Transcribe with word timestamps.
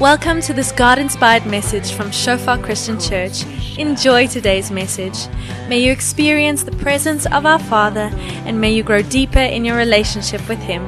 Welcome 0.00 0.40
to 0.48 0.54
this 0.54 0.72
God 0.72 0.98
inspired 0.98 1.44
message 1.44 1.92
from 1.92 2.10
Shofar 2.10 2.56
Christian 2.56 2.98
Church. 2.98 3.44
Enjoy 3.76 4.26
today's 4.26 4.70
message. 4.70 5.28
May 5.68 5.80
you 5.80 5.92
experience 5.92 6.62
the 6.62 6.72
presence 6.72 7.26
of 7.26 7.44
our 7.44 7.58
Father 7.58 8.08
and 8.46 8.58
may 8.58 8.72
you 8.72 8.82
grow 8.82 9.02
deeper 9.02 9.40
in 9.40 9.62
your 9.62 9.76
relationship 9.76 10.40
with 10.48 10.58
Him. 10.60 10.80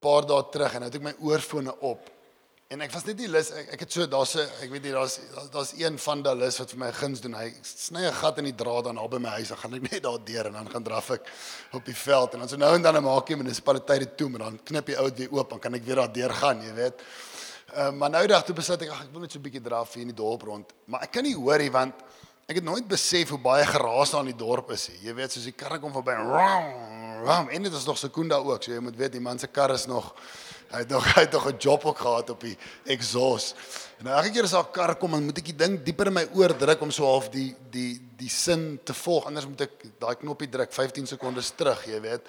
Paar 0.00 0.26
dae 0.26 0.42
terug 0.50 0.74
en 0.74 0.82
nou 0.82 0.90
het 0.90 0.98
ek 0.98 1.02
my 1.06 1.14
oorfone 1.22 1.78
op. 1.78 2.17
En 2.68 2.82
ek 2.84 2.90
was 2.92 3.06
net 3.08 3.16
nie 3.16 3.30
lus 3.32 3.48
ek, 3.56 3.70
ek 3.72 3.82
het 3.86 3.94
so 3.96 4.04
daar's 4.04 4.34
'n 4.36 4.44
ek 4.60 4.68
weet 4.68 4.82
nie 4.84 4.92
daar's 4.92 5.14
daar's 5.52 5.72
een 5.72 5.96
van 5.98 6.22
daai 6.22 6.36
lus 6.36 6.58
wat 6.58 6.70
vir 6.70 6.78
my 6.78 6.90
guns 6.92 7.20
doen. 7.20 7.32
Hy 7.32 7.54
sny 7.64 8.02
'n 8.04 8.12
gat 8.12 8.38
in 8.38 8.44
die 8.44 8.54
draad 8.54 8.84
dan 8.84 8.96
naby 8.96 9.16
my 9.18 9.30
huis. 9.40 9.48
Dan 9.48 9.56
gaan 9.56 9.74
ek 9.74 9.90
net 9.90 10.02
daar 10.02 10.18
deur 10.24 10.46
en 10.46 10.52
dan 10.52 10.68
gaan 10.68 10.82
draf 10.82 11.10
ek 11.10 11.22
op 11.72 11.84
die 11.84 11.94
veld 11.96 12.34
en 12.34 12.40
dan 12.40 12.48
so 12.48 12.56
nou 12.56 12.74
en 12.74 12.82
dan 12.82 12.92
dan 12.92 13.02
maak 13.02 13.26
jy 13.26 13.36
munisipaliteit 13.36 14.00
dit 14.00 14.16
toe, 14.16 14.28
maar 14.28 14.40
dan 14.40 14.60
knip 14.64 14.86
jy 14.86 14.96
oud 14.96 15.16
weer 15.16 15.32
oop 15.32 15.50
dan 15.50 15.58
kan 15.58 15.74
ek 15.74 15.84
weer 15.84 15.94
daar 15.96 16.12
deur 16.12 16.34
gaan, 16.34 16.60
jy 16.60 16.74
weet. 16.74 17.00
Uh, 17.74 17.90
maar 17.90 18.10
nou 18.10 18.26
dag 18.26 18.44
toe 18.44 18.54
besluit 18.54 18.82
ek 18.82 18.90
ag 18.90 19.00
ek 19.00 19.12
wil 19.12 19.20
net 19.20 19.32
so 19.32 19.38
'n 19.38 19.42
bietjie 19.42 19.62
draf 19.62 19.94
hier 19.94 20.02
in 20.02 20.08
die 20.08 20.22
dorp 20.22 20.42
rond. 20.42 20.72
Maar 20.84 21.02
ek 21.04 21.12
kan 21.12 21.22
nie 21.22 21.34
hoor 21.34 21.58
nie 21.58 21.70
want 21.70 21.94
ek 22.48 22.56
het 22.56 22.64
nooit 22.64 22.86
besef 22.86 23.30
hoe 23.30 23.38
baie 23.38 23.64
geraas 23.64 24.10
daar 24.10 24.20
in 24.20 24.36
die 24.36 24.44
dorp 24.44 24.70
is 24.72 24.88
nie. 24.90 25.08
Jy 25.08 25.14
weet 25.14 25.32
soos 25.32 25.44
die 25.44 25.56
karre 25.56 25.78
kom 25.78 25.92
verby. 25.92 26.12
Ram, 26.12 27.24
ram, 27.24 27.48
en 27.48 27.62
dit 27.62 27.72
is 27.72 27.86
nog 27.86 27.96
sekunda 27.96 28.36
ook. 28.36 28.62
So 28.62 28.72
jy 28.72 28.80
moet 28.80 28.96
weet 28.96 29.12
die 29.12 29.20
man 29.20 29.38
se 29.38 29.46
kar 29.46 29.70
is 29.70 29.86
nog 29.86 30.12
hy 30.70 30.82
het 30.84 30.90
nog 30.92 31.06
hy 31.16 31.24
het 31.24 31.32
nog 31.32 31.48
'n 31.48 31.56
job 31.58 31.84
ook 31.84 31.98
gehad 31.98 32.30
op 32.30 32.40
die 32.40 32.56
exhaust. 32.84 33.54
En 33.98 34.04
nou 34.04 34.16
elke 34.16 34.30
keer 34.30 34.42
as 34.42 34.50
daar 34.50 34.64
'n 34.64 34.72
kar 34.72 34.94
kom, 34.96 35.10
dan 35.10 35.24
moet 35.24 35.38
ek 35.38 35.44
die 35.44 35.56
ding 35.56 35.82
dieper 35.82 36.06
in 36.06 36.12
my 36.12 36.28
oor 36.34 36.56
druk 36.56 36.80
om 36.80 36.90
so 36.90 37.04
half 37.04 37.28
die 37.30 37.54
die 37.70 38.00
die 38.16 38.28
sin 38.28 38.80
te 38.84 38.94
volg. 38.94 39.26
Anders 39.26 39.46
moet 39.46 39.60
ek 39.60 39.84
daai 39.98 40.16
knoppie 40.16 40.48
druk 40.48 40.72
15 40.72 41.06
sekondes 41.06 41.50
terug, 41.56 41.84
jy 41.86 42.00
weet. 42.00 42.26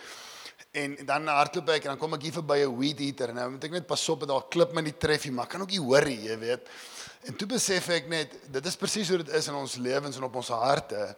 En 0.71 0.97
dan 1.05 1.27
hardloop 1.27 1.69
ek 1.69 1.83
en 1.83 1.89
dan 1.89 1.97
kom 1.97 2.13
ek 2.13 2.21
hier 2.21 2.33
verby 2.33 2.63
'n 2.63 2.77
weed 2.77 2.99
eater 2.99 3.29
en 3.29 3.35
nou 3.35 3.49
moet 3.49 3.63
ek 3.63 3.71
net 3.71 3.87
pas 3.87 4.09
op 4.09 4.19
dat 4.19 4.29
daar 4.29 4.47
klip 4.49 4.73
my 4.73 4.81
nie 4.81 4.97
tref 4.97 5.25
nie, 5.25 5.33
maar 5.33 5.45
ek 5.45 5.51
kan 5.51 5.61
ook 5.61 5.71
nie 5.71 5.79
hoor 5.79 6.05
nie, 6.05 6.21
jy 6.29 6.37
weet. 6.37 6.67
En 7.27 7.35
toe 7.35 7.47
besef 7.47 7.89
ek 7.89 8.07
net 8.07 8.31
dit 8.51 8.65
is 8.65 8.75
presies 8.75 9.09
hoe 9.09 9.17
dit 9.17 9.29
is 9.29 9.47
in 9.47 9.53
ons 9.53 9.75
lewens 9.75 10.17
en 10.17 10.23
op 10.23 10.35
ons 10.35 10.47
harte 10.47 11.15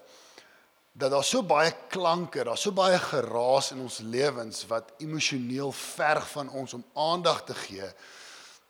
dat 0.92 1.12
daar 1.12 1.24
so 1.24 1.44
baie 1.44 1.72
klanke, 1.90 2.44
daar 2.44 2.58
so 2.60 2.72
baie 2.76 3.00
geraas 3.00 3.72
in 3.72 3.80
ons 3.80 4.00
lewens 4.04 4.66
wat 4.68 4.92
emosioneel 5.00 5.72
verg 5.72 6.28
van 6.34 6.50
ons 6.50 6.74
om 6.74 6.84
aandag 6.94 7.46
te 7.48 7.56
gee 7.68 7.88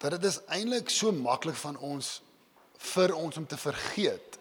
dat 0.01 0.15
dit 0.17 0.23
is 0.23 0.39
eintlik 0.49 0.89
so 0.89 1.11
maklik 1.13 1.57
van 1.61 1.77
ons 1.77 2.21
vir 2.93 3.13
ons 3.13 3.37
om 3.37 3.45
te 3.45 3.57
vergeet 3.57 4.37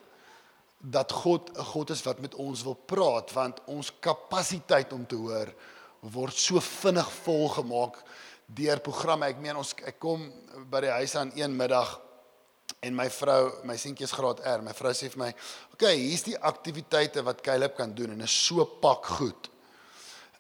dat 0.81 1.13
God 1.13 1.51
'n 1.57 1.65
God 1.73 1.91
is 1.91 2.03
wat 2.03 2.21
met 2.21 2.35
ons 2.35 2.63
wil 2.63 2.75
praat 2.75 3.33
want 3.33 3.61
ons 3.67 3.93
kapasiteit 4.01 4.93
om 4.93 5.07
te 5.07 5.17
hoor 5.17 5.53
word 6.01 6.37
so 6.37 6.61
vinnig 6.61 7.13
volgemaak 7.13 8.03
deur 8.47 8.81
programme. 8.81 9.27
Ek 9.27 9.39
meen 9.39 9.57
ons 9.57 9.75
ek 9.85 9.99
kom 9.99 10.33
by 10.71 10.81
die 10.81 10.91
huis 10.91 11.15
aan 11.15 11.33
een 11.35 11.57
middag 11.57 12.01
en 12.81 12.95
my 12.97 13.09
vrou, 13.13 13.51
my 13.69 13.77
seentjie 13.77 14.07
is 14.07 14.13
graad 14.17 14.41
R. 14.41 14.63
My 14.65 14.73
vrou 14.73 14.93
sê 14.97 15.11
vir 15.13 15.19
my, 15.19 15.29
"Oké, 15.29 15.85
okay, 15.85 15.97
hier's 15.97 16.23
die 16.23 16.39
aktiwiteite 16.39 17.23
wat 17.23 17.43
Caleb 17.43 17.77
kan 17.77 17.95
doen 17.95 18.13
en 18.13 18.21
is 18.21 18.47
so 18.47 18.65
pak 18.65 19.07
goed." 19.07 19.51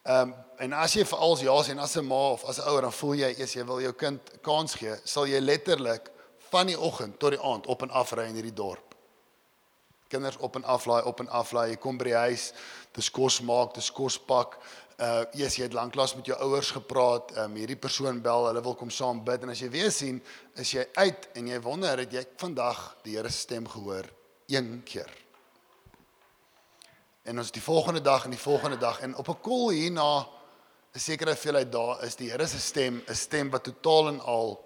Ehm 0.02 0.28
um, 0.28 0.34
en 0.58 0.72
as 0.72 0.94
jy 0.94 1.04
veral 1.04 1.38
ja 1.40 1.62
sê 1.62 1.70
en 1.70 1.78
as 1.78 1.96
'n 1.96 2.04
ma 2.04 2.32
of 2.32 2.44
as 2.44 2.58
'n 2.58 2.68
ouer 2.68 2.82
dan 2.82 2.92
voel 2.92 3.14
jy 3.14 3.34
eers 3.38 3.54
jy 3.54 3.64
wil 3.64 3.80
jou 3.80 3.92
kind 3.92 4.20
kans 4.42 4.74
gee, 4.74 4.96
sal 5.04 5.26
jy 5.26 5.40
letterlik 5.40 6.10
van 6.50 6.66
die 6.66 6.78
oggend 6.78 7.18
tot 7.18 7.30
die 7.30 7.40
aand 7.40 7.66
op 7.66 7.82
en 7.82 7.90
af 7.90 8.12
ry 8.12 8.24
in 8.28 8.34
hierdie 8.34 8.54
dorp. 8.54 8.94
Kinders 10.10 10.36
op 10.36 10.56
en 10.56 10.64
af 10.64 10.86
laai, 10.86 11.02
op 11.04 11.20
en 11.20 11.28
af 11.28 11.52
laai. 11.52 11.68
Jy 11.70 11.76
kom 11.76 11.98
by 11.98 12.04
die 12.04 12.16
huis, 12.18 12.52
dis 12.96 13.10
kos 13.10 13.40
maak, 13.46 13.74
dis 13.74 13.90
kos 13.94 14.18
pak. 14.18 14.56
Uh 15.00 15.22
yes, 15.32 15.54
jy 15.56 15.64
het 15.64 15.72
lanklaas 15.72 16.12
met 16.12 16.26
jou 16.28 16.36
ouers 16.44 16.74
gepraat. 16.76 17.30
Um, 17.40 17.54
hierdie 17.56 17.78
persoon 17.80 18.18
bel, 18.20 18.50
hulle 18.50 18.60
wil 18.60 18.74
kom 18.76 18.90
saam 18.92 19.22
bid 19.24 19.46
en 19.46 19.52
as 19.54 19.62
jy 19.62 19.70
weer 19.72 19.92
sien, 19.94 20.18
is 20.60 20.74
jy 20.74 20.82
uit 20.98 21.28
en 21.40 21.46
jy 21.48 21.60
wonder 21.64 22.02
het 22.02 22.12
jy 22.12 22.20
vandag 22.42 22.82
die 23.06 23.14
Here 23.16 23.30
se 23.32 23.46
stem 23.46 23.64
gehoor 23.64 24.10
een 24.52 24.82
keer. 24.84 25.08
En 27.24 27.40
ons 27.40 27.52
die 27.54 27.62
volgende 27.64 28.02
dag 28.04 28.26
en 28.28 28.34
die 28.36 28.42
volgende 28.42 28.76
dag 28.76 29.00
en 29.00 29.16
op 29.16 29.28
'n 29.32 29.40
kol 29.40 29.70
hierna 29.70 30.28
'n 30.92 30.98
sekere 30.98 31.36
veelheid 31.36 31.72
daar 31.72 32.04
is 32.04 32.16
die 32.16 32.28
Here 32.30 32.46
se 32.46 32.60
stem, 32.60 33.02
'n 33.08 33.14
stem 33.14 33.50
wat 33.50 33.64
totaal 33.64 34.08
en 34.08 34.20
al 34.20 34.64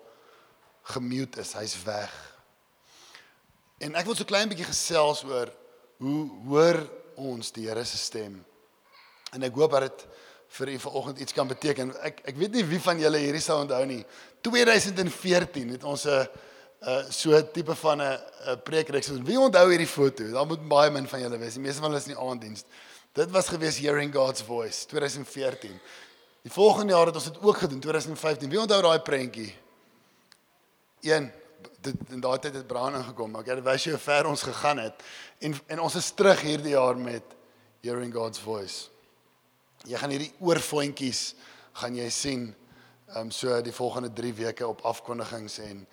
gemute 0.82 1.40
is. 1.40 1.52
Hy's 1.52 1.82
weg. 1.82 2.10
En 3.78 3.94
ek 3.94 4.04
wil 4.04 4.16
so 4.16 4.24
klein 4.24 4.48
bietjie 4.48 4.66
gesels 4.66 5.22
oor 5.24 5.52
hoe 5.98 6.30
hoor 6.48 6.90
ons 7.14 7.52
die 7.52 7.68
Here 7.68 7.84
se 7.84 7.98
stem. 7.98 8.44
En 9.34 9.42
ek 9.42 9.54
hoop 9.58 9.74
dat 9.76 9.88
dit 9.88 10.06
vir 10.54 10.68
u 10.68 10.78
vanoggend 10.78 11.18
iets 11.18 11.34
kan 11.34 11.48
beteken. 11.50 11.92
Ek 12.04 12.20
ek 12.30 12.36
weet 12.38 12.54
nie 12.54 12.64
wie 12.68 12.80
van 12.80 13.00
julle 13.00 13.18
hierdie 13.18 13.42
sou 13.42 13.58
onthou 13.62 13.82
nie. 13.88 14.02
2014 14.46 15.74
het 15.74 15.84
ons 15.84 16.06
'n 16.06 16.26
uh 16.84 17.02
so 17.10 17.40
tipe 17.52 17.74
van 17.74 18.02
'n 18.02 18.18
'n 18.52 18.62
preekreeks. 18.62 19.08
Wie 19.24 19.40
onthou 19.40 19.68
hierdie 19.70 19.88
foto? 19.88 20.30
Daar 20.30 20.46
moet 20.46 20.68
baie 20.68 20.90
min 20.90 21.08
van 21.08 21.20
julle 21.20 21.38
wees. 21.38 21.54
Die 21.54 21.62
meeste 21.62 21.80
van 21.80 21.90
hulle 21.90 22.02
is 22.02 22.08
in 22.08 22.14
die 22.14 22.22
aanddiens. 22.22 22.64
Dit 23.12 23.30
was 23.30 23.48
gewees 23.48 23.78
Hearing 23.78 24.14
God's 24.14 24.42
Voice 24.42 24.86
2014. 24.86 25.80
Die 26.42 26.52
volgende 26.52 26.92
jaar 26.92 27.06
het 27.06 27.14
ons 27.14 27.24
dit 27.24 27.42
ook 27.42 27.56
gedoen 27.56 27.80
2015. 27.80 28.50
Wie 28.50 28.60
onthou 28.60 28.82
daai 28.82 29.00
prentjie? 29.00 29.54
Een 31.00 31.32
dit 31.80 31.94
in 32.08 32.20
daai 32.20 32.38
tyd 32.38 32.54
het 32.54 32.66
Braan 32.66 32.94
ingekom, 32.94 33.30
maar 33.30 33.46
ek 33.48 33.64
wys 33.64 33.84
jou 33.84 33.94
hoe 33.96 34.02
ver 34.02 34.26
ons 34.26 34.42
gegaan 34.42 34.78
het. 34.78 35.02
En 35.38 35.54
en 35.66 35.80
ons 35.80 35.94
is 35.94 36.10
terug 36.10 36.40
hierdie 36.40 36.74
jaar 36.76 36.96
met 36.96 37.22
Hearing 37.80 38.14
God's 38.14 38.38
Voice. 38.38 38.93
Jy 39.84 40.00
gaan 40.00 40.14
hierdie 40.14 40.32
oorvoetjies 40.40 41.34
gaan 41.80 41.96
jy 41.98 42.08
sien 42.12 42.48
ehm 43.12 43.26
um, 43.26 43.30
so 43.30 43.52
die 43.62 43.74
volgende 43.74 44.08
3 44.12 44.32
weke 44.34 44.66
op 44.66 44.80
afkondigings 44.88 45.58
en 45.62 45.86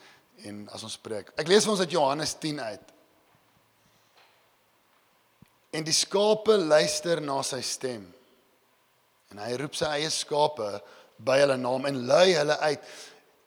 en 0.47 0.63
as 0.73 0.83
ons 0.83 0.97
preek. 0.97 1.29
Ek 1.37 1.49
lees 1.51 1.67
vir 1.67 1.73
ons 1.75 1.83
uit 1.83 1.93
Johannes 1.93 2.33
10 2.41 2.59
uit. 2.63 2.93
En 5.77 5.85
die 5.85 5.93
skape 5.95 6.57
luister 6.57 7.21
na 7.21 7.37
sy 7.45 7.61
stem. 7.61 8.07
En 9.31 9.39
hy 9.43 9.51
roep 9.61 9.77
sy 9.77 9.91
eie 9.99 10.09
skape 10.11 10.71
by 11.21 11.37
hulle 11.43 11.59
naam 11.61 11.85
en 11.87 12.01
lei 12.09 12.33
hulle 12.33 12.57
uit. 12.65 12.89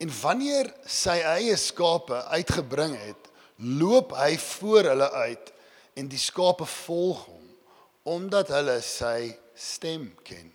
En 0.04 0.14
wanneer 0.20 0.70
sy 0.86 1.16
eie 1.34 1.56
skape 1.60 2.20
uitgebring 2.36 2.94
het, 3.00 3.30
loop 3.58 4.14
hy 4.18 4.34
voor 4.40 4.90
hulle 4.92 5.10
uit 5.26 5.52
en 5.98 6.08
die 6.10 6.20
skape 6.20 6.66
volg 6.66 7.26
hom 7.28 7.42
omdat 8.14 8.50
hulle 8.52 8.80
sy 8.84 9.32
stem 9.54 10.14
ken. 10.22 10.52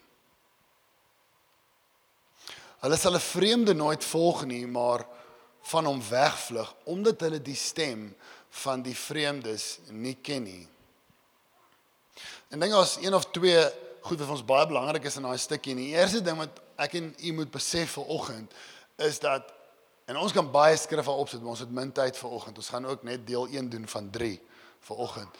Hulle 2.80 2.98
sal 2.98 3.16
'n 3.16 3.20
vreemde 3.20 3.74
nooit 3.74 4.04
volg 4.04 4.46
nie, 4.46 4.68
maar 4.68 5.06
van 5.62 5.86
hom 5.86 6.02
wegvlug 6.10 6.76
omdat 6.84 7.22
hulle 7.22 7.42
die 7.42 7.56
stem 7.56 8.16
van 8.50 8.82
die 8.82 8.96
vreemdes 8.96 9.80
nie 9.92 10.16
ken 10.16 10.44
nie. 10.44 10.68
En 12.50 12.60
dink 12.60 12.74
as 12.74 12.98
een 13.02 13.14
of 13.14 13.30
twee 13.32 13.62
goed 14.02 14.20
wat 14.20 14.30
ons 14.30 14.46
baie 14.46 14.68
belangrik 14.68 15.06
is 15.06 15.16
in 15.20 15.28
daai 15.28 15.38
stukkie. 15.38 15.76
En 15.76 15.82
die 15.84 15.94
eerste 15.94 16.22
ding 16.22 16.38
wat 16.40 16.62
ek 16.82 16.96
en 17.00 17.14
u 17.20 17.34
moet 17.34 17.52
besef 17.52 17.92
vanoggend 18.00 18.54
is 18.96 19.20
dat 19.20 19.54
en 20.10 20.18
ons 20.18 20.34
kan 20.34 20.48
baie 20.52 20.78
skrifte 20.78 21.12
opsit, 21.12 21.42
maar 21.42 21.54
ons 21.54 21.62
het 21.62 21.72
min 21.72 21.92
tyd 21.94 22.18
vanoggend. 22.18 22.58
Ons 22.58 22.72
gaan 22.74 22.86
ook 22.90 23.04
net 23.06 23.28
deel 23.28 23.46
1 23.48 23.70
doen 23.70 23.88
van 23.88 24.10
3 24.10 24.40
vanoggend. 24.80 25.36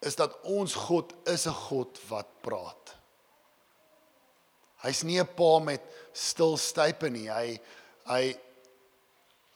Is 0.00 0.16
dat 0.16 0.38
ons 0.42 0.74
God 0.74 1.12
is 1.24 1.44
'n 1.46 1.52
God 1.68 2.00
wat 2.08 2.26
praat. 2.40 2.95
Hy's 4.86 5.02
nie 5.02 5.18
'n 5.18 5.26
pa 5.26 5.58
met 5.58 5.82
stil 6.12 6.56
stype 6.56 7.10
nie. 7.10 7.28
Hy 7.28 7.58
hy 8.06 8.36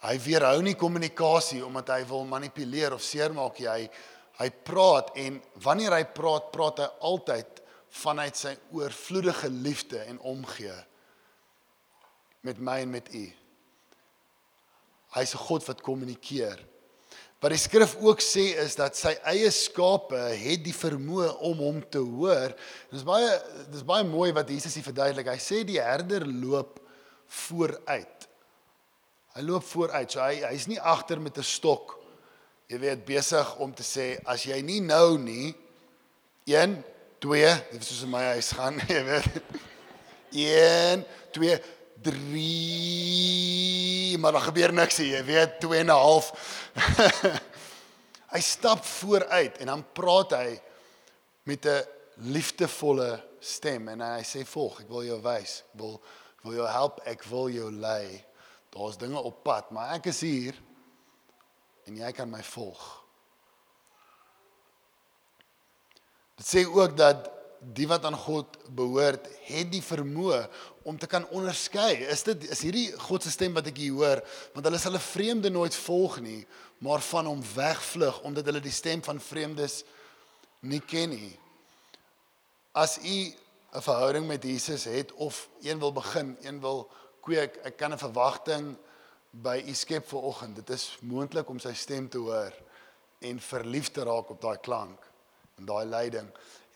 hy 0.03 0.17
weerhou 0.19 0.62
nie 0.62 0.75
kommunikasie 0.75 1.65
omdat 1.65 1.88
hy 1.88 2.05
wil 2.09 2.25
manipuleer 2.25 2.94
of 2.94 3.03
seermaak 3.03 3.61
nie. 3.61 3.69
Hy 3.69 3.91
hy 4.41 4.49
praat 4.50 5.11
en 5.21 5.43
wanneer 5.62 5.93
hy 5.93 6.05
praat, 6.05 6.50
praat 6.53 6.79
hy 6.79 6.88
altyd 7.00 7.61
vanuit 7.91 8.37
sy 8.37 8.55
oorvloedige 8.73 9.50
liefde 9.50 10.00
en 10.09 10.19
omgee 10.21 10.77
met 12.47 12.59
my 12.59 12.79
en 12.81 12.91
met 12.91 13.15
u. 13.15 13.27
Hy's 15.15 15.35
'n 15.35 15.44
God 15.47 15.67
wat 15.67 15.82
kommunikeer. 15.82 16.59
Wat 17.40 17.54
die 17.54 17.60
skrif 17.60 17.94
ook 18.04 18.20
sê 18.20 18.50
is 18.60 18.75
dat 18.76 18.98
sy 18.98 19.14
eie 19.32 19.48
skape 19.54 20.19
het 20.37 20.60
die 20.60 20.76
vermoë 20.76 21.31
om 21.48 21.62
hom 21.64 21.78
te 21.88 22.02
hoor. 22.04 22.52
Dis 22.92 23.04
baie 23.06 23.31
dis 23.72 23.84
baie 23.88 24.04
mooi 24.04 24.28
wat 24.37 24.50
Jesus 24.52 24.76
hier 24.76 24.84
verduidelik. 24.84 25.31
Hy 25.32 25.40
sê 25.40 25.62
die 25.64 25.81
herder 25.81 26.26
loop 26.28 26.82
vooruit. 27.48 28.28
Hy 29.32 29.46
loop 29.46 29.64
vooruit. 29.70 30.12
So 30.12 30.20
hy 30.20 30.42
hy's 30.50 30.69
nie 30.69 30.76
agter 30.76 31.20
met 31.20 31.38
'n 31.38 31.46
stok. 31.46 31.96
Jy 32.69 32.78
weet 32.78 33.08
besig 33.08 33.56
om 33.56 33.72
te 33.72 33.82
sê 33.82 34.20
as 34.26 34.44
jy 34.44 34.60
nie 34.60 34.81
nou 34.84 35.16
nie 35.19 35.54
1 36.44 36.76
2, 37.20 37.48
dit 37.72 37.81
is 37.81 37.88
soos 37.88 38.04
in 38.04 38.10
my 38.10 38.22
huis 38.36 38.52
gaan, 38.52 38.78
jy 38.88 39.02
weet. 39.04 39.43
1 40.32 41.04
2 41.32 41.58
3 42.02 43.70
maar 44.20 44.32
daar 44.32 44.41
gebeur 44.41 44.73
niks 44.73 44.99
nie, 45.00 45.11
jy 45.14 45.23
weet 45.25 45.61
2 45.61 45.79
en 45.79 45.87
'n 45.87 45.97
half. 45.97 46.32
Hy 48.35 48.41
stap 48.41 48.85
vooruit 48.85 49.58
en 49.58 49.67
dan 49.67 49.85
praat 49.93 50.31
hy 50.31 50.61
met 51.43 51.67
'n 51.67 51.87
liefdevolle 52.14 53.25
stem 53.41 53.88
en 53.88 54.00
hy 54.00 54.23
sê 54.23 54.44
volg, 54.47 54.81
ek 54.81 54.88
wil 54.88 55.05
jou 55.05 55.20
wys. 55.23 55.64
Ek 55.73 55.81
wil 55.81 56.02
ek 56.37 56.43
wil 56.44 56.55
jou 56.55 56.69
help, 56.69 57.00
ek 57.05 57.25
wil 57.25 57.49
jou 57.50 57.73
lei. 57.73 58.25
Daar's 58.70 58.96
dinge 58.96 59.19
op 59.19 59.43
pad, 59.43 59.70
maar 59.70 59.94
ek 59.94 60.06
is 60.06 60.20
hier 60.20 60.55
en 61.85 61.96
jy 61.96 62.12
kan 62.12 62.31
my 62.31 62.43
volg. 62.43 62.81
Dit 66.37 66.46
sê 66.46 66.64
ook 66.64 66.96
dat 66.96 67.31
die 67.61 67.88
wat 67.88 68.05
aan 68.05 68.17
God 68.17 68.56
behoort, 68.73 69.26
het 69.44 69.73
die 69.73 69.82
vermoë 69.82 70.49
om 70.82 70.99
te 70.99 71.06
kan 71.06 71.29
onderskei. 71.29 72.05
Is 72.09 72.23
dit 72.23 72.49
is 72.50 72.62
hierdie 72.65 72.88
God 73.06 73.23
se 73.23 73.31
stem 73.31 73.55
wat 73.55 73.69
ek 73.71 73.77
hier 73.82 73.93
hoor, 73.93 74.23
want 74.55 74.67
hulle 74.67 74.79
sal 74.79 74.97
'n 74.97 75.05
vreemde 75.05 75.50
nooit 75.50 75.75
volg 75.75 76.21
nie, 76.21 76.47
maar 76.79 77.00
van 77.00 77.27
hom 77.27 77.43
wegvlug 77.55 78.21
omdat 78.21 78.44
hulle 78.44 78.61
die 78.61 78.73
stem 78.73 79.03
van 79.03 79.21
vreemdes 79.21 79.85
nie 80.61 80.81
ken 80.81 81.11
nie. 81.11 81.38
As 82.73 82.99
u 82.99 83.35
'n 83.73 83.82
verhouding 83.82 84.27
met 84.27 84.43
Jesus 84.43 84.85
het 84.85 85.12
of 85.12 85.49
een 85.62 85.79
wil 85.79 85.93
begin, 85.93 86.37
een 86.43 86.61
wil 86.61 86.91
kweek, 87.21 87.56
ek 87.65 87.77
kan 87.77 87.93
'n 87.93 87.99
verwagting 87.99 88.77
by 89.31 89.62
u 89.67 89.75
skep 89.75 90.09
vir 90.09 90.23
oggend. 90.23 90.56
Dit 90.56 90.71
is 90.71 90.99
moontlik 91.03 91.49
om 91.49 91.59
sy 91.59 91.73
stem 91.73 92.09
te 92.09 92.19
hoor 92.19 92.53
en 93.19 93.41
verlief 93.41 93.91
te 93.91 94.03
raak 94.03 94.31
op 94.31 94.41
daai 94.41 94.59
klank 94.59 95.06
en 95.59 95.65
daai 95.65 95.87
leiding 95.87 96.31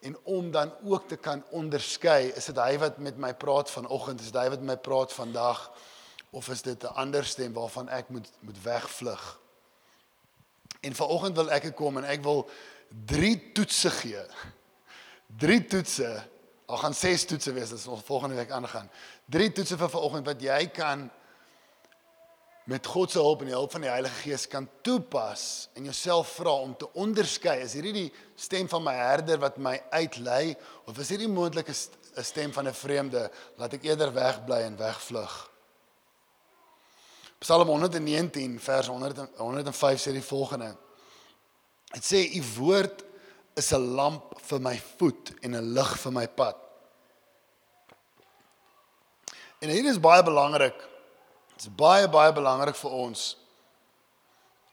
en 0.05 0.17
om 0.23 0.51
dan 0.51 0.73
ook 0.85 1.09
te 1.09 1.17
kan 1.17 1.45
onderskei 1.51 2.29
is 2.37 2.45
dit 2.51 2.59
hy 2.61 2.77
wat 2.79 2.99
met 3.01 3.17
my 3.17 3.33
praat 3.35 3.71
vanoggend 3.73 4.21
is 4.21 4.33
dit 4.33 4.41
hy 4.41 4.51
wat 4.53 4.61
met 4.61 4.77
my 4.77 4.81
praat 4.89 5.13
vandag 5.17 5.63
of 6.35 6.49
is 6.53 6.63
dit 6.63 6.83
'n 6.83 6.95
ander 7.01 7.25
stem 7.25 7.53
waarvan 7.53 7.89
ek 7.89 8.09
moet 8.09 8.29
moet 8.41 8.63
wegvlug? 8.63 9.41
En 10.81 10.95
vanoggend 10.95 11.37
wil 11.37 11.51
ek 11.51 11.77
kom 11.77 11.97
en 11.97 12.05
ek 12.05 12.23
wil 12.23 12.49
drie 13.07 13.53
toetse 13.53 13.91
gee. 13.91 14.25
Drie 15.27 15.67
toetse. 15.67 16.23
Al 16.67 16.77
gaan 16.77 16.95
ses 16.95 17.25
toetse 17.25 17.53
wees 17.53 17.73
as 17.73 17.87
ons 17.87 18.05
volgende 18.05 18.35
week 18.35 18.51
aangaan. 18.51 18.91
Drie 19.25 19.53
toetse 19.53 19.77
vir 19.77 19.89
vanoggend 19.89 20.27
wat 20.27 20.43
jy 20.43 20.67
kan 20.67 21.11
met 22.65 22.87
God 22.87 23.11
se 23.13 23.21
hulp 23.21 23.43
en 23.45 23.51
die 23.51 23.57
hulp 23.57 23.73
van 23.75 23.83
die 23.85 23.91
Heilige 23.93 24.23
Gees 24.23 24.47
kan 24.49 24.65
toepas 24.87 25.69
en 25.77 25.85
jouself 25.85 26.31
vra 26.39 26.55
om 26.65 26.73
te 26.77 26.89
onderskei. 26.97 27.59
Is 27.61 27.75
hierdie 27.77 27.93
die 27.93 28.13
stem 28.41 28.69
van 28.73 28.87
my 28.87 28.95
herder 28.97 29.43
wat 29.43 29.59
my 29.61 29.75
uitlei 29.93 30.55
of 30.89 30.99
is 30.99 31.13
hierdie 31.13 31.29
moontlik 31.29 31.69
'n 31.69 32.25
stem 32.25 32.53
van 32.53 32.69
'n 32.69 32.75
vreemde? 32.75 33.31
Laat 33.57 33.75
ek 33.75 33.85
eerder 33.85 34.13
wegbly 34.13 34.63
en 34.65 34.77
wegvlug. 34.77 35.51
Psalm 37.39 37.69
119 37.69 38.61
vers 38.61 38.87
100 38.87 39.37
105 39.37 40.01
sê 40.01 40.13
die 40.13 40.23
volgende. 40.23 40.77
Dit 41.93 42.05
sê 42.05 42.37
u 42.37 42.43
woord 42.57 43.05
is 43.55 43.73
'n 43.73 43.95
lamp 43.95 44.41
vir 44.41 44.61
my 44.61 44.83
voet 44.97 45.33
en 45.43 45.55
'n 45.55 45.73
lig 45.75 45.99
vir 45.99 46.13
my 46.13 46.29
pad. 46.29 46.57
En 49.61 49.69
hier 49.69 49.85
is 49.85 50.01
baie 50.01 50.23
belangrik 50.23 50.94
Dit 51.55 51.67
is 51.67 51.75
baie 51.79 52.09
baie 52.09 52.33
belangrik 52.35 52.77
vir 52.77 52.91
ons 52.91 53.37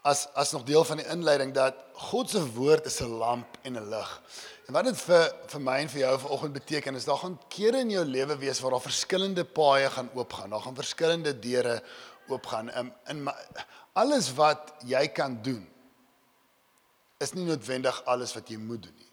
as 0.02 0.28
as 0.34 0.52
nog 0.52 0.64
deel 0.66 0.84
van 0.84 0.98
die 0.98 1.06
inleiding 1.14 1.54
dat 1.54 1.78
God 2.10 2.30
se 2.30 2.42
woord 2.56 2.86
is 2.90 3.02
'n 3.02 3.18
lamp 3.22 3.58
en 3.62 3.78
'n 3.78 3.90
lig. 3.90 4.22
En 4.68 4.74
wat 4.74 4.86
dit 4.86 4.98
vir 4.98 5.34
vir 5.48 5.62
my 5.62 5.78
en 5.80 5.90
vir 5.90 6.00
jou 6.00 6.20
vanoggend 6.20 6.54
beteken 6.54 6.96
is 6.96 7.06
daar 7.06 7.18
gaan 7.18 7.40
kere 7.50 7.80
in 7.80 7.90
jou 7.90 8.06
lewe 8.06 8.38
wees 8.38 8.60
waar 8.60 8.72
daar 8.72 8.82
verskillende 8.82 9.46
paaie 9.46 9.90
gaan 9.90 10.10
oopgaan. 10.14 10.50
Daar 10.50 10.62
gaan 10.62 10.76
verskillende 10.76 11.40
deure 11.40 11.84
oopgaan 12.28 12.72
in 12.72 12.94
in 13.08 13.30
alles 13.94 14.34
wat 14.34 14.74
jy 14.86 15.08
kan 15.08 15.42
doen 15.42 15.68
is 17.18 17.34
nie 17.34 17.46
noodwendig 17.46 18.06
alles 18.06 18.34
wat 18.34 18.50
jy 18.50 18.58
moet 18.58 18.84
doen 18.84 18.96
nie. 18.98 19.10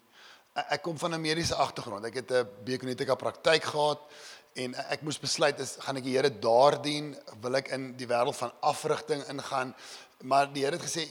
Ek 0.69 0.83
kom 0.83 0.99
van 0.99 1.15
'n 1.15 1.21
mediese 1.21 1.55
agtergrond. 1.55 2.05
Ek 2.05 2.15
het 2.15 2.31
'n 2.31 2.49
biokinetika 2.65 3.15
praktyk 3.15 3.65
gehad 3.65 4.01
en 4.59 4.75
ek 4.91 5.05
moes 5.07 5.21
besluit 5.23 5.59
is 5.63 5.77
gaan 5.85 6.01
ek 6.01 6.07
die 6.07 6.17
Here 6.17 6.31
daar 6.43 6.79
dien? 6.83 7.13
Wil 7.43 7.61
ek 7.61 7.71
in 7.77 7.93
die 7.99 8.09
wêreld 8.11 8.37
van 8.39 8.53
afrigting 8.67 9.23
ingaan? 9.31 9.75
Maar 10.27 10.51
die 10.53 10.65
Here 10.65 10.79
het 10.79 10.87
gesê 10.87 11.07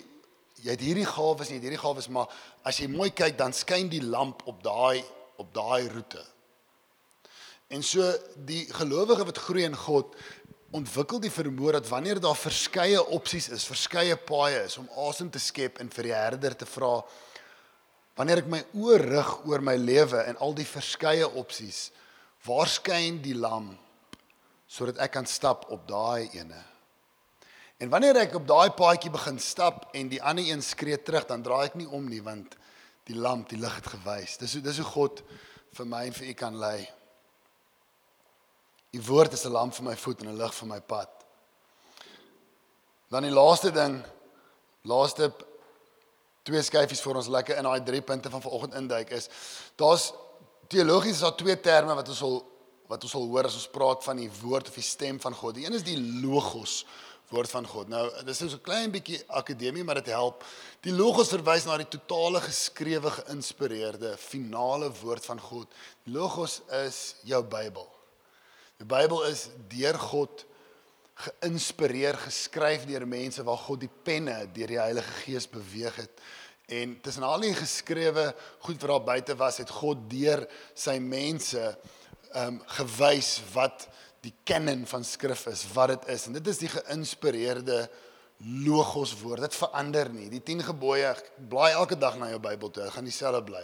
jy 0.64 0.74
het 0.74 0.82
hierdie 0.82 1.06
gawes 1.08 1.52
nie 1.52 1.60
hierdie 1.62 1.80
gawes 1.80 2.08
maar 2.10 2.32
as 2.66 2.80
jy 2.82 2.88
mooi 2.90 3.12
kyk 3.14 3.36
dan 3.38 3.54
skyn 3.54 3.92
die 3.92 4.02
lamp 4.02 4.42
op 4.50 4.64
daai 4.66 5.04
op 5.38 5.54
daai 5.54 5.88
roete. 5.94 6.24
En 7.70 7.84
so 7.84 8.04
die 8.48 8.66
gelowige 8.74 9.28
wat 9.28 9.44
groei 9.46 9.68
in 9.68 9.78
God 9.78 10.16
ontwikkel 10.76 11.22
die 11.24 11.32
vermoë 11.32 11.78
dat 11.78 11.92
wanneer 11.92 12.20
daar 12.24 12.36
verskeie 12.36 13.00
opsies 13.16 13.48
is 13.56 13.68
verskeie 13.70 14.18
paaie 14.28 14.66
is 14.66 14.76
om 14.82 14.90
asem 15.08 15.30
te 15.32 15.40
skep 15.40 15.80
en 15.80 15.92
vir 15.94 16.10
die 16.10 16.16
herder 16.16 16.58
te 16.58 16.68
vra 16.68 16.98
wanneer 18.18 18.42
ek 18.42 18.50
my 18.52 18.60
oor 18.82 19.06
rig 19.14 19.32
oor 19.48 19.64
my 19.64 19.78
lewe 19.80 20.26
en 20.28 20.42
al 20.44 20.58
die 20.58 20.68
verskeie 20.68 21.30
opsies 21.40 21.86
Waar 22.48 22.70
skyn 22.72 23.20
die 23.24 23.36
lamp 23.36 23.76
sodat 24.68 25.00
ek 25.04 25.14
kan 25.16 25.28
stap 25.28 25.66
op 25.72 25.88
daai 25.88 26.30
ene? 26.36 26.60
En 27.78 27.92
wanneer 27.94 28.18
ek 28.24 28.38
op 28.40 28.48
daai 28.48 28.72
paadjie 28.74 29.12
begin 29.14 29.38
stap 29.40 29.92
en 29.96 30.10
die 30.10 30.22
ander 30.24 30.48
een 30.48 30.64
skree 30.66 30.98
terug, 30.98 31.28
dan 31.30 31.44
draai 31.46 31.68
ek 31.68 31.76
nie 31.78 31.90
om 31.94 32.08
nie 32.10 32.24
want 32.26 32.56
die 33.08 33.16
lamp, 33.16 33.48
die 33.52 33.60
lig 33.60 33.76
het 33.76 33.90
gewys. 33.94 34.38
Dis 34.42 34.58
hoe 34.58 34.64
dis 34.64 34.80
hoe 34.82 34.88
God 34.88 35.22
vir 35.78 35.88
my 35.88 36.06
en 36.08 36.16
vir 36.18 36.32
u 36.32 36.34
kan 36.40 36.58
lei. 36.60 36.88
U 38.98 39.02
woord 39.08 39.34
is 39.34 39.46
'n 39.46 39.52
lamp 39.52 39.76
vir 39.76 39.86
my 39.86 39.96
voet 39.96 40.22
en 40.24 40.30
'n 40.30 40.38
lig 40.38 40.54
vir 40.54 40.68
my 40.68 40.80
pad. 40.80 41.10
Dan 43.10 43.24
die 43.24 43.32
laaste 43.32 43.72
ding, 43.72 44.04
laaste 44.84 45.32
twee 46.44 46.62
skyfies 46.62 47.02
vir 47.02 47.16
ons 47.16 47.28
lekker 47.28 47.58
in 47.58 47.64
daai 47.64 47.84
drie 47.84 48.02
punte 48.02 48.30
van 48.30 48.42
vanoggend 48.42 48.74
induik 48.74 49.10
is 49.10 49.30
daar's 49.76 50.14
teologies 50.68 51.18
is 51.18 51.26
daar 51.26 51.36
twee 51.36 51.60
terme 51.60 51.96
wat 51.96 52.10
ons 52.10 52.22
al 52.22 52.38
wat 52.88 53.04
ons 53.04 53.18
al 53.20 53.26
hoor 53.28 53.50
as 53.50 53.58
ons 53.60 53.68
praat 53.68 54.04
van 54.08 54.16
die 54.16 54.30
woord 54.42 54.70
of 54.72 54.78
die 54.80 54.86
stem 54.86 55.18
van 55.20 55.36
God. 55.36 55.58
Die 55.58 55.66
een 55.66 55.76
is 55.76 55.84
die 55.84 56.00
logos 56.24 56.86
woord 57.28 57.52
van 57.52 57.66
God. 57.68 57.90
Nou, 57.92 58.06
dis 58.24 58.38
so 58.40 58.46
'n 58.46 58.62
klein 58.62 58.92
bietjie 58.92 59.20
akademie, 59.28 59.84
maar 59.84 60.00
dit 60.00 60.06
help. 60.06 60.46
Die 60.82 60.94
logos 60.94 61.28
verwys 61.28 61.66
na 61.66 61.78
die 61.78 61.88
totale 61.88 62.40
geskrewe 62.42 63.12
geïnspireerde 63.12 64.18
finale 64.18 64.92
woord 65.02 65.26
van 65.26 65.40
God. 65.40 65.68
Die 66.04 66.14
logos 66.14 66.62
is 66.88 67.16
jou 67.24 67.44
Bybel. 67.44 67.88
Die 68.78 68.86
Bybel 68.86 69.24
is 69.24 69.50
deur 69.68 70.00
God 70.00 70.46
geïnspireer, 71.14 72.18
geskryf 72.18 72.86
deur 72.86 73.08
mense 73.08 73.44
waar 73.44 73.58
God 73.58 73.80
die 73.80 73.92
penne 74.04 74.48
deur 74.54 74.68
die 74.68 74.80
Heilige 74.80 75.12
Gees 75.26 75.50
beweeg 75.50 75.96
het 75.96 76.22
En 76.68 76.98
tussen 77.00 77.24
al 77.24 77.40
die 77.46 77.54
geskrewe 77.56 78.34
goed 78.60 78.82
wat 78.82 78.90
daar 78.90 79.04
buite 79.04 79.36
was, 79.40 79.62
het 79.62 79.70
God 79.72 80.02
deur 80.12 80.44
sy 80.76 80.98
mense 81.00 81.64
ehm 82.34 82.58
um, 82.58 82.58
gewys 82.76 83.38
wat 83.54 83.86
die 84.26 84.34
kanon 84.44 84.84
van 84.90 85.06
skrif 85.08 85.46
is, 85.48 85.64
wat 85.72 85.94
dit 85.94 86.10
is. 86.18 86.26
En 86.28 86.36
dit 86.36 86.50
is 86.52 86.60
die 86.60 86.72
geïnspireerde 86.74 87.86
logos 88.66 89.14
woord. 89.22 89.46
Dit 89.48 89.56
verander 89.56 90.12
nie. 90.12 90.28
Die 90.30 90.44
10 90.44 90.66
gebooie 90.68 91.14
blaai 91.50 91.72
elke 91.72 91.96
dag 91.96 92.18
na 92.20 92.34
jou 92.34 92.42
Bybel 92.44 92.74
toe. 92.74 92.84
Hy 92.84 92.92
gaan 92.98 93.08
dieselfde 93.08 93.42
bly. 93.48 93.64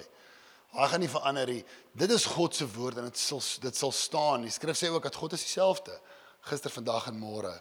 Hy 0.73 0.87
gaan 0.93 1.03
nie 1.03 1.11
verander 1.11 1.51
nie. 1.51 1.59
Dit 1.91 2.15
is 2.15 2.29
God 2.31 2.55
se 2.55 2.69
woord 2.71 3.03
en 3.03 3.11
dit 3.11 3.19
sal 3.19 3.43
dit 3.67 3.83
sal 3.83 3.91
staan. 3.91 4.47
Die 4.47 4.55
skrif 4.55 4.79
sê 4.79 4.87
ook 4.93 5.03
dat 5.11 5.19
God 5.19 5.35
is 5.35 5.43
dieselfde 5.43 5.99
gister, 6.47 6.71
vandag 6.71 7.11
en 7.11 7.19
môre 7.19 7.51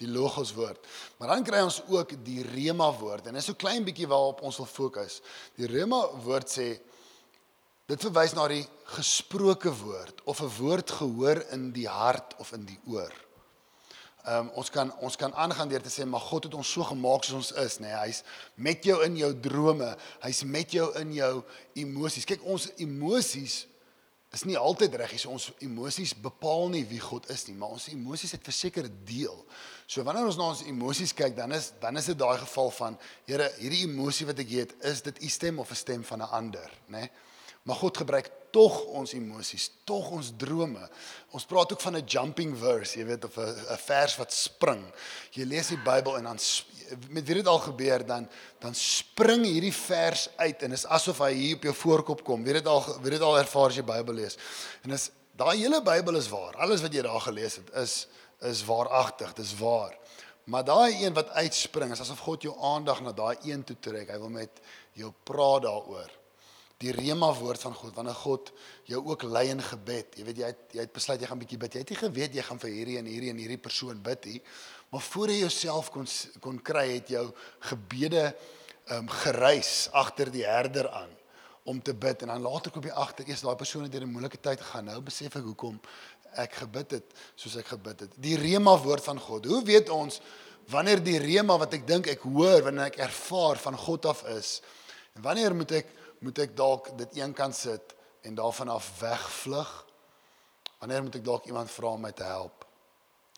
die 0.00 0.08
logos 0.08 0.52
woord. 0.56 0.80
Maar 1.18 1.34
dan 1.34 1.46
kry 1.46 1.62
ons 1.64 1.80
ook 1.88 2.16
die 2.24 2.42
rema 2.46 2.90
woord 3.00 3.28
en 3.28 3.38
dis 3.38 3.50
so 3.50 3.58
klein 3.58 3.84
bietjie 3.86 4.08
waarop 4.10 4.42
ons 4.46 4.60
wil 4.62 4.68
fokus. 4.70 5.20
Die 5.60 5.68
rema 5.70 6.00
woord 6.24 6.50
sê 6.50 6.68
dit 7.90 8.06
verwys 8.06 8.36
na 8.36 8.46
die 8.50 8.64
gesproke 8.96 9.72
woord 9.82 10.22
of 10.24 10.40
'n 10.42 10.52
woord 10.58 10.90
gehoor 10.90 11.44
in 11.52 11.72
die 11.72 11.88
hart 11.88 12.34
of 12.38 12.52
in 12.52 12.64
die 12.64 12.80
oor. 12.86 13.12
Ehm 14.24 14.46
um, 14.46 14.50
ons 14.60 14.70
kan 14.70 14.92
ons 15.00 15.16
kan 15.16 15.32
aangaan 15.32 15.68
deur 15.68 15.82
te 15.82 15.88
sê 15.88 16.04
maar 16.04 16.20
God 16.20 16.44
het 16.44 16.54
ons 16.54 16.72
so 16.72 16.84
gemaak 16.84 17.24
soos 17.24 17.34
ons 17.34 17.52
is, 17.64 17.78
nê. 17.78 17.88
Nee, 17.88 17.96
hy's 17.96 18.22
met 18.54 18.84
jou 18.84 18.98
in 19.04 19.16
jou 19.16 19.32
drome, 19.40 19.96
hy's 20.20 20.42
met 20.44 20.72
jou 20.72 20.90
in 21.00 21.12
jou 21.12 21.42
emosies. 21.74 22.24
Kyk, 22.28 22.44
ons 22.44 22.68
emosies 22.76 23.66
is 24.30 24.44
nie 24.46 24.58
altyd 24.58 24.94
reg. 24.94 25.14
So 25.18 25.32
ons 25.34 25.50
emosies 25.58 26.14
bepaal 26.14 26.68
nie 26.70 26.84
wie 26.86 27.00
God 27.02 27.28
is 27.30 27.46
nie, 27.48 27.56
maar 27.58 27.74
ons 27.74 27.88
emosies 27.90 28.32
het 28.36 28.44
verseker 28.46 28.84
'n 28.84 29.00
deel. 29.04 29.44
So 29.86 30.02
wanneer 30.02 30.26
ons 30.26 30.36
na 30.36 30.48
ons 30.48 30.62
emosies 30.62 31.12
kyk, 31.12 31.36
dan 31.36 31.52
is 31.52 31.72
dan 31.80 31.96
is 31.96 32.06
dit 32.06 32.18
daai 32.18 32.38
geval 32.38 32.70
van 32.70 32.98
Here, 33.26 33.50
hierdie 33.58 33.86
emosie 33.86 34.26
wat 34.26 34.38
ek 34.38 34.48
het, 34.48 34.74
is 34.82 35.02
dit 35.02 35.22
u 35.22 35.28
stem 35.28 35.58
of 35.58 35.70
'n 35.70 35.74
stem 35.74 36.04
van 36.04 36.22
'n 36.22 36.30
ander, 36.30 36.70
né? 36.86 36.98
Nee? 36.98 37.10
Maar 37.62 37.76
God 37.76 37.96
gebruik 37.96 38.30
tog 38.50 38.84
ons 38.84 39.12
emosies, 39.12 39.68
tog 39.84 40.08
ons 40.16 40.32
drome. 40.36 40.88
Ons 41.36 41.44
praat 41.46 41.72
ook 41.72 41.80
van 41.80 41.96
'n 41.96 42.06
jumping 42.06 42.56
verse, 42.58 42.98
jy 42.98 43.04
weet 43.04 43.24
of 43.24 43.36
'n 43.36 43.76
vers 43.76 44.16
wat 44.16 44.32
spring. 44.32 44.84
Jy 45.30 45.44
lees 45.44 45.68
die 45.68 45.78
Bybel 45.78 46.16
en 46.16 46.24
dan 46.24 46.38
met 47.08 47.26
wie 47.26 47.34
dit 47.40 47.46
al 47.46 47.58
gebeur 47.58 48.06
dan 48.06 48.28
dan 48.58 48.74
spring 48.74 49.44
hierdie 49.44 49.74
vers 49.74 50.28
uit 50.36 50.62
en 50.62 50.72
is 50.76 50.86
asof 50.86 51.18
hy 51.24 51.32
hier 51.34 51.56
op 51.56 51.68
jou 51.68 51.74
voorkop 51.74 52.24
kom. 52.24 52.44
Wie 52.44 52.56
dit 52.56 52.66
al 52.66 52.84
wie 53.02 53.14
dit 53.14 53.24
al 53.24 53.38
ervaar 53.38 53.70
as 53.72 53.78
jy 53.80 53.86
Bybel 53.86 54.20
lees. 54.22 54.38
En 54.84 54.96
is 54.96 55.10
daai 55.38 55.56
hele 55.58 55.82
Bybel 55.82 56.16
is 56.20 56.28
waar. 56.28 56.56
Alles 56.56 56.82
wat 56.84 56.94
jy 56.94 57.04
daar 57.06 57.22
gelees 57.28 57.60
het 57.60 57.70
is 57.84 58.06
is 58.40 58.64
waaragtig, 58.64 59.34
dis 59.36 59.52
waar. 59.58 59.98
Maar 60.48 60.64
daai 60.64 61.04
een 61.04 61.12
wat 61.14 61.28
uitspring 61.36 61.92
is 61.92 62.00
asof 62.00 62.22
God 62.24 62.42
jou 62.42 62.54
aandag 62.64 63.02
na 63.04 63.12
daai 63.12 63.36
een 63.44 63.64
toe 63.64 63.76
trek. 63.80 64.08
Hy 64.08 64.18
wil 64.18 64.32
met 64.32 64.62
jou 64.96 65.12
praat 65.24 65.66
daaroor. 65.66 66.10
Die 66.80 66.92
rema 66.96 67.28
woord 67.36 67.60
van 67.60 67.74
God 67.76 67.94
wanneer 67.94 68.16
God 68.16 68.52
jou 68.88 69.02
ook 69.04 69.22
lei 69.28 69.50
in 69.52 69.60
gebed. 69.62 70.16
Jy 70.16 70.24
weet 70.24 70.38
jy 70.40 70.48
het, 70.48 70.62
jy 70.72 70.86
het 70.86 70.94
besluit 70.96 71.20
jy 71.20 71.28
gaan 71.28 71.42
bietjie 71.42 71.58
bid. 71.60 71.76
Jy 71.76 71.82
het 71.84 71.92
nie 71.92 72.00
geweet 72.00 72.38
jy 72.38 72.44
gaan 72.46 72.62
vir 72.62 72.72
hierdie 72.72 72.96
en 72.98 73.10
hierdie 73.10 73.32
en 73.34 73.42
hierdie 73.42 73.60
persoon 73.60 74.00
bid 74.02 74.30
nie. 74.30 74.40
Maar 74.90 75.00
voor 75.00 75.30
jy 75.30 75.38
jouself 75.44 75.90
kon 75.94 76.06
kon 76.42 76.58
kry 76.62 76.88
het 76.96 77.08
jou 77.14 77.28
gebede 77.70 78.34
ehm 78.90 79.04
um, 79.04 79.08
gereis 79.08 79.88
agter 79.94 80.30
die 80.34 80.44
herder 80.44 80.88
aan 80.90 81.10
om 81.62 81.82
te 81.82 81.94
bid 81.94 82.22
en 82.22 82.32
dan 82.32 82.42
later 82.42 82.72
kom 82.74 82.82
jy 82.82 82.94
agter 82.98 83.28
eers 83.28 83.44
daai 83.44 83.54
persoon 83.56 83.84
het 83.86 83.92
deur 83.92 84.02
'n 84.02 84.10
moeilike 84.10 84.40
tyd 84.40 84.60
gegaan. 84.60 84.84
Nou 84.84 85.00
besef 85.00 85.36
ek 85.36 85.44
hoekom 85.44 85.80
ek 86.34 86.54
gebid 86.62 86.90
het 86.90 87.14
soos 87.34 87.56
ek 87.56 87.66
gebid 87.66 88.00
het. 88.00 88.12
Die 88.16 88.36
rema 88.36 88.76
woord 88.78 89.04
van 89.04 89.20
God. 89.20 89.44
Hoe 89.44 89.62
weet 89.64 89.88
ons 89.88 90.20
wanneer 90.70 91.02
die 91.02 91.18
rema 91.18 91.58
wat 91.58 91.74
ek 91.74 91.86
dink 91.86 92.06
ek 92.06 92.20
hoor, 92.20 92.62
wanneer 92.62 92.90
ek 92.90 92.98
ervaar 92.98 93.56
van 93.58 93.76
God 93.76 94.06
af 94.06 94.24
is? 94.24 94.60
En 95.14 95.22
wanneer 95.22 95.54
moet 95.54 95.70
ek 95.72 95.86
moet 96.20 96.38
ek 96.38 96.56
dalk 96.56 96.98
dit 96.98 97.16
een 97.16 97.32
kant 97.32 97.56
sit 97.56 97.94
en 98.22 98.34
daarvan 98.34 98.68
af 98.68 99.00
wegvlug? 99.00 99.86
Wanneer 100.78 101.02
moet 101.02 101.14
ek 101.14 101.24
dalk 101.24 101.46
iemand 101.46 101.70
vra 101.70 101.94
om 101.94 102.00
my 102.00 102.12
te 102.12 102.24
help? 102.24 102.59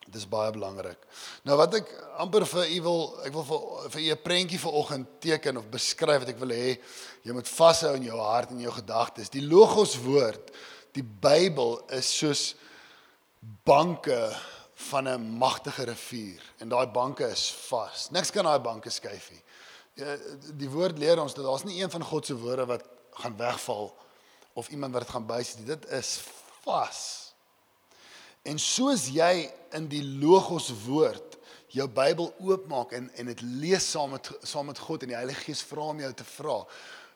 Dit 0.07 0.21
is 0.21 0.29
baie 0.29 0.51
belangrik. 0.53 0.99
Nou 1.47 1.57
wat 1.57 1.75
ek 1.79 1.91
amper 2.21 2.45
vir 2.47 2.71
u 2.77 2.81
wil, 2.87 3.05
ek 3.27 3.37
wil 3.37 3.45
vir 3.49 3.91
vir 3.95 4.01
u 4.03 4.11
'n 4.13 4.23
prentjie 4.23 4.61
vanoggend 4.61 5.09
teken 5.21 5.57
of 5.57 5.71
beskryf 5.71 6.25
wat 6.25 6.29
ek 6.29 6.39
wil 6.39 6.51
hê 6.51 6.79
jy 7.25 7.33
moet 7.33 7.49
vashou 7.49 7.95
in 7.95 8.05
jou 8.05 8.19
hart 8.19 8.51
en 8.51 8.61
jou 8.61 8.73
gedagtes. 8.73 9.31
Die 9.31 9.47
logos 9.47 9.97
woord, 9.97 10.51
die 10.93 11.05
Bybel 11.05 11.81
is 11.89 12.19
soos 12.19 12.55
banke 13.65 14.37
van 14.91 15.09
'n 15.09 15.39
magtige 15.39 15.85
rivier 15.85 16.43
en 16.59 16.69
daai 16.69 16.87
banke 16.87 17.25
is 17.31 17.51
vas. 17.69 18.11
Niks 18.11 18.31
kan 18.31 18.45
daai 18.45 18.59
banke 18.59 18.91
skuif 18.91 19.31
nie. 19.31 19.43
Ja, 19.95 20.17
die 20.57 20.71
woord 20.71 20.99
leer 20.99 21.21
ons 21.21 21.35
dat 21.35 21.45
daar's 21.45 21.65
nie 21.65 21.83
een 21.83 21.91
van 21.91 22.05
God 22.05 22.27
se 22.27 22.37
woorde 22.37 22.67
wat 22.67 22.85
gaan 23.11 23.37
wegval 23.37 23.97
of 24.53 24.69
iemand 24.69 24.93
wat 24.93 25.03
dit 25.03 25.11
gaan 25.11 25.27
bysit 25.27 25.59
nie. 25.59 25.67
Dit 25.67 25.87
is 25.91 26.21
vas. 26.65 27.32
En 28.43 28.59
soos 28.59 29.07
jy 29.15 29.47
in 29.77 29.85
die 29.91 30.03
logos 30.03 30.73
woord 30.83 31.37
jou 31.73 31.87
Bybel 31.89 32.33
oopmaak 32.43 32.91
en 32.99 33.07
en 33.17 33.31
dit 33.31 33.45
lees 33.63 33.85
saam 33.95 34.17
met 34.17 34.29
saam 34.43 34.67
met 34.69 34.81
God 34.83 35.05
en 35.05 35.13
die 35.13 35.19
Heilige 35.19 35.47
Gees 35.47 35.63
vra 35.65 35.93
om 35.93 36.03
jou 36.03 36.11
te 36.19 36.27
vra 36.27 36.57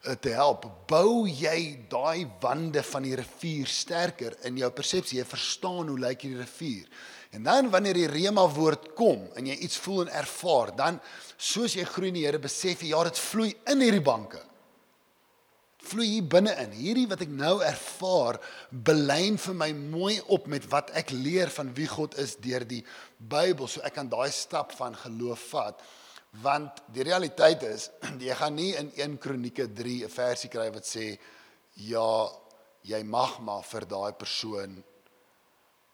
eh, 0.06 0.14
te 0.22 0.32
help, 0.36 0.68
bou 0.88 1.26
jy 1.26 1.88
daai 1.90 2.30
wande 2.40 2.84
van 2.86 3.04
die 3.04 3.18
rivier 3.18 3.66
sterker 3.66 4.38
in 4.46 4.62
jou 4.62 4.70
persepsie. 4.70 5.18
Jy 5.18 5.26
verstaan 5.26 5.90
hoe 5.90 5.98
lyk 5.98 6.22
hierdie 6.22 6.44
rivier. 6.44 6.86
En 7.34 7.42
dan 7.42 7.72
wanneer 7.74 7.98
die 7.98 8.08
rema 8.08 8.46
woord 8.46 8.92
kom 8.94 9.26
en 9.36 9.50
jy 9.50 9.58
iets 9.66 9.82
voel 9.82 10.06
en 10.06 10.14
ervaar, 10.22 10.76
dan 10.78 11.02
soos 11.36 11.74
jy 11.74 11.84
groei 11.90 12.14
in 12.14 12.20
die 12.20 12.28
Here, 12.28 12.38
besef 12.40 12.86
jy 12.86 12.94
ja, 12.94 13.02
dit 13.10 13.18
vloei 13.18 13.50
in 13.74 13.82
hierdie 13.82 14.04
banke. 14.14 14.45
Vloei 15.86 16.06
hier 16.16 16.26
binne 16.26 16.54
in. 16.62 16.72
Hierdie 16.74 17.06
wat 17.10 17.22
ek 17.22 17.30
nou 17.30 17.60
ervaar, 17.64 18.40
belyn 18.70 19.38
vir 19.38 19.54
my 19.58 19.68
mooi 19.76 20.16
op 20.34 20.48
met 20.50 20.66
wat 20.72 20.90
ek 20.98 21.12
leer 21.14 21.52
van 21.54 21.70
wie 21.76 21.86
God 21.90 22.16
is 22.22 22.36
deur 22.42 22.66
die 22.66 22.82
Bybel, 23.18 23.68
so 23.70 23.84
ek 23.86 23.94
kan 23.98 24.10
daai 24.10 24.30
stap 24.34 24.74
van 24.78 24.96
geloof 25.04 25.46
vat. 25.52 25.84
Want 26.42 26.82
die 26.92 27.06
realiteit 27.06 27.62
is, 27.68 27.88
jy 28.26 28.34
gaan 28.36 28.58
nie 28.58 28.72
in 28.76 28.90
1 28.96 29.16
Kronieke 29.22 29.68
3 29.72 30.02
'n 30.04 30.12
versie 30.12 30.50
kry 30.52 30.68
wat 30.74 30.88
sê 30.88 31.14
ja, 31.86 32.10
jy 32.82 33.02
mag 33.04 33.38
maar 33.40 33.64
vir 33.66 33.86
daai 33.86 34.12
persoon 34.12 34.82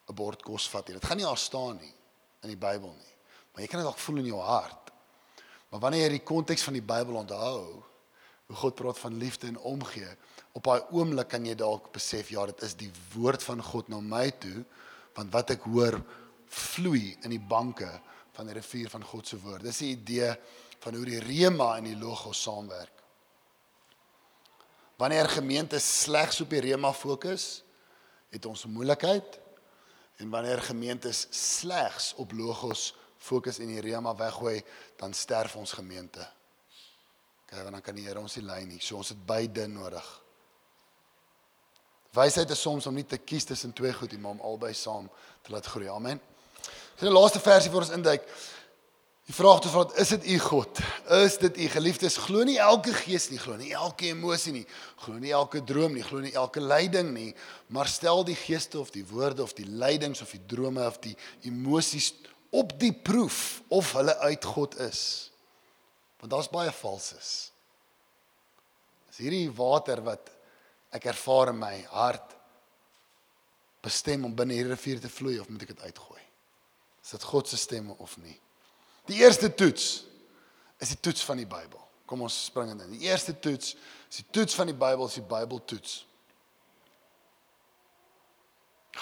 'n 0.08 0.14
bord 0.14 0.42
kos 0.42 0.68
vat 0.68 0.88
nie. 0.88 0.98
Dit 0.98 1.06
gaan 1.06 1.16
nie 1.16 1.28
daar 1.28 1.38
staan 1.38 1.78
nie 1.80 1.94
in 2.42 2.48
die 2.48 2.60
Bybel 2.60 2.90
nie. 2.90 3.14
Maar 3.52 3.62
jy 3.62 3.68
kan 3.68 3.80
dit 3.80 3.86
dalk 3.86 4.00
voel 4.00 4.18
in 4.18 4.32
jou 4.32 4.40
hart. 4.40 4.90
Maar 5.70 5.80
wanneer 5.80 6.08
jy 6.08 6.18
die 6.18 6.26
konteks 6.26 6.64
van 6.66 6.74
die 6.76 6.84
Bybel 6.84 7.16
onthou, 7.16 7.82
hoe 8.52 8.60
God 8.60 8.76
praat 8.78 9.00
van 9.00 9.18
liefde 9.18 9.48
en 9.48 9.58
omgee, 9.58 10.08
op 10.52 10.66
daai 10.68 10.82
oomblik 10.92 11.30
kan 11.32 11.46
jy 11.48 11.56
dalk 11.56 11.90
besef 11.94 12.30
ja, 12.34 12.44
dit 12.50 12.64
is 12.66 12.76
die 12.76 12.90
woord 13.14 13.42
van 13.42 13.62
God 13.64 13.88
na 13.88 14.00
my 14.04 14.26
toe, 14.42 14.64
want 15.16 15.32
wat 15.32 15.54
ek 15.56 15.64
hoor 15.72 15.98
vloei 16.52 17.16
in 17.24 17.32
die 17.32 17.40
banke 17.40 17.88
van 18.36 18.48
die 18.48 18.56
rivier 18.56 18.92
van 18.92 19.04
God 19.04 19.28
se 19.28 19.38
woord. 19.40 19.64
Dis 19.64 19.80
die 19.80 19.94
idee 19.96 20.32
van 20.84 20.96
hoe 20.98 21.06
die 21.08 21.20
rema 21.24 21.74
en 21.78 21.88
die 21.88 21.96
logos 21.96 22.42
saamwerk. 22.44 23.00
Wanneer 25.00 25.30
gemeente 25.32 25.80
slegs 25.80 26.42
op 26.44 26.52
die 26.52 26.60
rema 26.62 26.92
fokus, 26.92 27.62
het 28.32 28.46
ons 28.48 28.68
moeilikheid 28.68 29.42
En 30.22 30.30
wanneer 30.30 30.62
gemeentes 30.62 31.26
slegs 31.30 32.14
op 32.14 32.32
logos 32.32 32.94
fokus 33.16 33.58
en 33.58 33.66
die 33.66 33.80
rema 33.80 34.14
weggooi, 34.16 34.62
dan 34.96 35.14
sterf 35.14 35.56
ons 35.56 35.72
gemeente. 35.72 36.28
Okay, 37.52 37.62
want 37.62 37.74
dan 37.76 37.84
kan 37.84 37.96
die 37.98 38.06
Here 38.06 38.16
ons 38.16 38.38
nie 38.38 38.46
lei 38.48 38.62
nie. 38.64 38.78
So 38.80 38.96
ons 38.96 39.10
het 39.12 39.18
beide 39.28 39.66
nodig. 39.68 40.06
Wysheid 42.16 42.48
is 42.50 42.60
soms 42.64 42.86
om 42.88 42.94
nie 42.96 43.04
te 43.04 43.18
kies 43.20 43.44
tussen 43.44 43.74
twee 43.76 43.92
goed 43.92 44.12
nie, 44.12 44.20
maar 44.20 44.32
om 44.38 44.40
albei 44.40 44.70
saam 44.72 45.10
te 45.44 45.52
laat 45.52 45.68
groei. 45.68 45.90
Amen. 45.92 46.20
Dis 46.62 47.04
die 47.04 47.12
laaste 47.12 47.42
versie 47.44 47.68
vir 47.72 47.84
ons 47.84 47.92
induik. 47.92 48.24
Die 49.28 49.34
vraag 49.36 49.60
te 49.60 49.68
vra, 49.68 49.84
is 50.00 50.14
dit 50.14 50.24
u 50.32 50.38
God? 50.42 50.80
Is 51.20 51.36
dit 51.42 51.58
u 51.60 51.66
geliefdes? 51.74 52.16
Glo 52.24 52.46
nie 52.48 52.56
elke 52.60 52.94
gees 52.96 53.28
nie, 53.30 53.40
glo 53.40 53.58
nie 53.60 53.74
elke 53.76 54.08
emosie 54.10 54.54
nie, 54.56 54.64
glo 55.04 55.20
nie 55.20 55.34
elke 55.36 55.60
droom 55.64 55.92
nie, 55.94 56.04
glo 56.04 56.24
nie 56.24 56.32
elke 56.32 56.60
lyding 56.60 57.12
nie, 57.12 57.30
maar 57.68 57.88
stel 57.88 58.24
die 58.26 58.36
geeste 58.36 58.80
of 58.80 58.90
die 58.96 59.04
woorde 59.06 59.44
of 59.44 59.52
die 59.56 59.68
lydings 59.68 60.24
of 60.24 60.32
die 60.32 60.42
drome 60.50 60.84
of 60.88 60.98
die 61.04 61.14
emosies 61.48 62.14
op 62.50 62.74
die 62.80 62.92
proef 62.92 63.60
of 63.68 63.92
hulle 64.00 64.16
uit 64.24 64.48
God 64.56 64.80
is. 64.88 65.31
Want 66.22 66.30
daar's 66.30 66.50
baie 66.52 66.70
valses. 66.70 67.50
Is 69.10 69.18
hierdie 69.18 69.48
water 69.50 69.98
wat 70.06 70.30
ek 70.94 71.08
ervaar 71.10 71.50
in 71.50 71.58
my 71.58 71.74
hart 71.90 72.36
bestem 73.82 74.28
om 74.28 74.36
binne 74.38 74.54
hierdie 74.54 74.76
rivier 74.76 75.02
te 75.02 75.10
vloei 75.10 75.40
of 75.42 75.50
moet 75.50 75.66
ek 75.66 75.74
dit 75.74 75.82
uitgooi? 75.82 76.22
Is 77.02 77.16
dit 77.16 77.26
God 77.26 77.50
se 77.50 77.58
stem 77.58 77.90
of 77.98 78.14
nie? 78.22 78.36
Die 79.10 79.18
eerste 79.18 79.50
toets 79.50 80.04
is 80.78 80.94
die 80.94 81.00
toets 81.02 81.26
van 81.26 81.42
die 81.42 81.48
Bybel. 81.50 81.82
Kom 82.06 82.22
ons 82.22 82.38
spring 82.46 82.70
in. 82.70 82.86
Die 82.94 83.08
eerste 83.10 83.34
toets 83.34 83.74
is 84.06 84.22
die 84.22 84.28
toets 84.30 84.54
van 84.54 84.70
die 84.70 84.78
Bybel, 84.78 85.10
is 85.10 85.18
die 85.18 85.26
Bybeltoets. 85.26 86.00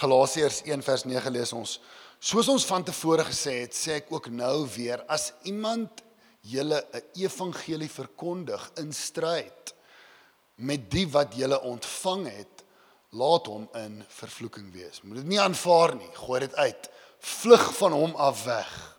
Galasiërs 0.01 0.63
1 0.65 0.89
vers 0.89 1.05
9 1.05 1.37
lees 1.37 1.53
ons: 1.53 1.81
Soos 2.17 2.49
ons 2.49 2.65
van 2.65 2.85
tevore 2.87 3.29
gesê 3.29 3.61
het, 3.67 3.77
sê 3.77 4.01
ek 4.01 4.09
ook 4.15 4.33
nou 4.33 4.63
weer, 4.73 5.05
as 5.13 5.35
iemand 5.51 6.01
julle 6.41 6.87
'n 6.93 7.03
evangelie 7.15 7.91
verkondig 7.91 8.71
in 8.75 8.93
stryd 8.93 9.75
met 10.55 10.91
die 10.91 11.09
wat 11.09 11.35
julle 11.35 11.61
ontvang 11.61 12.27
het, 12.29 12.65
laat 13.11 13.47
hom 13.47 13.69
in 13.75 14.05
vervloeking 14.09 14.73
wees. 14.73 15.03
Moet 15.03 15.17
dit 15.17 15.27
nie 15.27 15.41
aanvaar 15.41 15.95
nie, 15.95 16.11
gooi 16.15 16.41
dit 16.41 16.55
uit. 16.55 16.91
Vlug 17.19 17.77
van 17.77 17.93
hom 17.93 18.15
af 18.15 18.45
weg. 18.45 18.99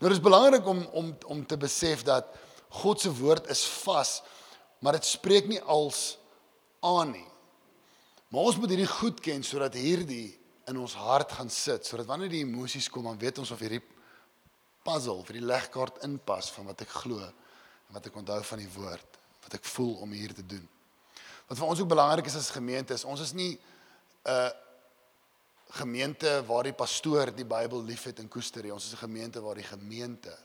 Nou 0.00 0.12
dis 0.12 0.20
belangrik 0.20 0.66
om 0.66 0.86
om 0.92 1.16
om 1.26 1.46
te 1.46 1.56
besef 1.56 2.02
dat 2.02 2.26
God 2.68 3.00
se 3.00 3.12
woord 3.12 3.48
is 3.50 3.64
vas, 3.64 4.22
maar 4.78 4.92
dit 4.92 5.04
spreek 5.04 5.48
nie 5.48 5.60
als 5.60 6.18
aan 6.80 7.10
nie. 7.10 7.28
Maar 8.28 8.40
ons 8.42 8.56
moet 8.56 8.68
hierdie 8.68 8.86
goed 8.86 9.20
ken 9.20 9.42
sodat 9.42 9.74
hierdie 9.74 10.38
in 10.70 10.78
ons 10.78 10.94
hart 10.94 11.32
gaan 11.32 11.50
sit, 11.50 11.86
sodat 11.86 12.06
wanneer 12.06 12.30
die 12.30 12.44
emosies 12.44 12.88
kom, 12.88 13.04
dan 13.04 13.18
weet 13.18 13.38
ons 13.42 13.50
of 13.50 13.58
hierdie 13.58 13.82
puzzle 14.82 15.22
vir 15.24 15.40
die 15.40 15.46
legkaart 15.46 16.02
inpas 16.06 16.50
van 16.54 16.70
wat 16.70 16.80
ek 16.80 16.92
glo 17.02 17.20
en 17.20 17.94
wat 17.96 18.06
ek 18.06 18.16
onthou 18.16 18.40
van 18.52 18.58
die 18.62 18.72
woord, 18.74 19.18
wat 19.44 19.54
ek 19.54 19.64
voel 19.64 19.94
om 20.04 20.12
hier 20.12 20.34
te 20.34 20.46
doen. 20.46 20.66
Wat 21.48 21.58
vir 21.58 21.66
ons 21.66 21.80
ook 21.82 21.90
belangrik 21.90 22.26
is 22.30 22.36
as 22.38 22.52
gemeente 22.54 22.94
is, 22.94 23.04
ons 23.04 23.20
is 23.20 23.32
nie 23.32 23.52
'n 23.54 24.30
uh, 24.30 24.50
gemeente 25.70 26.44
waar 26.46 26.64
die 26.66 26.74
pastoor 26.74 27.30
die 27.34 27.44
Bybel 27.44 27.82
liefhet 27.84 28.18
en 28.18 28.28
koester. 28.28 28.72
Ons 28.72 28.86
is 28.86 28.92
'n 28.92 29.06
gemeente 29.06 29.40
waar 29.40 29.54
die 29.54 29.66
gemeente 29.66 30.36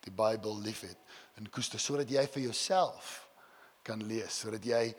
die 0.00 0.10
Bybel 0.10 0.60
liefhet 0.60 0.96
en 1.36 1.50
koester 1.50 1.80
sodat 1.80 2.10
jy 2.10 2.26
vir 2.26 2.42
jouself 2.42 3.28
kan 3.82 4.02
lees, 4.06 4.38
sodat 4.38 4.64
jy 4.64 4.94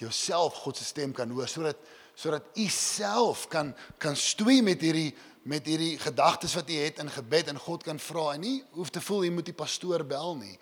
jouself 0.00 0.54
God 0.54 0.76
se 0.76 0.84
stem 0.84 1.12
kan 1.12 1.30
hoor, 1.30 1.48
sodat 1.48 1.76
sodat 2.14 2.44
u 2.54 2.68
self 2.68 3.48
kan 3.48 3.72
kan 3.98 4.16
stoei 4.16 4.62
met 4.62 4.80
hierdie 4.80 5.14
met 5.42 5.66
hierdie 5.66 5.98
gedagtes 5.98 6.54
wat 6.54 6.70
u 6.70 6.76
het 6.78 6.98
in 7.02 7.10
gebed 7.10 7.48
en 7.50 7.58
God 7.58 7.82
kan 7.82 7.98
vra 7.98 8.32
en 8.34 8.40
nie 8.40 8.64
hoef 8.76 8.90
te 8.90 9.00
voel 9.00 9.24
jy 9.26 9.32
moet 9.34 9.48
die 9.50 9.56
pastoor 9.56 10.04
bel 10.06 10.36
nie. 10.38 10.58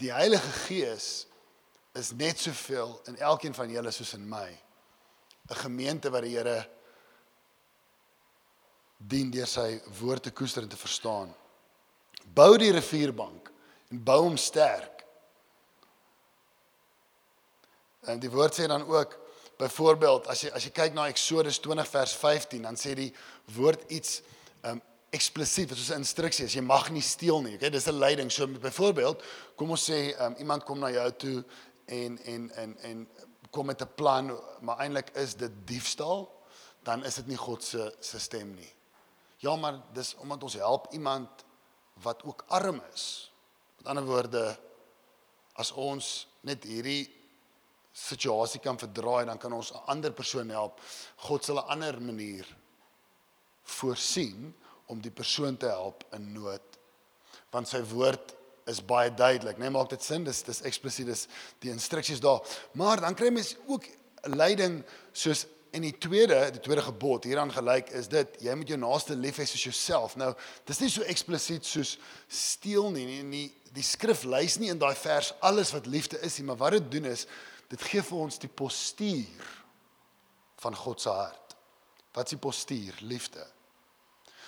Die 0.00 0.12
Heilige 0.12 0.50
Gees 0.64 1.26
is 1.94 2.12
net 2.16 2.40
soveel 2.40 2.96
in 3.10 3.18
elkeen 3.18 3.54
van 3.54 3.70
julle 3.70 3.92
soos 3.92 4.14
in 4.16 4.28
my. 4.28 4.48
'n 5.50 5.60
Gemeente 5.60 6.10
wat 6.10 6.22
die 6.22 6.36
Here 6.36 6.70
dien 8.96 9.30
deur 9.30 9.46
sy 9.46 9.80
woord 10.00 10.22
te 10.22 10.32
koester 10.32 10.62
en 10.62 10.68
te 10.68 10.76
verstaan. 10.76 11.34
Bou 12.34 12.56
die 12.58 12.72
rivierbank 12.72 13.50
en 13.90 14.04
bou 14.04 14.22
hom 14.22 14.36
sterk. 14.36 15.04
En 18.00 18.18
die 18.20 18.30
woord 18.30 18.56
sê 18.56 18.66
dan 18.66 18.86
ook 18.88 19.18
byvoorbeeld 19.58 20.26
as 20.26 20.40
jy 20.40 20.50
as 20.50 20.64
jy 20.64 20.70
kyk 20.70 20.94
na 20.94 21.08
Eksodus 21.08 21.60
20 21.60 21.88
vers 21.88 22.16
15 22.16 22.62
dan 22.62 22.76
sê 22.76 22.94
die 22.94 23.12
woord 23.54 23.90
iets 23.90 24.22
um 24.62 24.82
eksplisiet, 25.14 25.68
dit 25.68 25.78
is 25.78 25.90
'n 25.90 26.02
instruksie, 26.02 26.44
as 26.44 26.54
jy 26.54 26.60
mag 26.60 26.90
nie 26.90 27.02
steel 27.02 27.42
nie. 27.42 27.54
Okay, 27.54 27.70
dis 27.70 27.86
'n 27.86 27.98
leiding. 27.98 28.30
So 28.32 28.46
byvoorbeeld, 28.46 29.22
kom 29.56 29.70
ons 29.70 29.90
sê 29.90 30.14
um, 30.20 30.34
iemand 30.38 30.64
kom 30.64 30.78
na 30.78 30.90
jou 30.90 31.12
toe 31.12 31.44
en 31.86 32.18
en 32.24 32.50
en 32.50 32.78
en 32.78 33.08
kom 33.50 33.66
met 33.66 33.80
'n 33.80 33.94
plan, 33.94 34.40
maar 34.60 34.78
eintlik 34.78 35.10
is 35.14 35.34
dit 35.34 35.52
diefstal, 35.64 36.42
dan 36.82 37.04
is 37.04 37.14
dit 37.14 37.26
nie 37.26 37.36
God 37.36 37.64
se 37.64 37.94
se 38.00 38.18
stem 38.18 38.54
nie. 38.54 38.72
Ja, 39.38 39.56
maar 39.56 39.82
dis 39.92 40.14
omdat 40.14 40.42
ons 40.42 40.54
help 40.54 40.92
iemand 40.92 41.28
wat 42.02 42.22
ook 42.22 42.44
arm 42.48 42.82
is. 42.94 43.32
Met 43.76 43.86
ander 43.86 44.04
woorde, 44.04 44.58
as 45.52 45.72
ons 45.72 46.28
net 46.40 46.64
hierdie 46.64 47.23
situasie 47.94 48.60
kan 48.60 48.78
verdraai, 48.78 49.24
dan 49.26 49.38
kan 49.38 49.52
ons 49.52 49.72
'n 49.72 49.86
ander 49.86 50.12
persoon 50.12 50.50
help. 50.50 50.80
God 51.16 51.44
sal 51.44 51.58
'n 51.58 51.68
ander 51.68 52.00
manier 52.02 52.46
voorsien 53.62 54.54
om 54.86 55.00
die 55.00 55.10
persoon 55.10 55.56
te 55.56 55.66
help 55.66 56.04
in 56.12 56.32
nood. 56.32 56.78
Want 57.50 57.68
sy 57.68 57.82
woord 57.82 58.34
is 58.66 58.84
baie 58.84 59.14
duidelik, 59.14 59.56
né? 59.56 59.68
Nee, 59.68 59.70
maak 59.70 59.90
dit 59.90 60.02
sin? 60.02 60.24
Dis 60.24 60.42
dis 60.42 60.62
eksplisiet 60.62 61.06
dis 61.06 61.26
die 61.58 61.70
instruksies 61.70 62.20
daar. 62.20 62.40
Maar 62.72 63.00
dan 63.00 63.14
kry 63.14 63.30
mens 63.30 63.56
ook 63.66 63.84
leiding 64.22 64.82
soos 65.12 65.46
en 65.74 65.82
die 65.82 65.96
tweede, 65.98 66.50
die 66.54 66.62
tweede 66.62 66.82
gebod 66.86 67.24
hieraan 67.24 67.50
gelyk 67.52 67.88
is 67.98 68.06
dit 68.08 68.36
jy 68.46 68.54
moet 68.54 68.68
jou 68.70 68.78
naaste 68.78 69.16
lief 69.18 69.40
hê 69.42 69.46
soos 69.46 69.64
jouself. 69.66 70.14
Nou, 70.16 70.30
dis 70.64 70.80
nie 70.80 70.90
so 70.92 71.02
eksplisiet 71.02 71.66
soos 71.66 71.96
steel 72.28 72.92
nie. 72.94 73.06
Nie, 73.08 73.22
nie 73.22 73.48
die 73.74 73.82
skrif 73.82 74.22
lys 74.22 74.60
nie 74.62 74.70
in 74.70 74.78
daai 74.78 74.94
vers 74.94 75.32
alles 75.42 75.72
wat 75.74 75.90
liefde 75.90 76.20
is 76.22 76.38
nie, 76.38 76.46
maar 76.46 76.60
wat 76.60 76.78
dit 76.78 76.90
doen 76.92 77.10
is 77.10 77.26
dit 77.74 77.88
gee 77.90 78.04
vir 78.06 78.22
ons 78.26 78.38
die 78.38 78.50
postuur 78.50 79.50
van 80.62 80.76
God 80.78 81.02
se 81.02 81.12
hart. 81.12 81.56
Wat 82.14 82.28
is 82.28 82.36
die 82.36 82.42
postuur? 82.42 83.00
Liefde. 83.10 83.42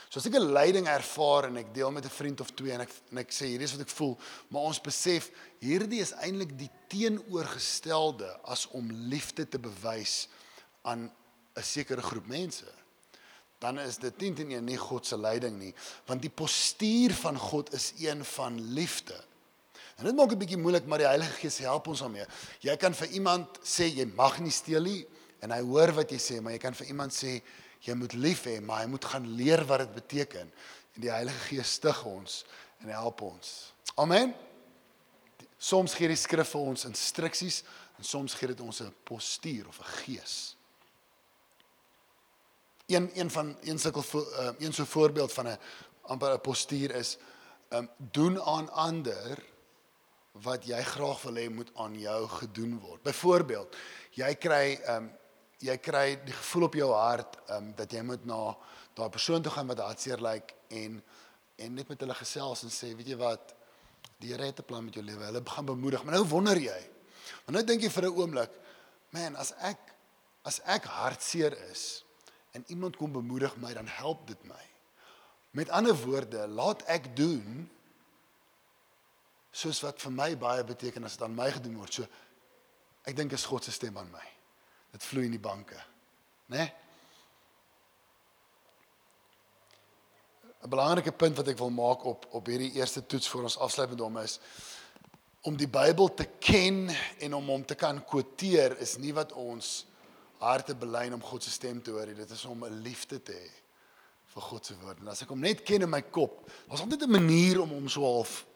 So 0.06 0.21
as 0.21 0.26
ek 0.28 0.38
'n 0.38 0.54
lyding 0.54 0.87
ervaar 0.87 1.49
en 1.49 1.56
ek 1.59 1.75
deel 1.75 1.90
met 1.90 2.04
'n 2.04 2.18
vriend 2.18 2.40
of 2.40 2.54
twee 2.54 2.73
en 2.73 2.80
ek 2.80 2.92
en 3.11 3.18
ek 3.18 3.30
sê 3.30 3.50
hierdie 3.50 3.66
is 3.66 3.73
wat 3.73 3.80
ek 3.80 3.97
voel, 3.99 4.18
maar 4.49 4.62
ons 4.62 4.80
besef 4.80 5.30
hierdie 5.59 6.00
is 6.00 6.12
eintlik 6.12 6.56
die 6.56 6.71
teenoorgestelde 6.88 8.30
as 8.45 8.66
om 8.71 8.90
liefde 9.11 9.49
te 9.49 9.59
bewys 9.59 10.28
aan 10.83 11.11
'n 11.56 11.62
sekere 11.62 12.02
groep 12.02 12.26
mense. 12.26 12.71
Dan 13.59 13.78
is 13.78 13.97
dit 13.99 14.18
10 14.18 14.35
teen 14.35 14.50
1 14.52 14.64
nie 14.64 14.76
God 14.76 15.06
se 15.06 15.16
lyding 15.16 15.59
nie, 15.59 15.75
want 16.06 16.23
die 16.23 16.30
postuur 16.30 17.12
van 17.14 17.38
God 17.38 17.73
is 17.75 17.92
een 17.99 18.25
van 18.25 18.61
liefde. 18.61 19.25
En 19.96 20.04
dit 20.04 20.14
maak 20.14 20.30
'n 20.32 20.38
bietjie 20.38 20.58
moeilik, 20.60 20.86
maar 20.86 20.98
die 20.98 21.06
Heilige 21.06 21.32
Gees 21.32 21.58
help 21.58 21.86
ons 21.86 22.00
daarmee. 22.00 22.26
Jy 22.60 22.76
kan 22.76 22.94
vir 22.94 23.08
iemand 23.08 23.58
sê 23.64 23.88
jy 23.88 24.04
mag 24.04 24.38
nie 24.40 24.50
steel 24.50 24.82
nie 24.82 25.06
en 25.40 25.50
hy 25.50 25.60
hoor 25.60 25.92
wat 25.92 26.10
jy 26.10 26.18
sê, 26.18 26.40
maar 26.40 26.52
jy 26.52 26.58
kan 26.58 26.74
vir 26.74 26.86
iemand 26.86 27.12
sê 27.12 27.42
jy 27.80 27.94
moet 27.94 28.12
lief 28.12 28.44
hê, 28.44 28.60
maar 28.60 28.80
hy 28.80 28.86
moet 28.86 29.04
gaan 29.04 29.34
leer 29.36 29.64
wat 29.64 29.78
dit 29.78 29.94
beteken. 29.94 30.52
En 30.94 31.00
die 31.00 31.10
Heilige 31.10 31.38
Gees 31.38 31.72
stig 31.72 32.04
ons 32.04 32.44
en 32.78 32.88
help 32.88 33.20
ons. 33.20 33.72
Amen. 33.94 34.34
Soms 35.58 35.94
gee 35.94 36.08
die 36.08 36.16
skrif 36.16 36.48
vir 36.48 36.60
ons 36.60 36.84
instruksies 36.84 37.62
en 37.96 38.04
soms 38.04 38.34
gee 38.34 38.48
dit 38.48 38.60
ons 38.60 38.80
'n 38.80 38.94
postuur 39.04 39.68
of 39.68 39.80
'n 39.80 39.92
gees. 40.04 40.56
Een 42.86 43.10
een 43.14 43.30
van 43.30 43.56
een 43.62 43.78
sulke 43.78 44.02
uh, 44.14 44.50
een 44.58 44.72
so 44.72 44.84
voorbeeld 44.84 45.32
van 45.32 45.46
'n 45.48 45.58
amper 46.02 46.34
'n 46.34 46.40
postuur 46.40 46.94
is 46.94 47.16
um 47.70 47.88
doen 47.98 48.42
aan 48.42 48.70
ander 48.70 49.55
wat 50.42 50.66
jy 50.66 50.82
graag 50.82 51.22
wil 51.22 51.38
hê 51.40 51.48
moet 51.48 51.70
aan 51.74 51.94
jou 52.00 52.28
gedoen 52.28 52.78
word. 52.78 53.02
Byvoorbeeld, 53.02 53.76
jy 54.12 54.34
kry 54.34 54.78
um 54.96 55.10
jy 55.58 55.76
kry 55.80 56.18
die 56.20 56.34
gevoel 56.36 56.66
op 56.66 56.74
jou 56.74 56.90
hart 56.92 57.38
um 57.56 57.70
dat 57.76 57.92
jy 57.92 58.02
moet 58.04 58.24
na 58.28 58.56
daai 58.94 59.08
persoon 59.08 59.42
toe 59.42 59.52
gaan 59.52 59.66
wat 59.66 59.80
hartseer 59.80 60.20
lyk 60.20 60.52
en 60.68 61.02
en 61.56 61.75
net 61.75 61.88
met 61.88 62.00
hulle 62.04 62.14
gesels 62.14 62.66
en 62.66 62.72
sê, 62.72 62.90
weet 62.96 63.14
jy 63.14 63.16
wat, 63.16 63.54
die 64.20 64.32
Here 64.32 64.44
het 64.44 64.60
'n 64.60 64.64
plan 64.64 64.84
met 64.84 64.94
jou 64.94 65.04
lewe. 65.04 65.25
Hulle 65.25 65.42
gaan 65.44 65.64
bemoedig. 65.64 66.04
Maar 66.04 66.14
nou 66.14 66.26
wonder 66.26 66.56
jy. 66.56 66.80
Maar 67.44 67.54
nou 67.54 67.64
dink 67.64 67.82
jy 67.82 67.90
vir 67.90 68.04
'n 68.04 68.16
oomblik, 68.16 68.50
man, 69.10 69.36
as 69.36 69.52
ek 69.60 69.78
as 70.44 70.60
ek 70.64 70.84
hartseer 70.84 71.56
is 71.70 72.04
en 72.52 72.64
iemand 72.66 72.96
kom 72.96 73.12
bemoedig 73.12 73.56
my, 73.56 73.75
dan 73.75 73.86
help 73.86 74.26
dit 74.26 74.44
my. 74.44 74.64
Met 75.50 75.68
ander 75.68 75.94
woorde, 75.94 76.46
laat 76.46 76.82
ek 76.82 77.16
doen 77.16 77.70
soos 79.56 79.80
wat 79.84 80.00
vir 80.04 80.12
my 80.12 80.30
baie 80.36 80.64
beteken 80.69 81.04
as 81.08 81.16
dit 81.16 81.25
aan 81.25 81.36
my 81.36 81.49
gedoen 81.54 81.78
word. 81.80 81.92
So 81.92 82.04
ek 83.08 83.16
dink 83.16 83.32
is 83.32 83.47
God 83.49 83.64
se 83.64 83.73
stem 83.73 83.97
aan 83.97 84.10
my. 84.12 84.25
Dit 84.92 85.04
vloei 85.04 85.26
in 85.28 85.36
die 85.36 85.42
banke, 85.42 85.78
né? 86.52 86.58
Nee? 86.58 86.73
'n 90.66 90.71
Belangrike 90.73 91.12
punt 91.12 91.36
wat 91.38 91.49
ek 91.52 91.58
wil 91.58 91.71
maak 91.71 92.04
op 92.04 92.25
op 92.34 92.49
hierdie 92.50 92.73
eerste 92.75 93.06
toets 93.06 93.28
voor 93.28 93.45
ons 93.47 93.58
afsluit 93.62 93.90
met 93.92 94.00
hom 94.02 94.16
is 94.19 94.40
om 95.47 95.54
die 95.56 95.69
Bybel 95.71 96.08
te 96.14 96.26
ken 96.42 96.90
en 97.23 97.34
om 97.34 97.52
hom 97.52 97.64
te 97.64 97.76
kan 97.78 98.00
quoteer 98.04 98.75
is 98.82 98.97
nie 98.99 99.12
wat 99.14 99.30
ons 99.32 99.86
harte 100.42 100.75
belyn 100.75 101.14
om 101.14 101.23
God 101.23 101.45
se 101.47 101.50
stem 101.54 101.78
te 101.82 101.95
hoor 101.95 102.06
nie. 102.06 102.19
Dit 102.19 102.30
is 102.30 102.45
om 102.45 102.64
'n 102.64 102.82
liefde 102.82 103.23
te 103.23 103.32
hê 103.32 103.50
vir 104.34 104.42
God 104.42 104.66
se 104.66 104.75
woord. 104.82 104.99
En 105.00 105.08
as 105.08 105.23
ek 105.23 105.28
hom 105.28 105.40
net 105.40 105.62
ken 105.62 105.82
in 105.82 105.90
my 105.90 106.02
kop, 106.02 106.50
daar's 106.69 106.80
altyd 106.80 107.02
'n 107.02 107.10
manier 107.10 107.60
om 107.62 107.71
hom 107.71 107.88
so 107.88 108.02
half 108.02 108.47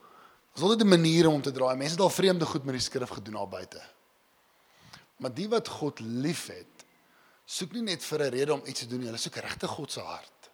Daar's 0.53 0.63
altyd 0.63 0.81
'n 0.81 0.89
manier 0.89 1.27
om 1.29 1.43
te 1.43 1.53
draai. 1.53 1.77
Mense 1.77 1.93
het 1.93 2.01
al 2.01 2.11
vreemde 2.11 2.45
goed 2.45 2.65
met 2.65 2.75
die 2.75 2.83
skrif 2.83 3.09
gedoen 3.09 3.35
daar 3.35 3.49
buite. 3.49 3.83
Maar 5.17 5.35
die 5.35 5.49
wat 5.49 5.69
God 5.69 6.01
liefhet, 6.01 6.85
soek 7.45 7.73
nie 7.73 7.83
net 7.83 8.05
vir 8.05 8.23
'n 8.23 8.31
rede 8.31 8.53
om 8.53 8.63
iets 8.65 8.81
te 8.81 8.87
doen 8.87 8.99
nie, 8.99 9.07
hulle 9.07 9.19
soek 9.19 9.35
regtig 9.35 9.71
God 9.71 9.93
se 9.93 10.01
hart. 10.01 10.51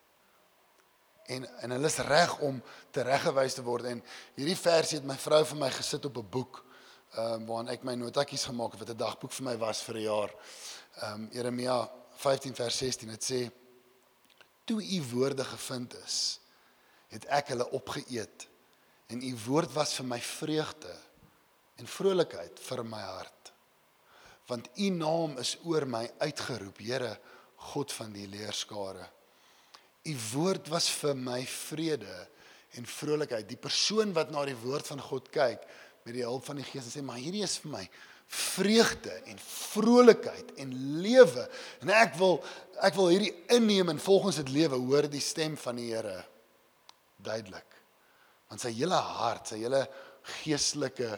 En 1.26 1.60
en 1.60 1.70
hulle 1.70 1.86
is 1.86 1.96
reg 1.96 2.38
om 2.38 2.62
tereggewys 2.90 3.54
te 3.54 3.62
word 3.62 3.84
en 3.84 4.02
hierdie 4.34 4.56
versie 4.56 4.98
het 4.98 5.06
my 5.06 5.16
vrou 5.16 5.44
vir 5.44 5.56
my 5.56 5.70
gesit 5.70 6.04
op 6.04 6.16
'n 6.16 6.30
boek 6.30 6.64
ehm 7.12 7.32
um, 7.32 7.46
waarin 7.46 7.68
ek 7.68 7.82
my 7.82 7.94
notatjies 7.94 8.44
gemaak 8.44 8.72
het 8.72 8.80
wat 8.80 8.90
'n 8.90 8.96
dagboek 8.96 9.32
vir 9.32 9.44
my 9.44 9.56
was 9.56 9.82
vir 9.82 9.94
'n 9.94 10.02
jaar. 10.02 10.34
Ehm 11.02 11.12
um, 11.12 11.28
Jeremia 11.32 11.90
15 12.16 12.54
vers 12.54 12.78
16 12.78 13.08
dit 13.08 13.24
sê 13.24 13.50
toe 14.64 14.82
u 14.82 15.02
woorde 15.12 15.44
gevind 15.44 15.94
is, 16.04 16.40
het 17.08 17.24
ek 17.24 17.48
hulle 17.48 17.70
opgeëet 17.70 18.48
en 19.06 19.22
u 19.22 19.32
woord 19.46 19.72
was 19.72 19.94
vir 19.98 20.08
my 20.08 20.18
vreugde 20.20 20.94
en 21.76 21.88
vrolikheid 21.90 22.60
vir 22.68 22.82
my 22.86 23.02
hart. 23.02 23.52
Want 24.46 24.70
u 24.78 24.90
naam 24.94 25.36
is 25.42 25.56
oor 25.66 25.86
my 25.90 26.04
uitgeroep 26.22 26.80
Here 26.82 27.16
God 27.72 27.92
van 27.92 28.12
die 28.14 28.26
leerskare. 28.30 29.06
U 30.06 30.14
woord 30.32 30.68
was 30.70 30.88
vir 31.00 31.16
my 31.18 31.40
vrede 31.50 32.18
en 32.78 32.86
vrolikheid. 32.86 33.48
Die 33.48 33.58
persoon 33.58 34.12
wat 34.14 34.30
na 34.30 34.44
die 34.46 34.58
woord 34.58 34.86
van 34.92 35.02
God 35.02 35.30
kyk 35.34 35.64
met 36.06 36.14
die 36.14 36.26
hulp 36.26 36.44
van 36.46 36.60
die 36.60 36.66
Gees 36.66 36.86
en 36.86 36.94
sê 36.94 37.02
maar 37.02 37.18
hierdie 37.18 37.44
is 37.46 37.58
vir 37.64 37.74
my 37.78 37.86
vreugde 38.26 39.14
en 39.30 39.38
vrolikheid 39.38 40.54
en 40.62 40.72
lewe. 41.02 41.46
En 41.82 41.94
ek 41.94 42.18
wil 42.18 42.40
ek 42.86 42.98
wil 42.98 43.10
hierdie 43.14 43.34
inneem 43.54 43.94
en 43.94 44.02
volgens 44.02 44.42
dit 44.42 44.52
lewe 44.54 44.78
hoor 44.82 45.06
die 45.10 45.22
stem 45.22 45.54
van 45.58 45.78
die 45.78 45.90
Here. 45.94 46.20
Duidelik 47.16 47.75
want 48.48 48.62
sy 48.62 48.72
hele 48.76 48.98
hart, 48.98 49.50
sy 49.50 49.60
hele 49.62 49.82
geestelike 50.42 51.10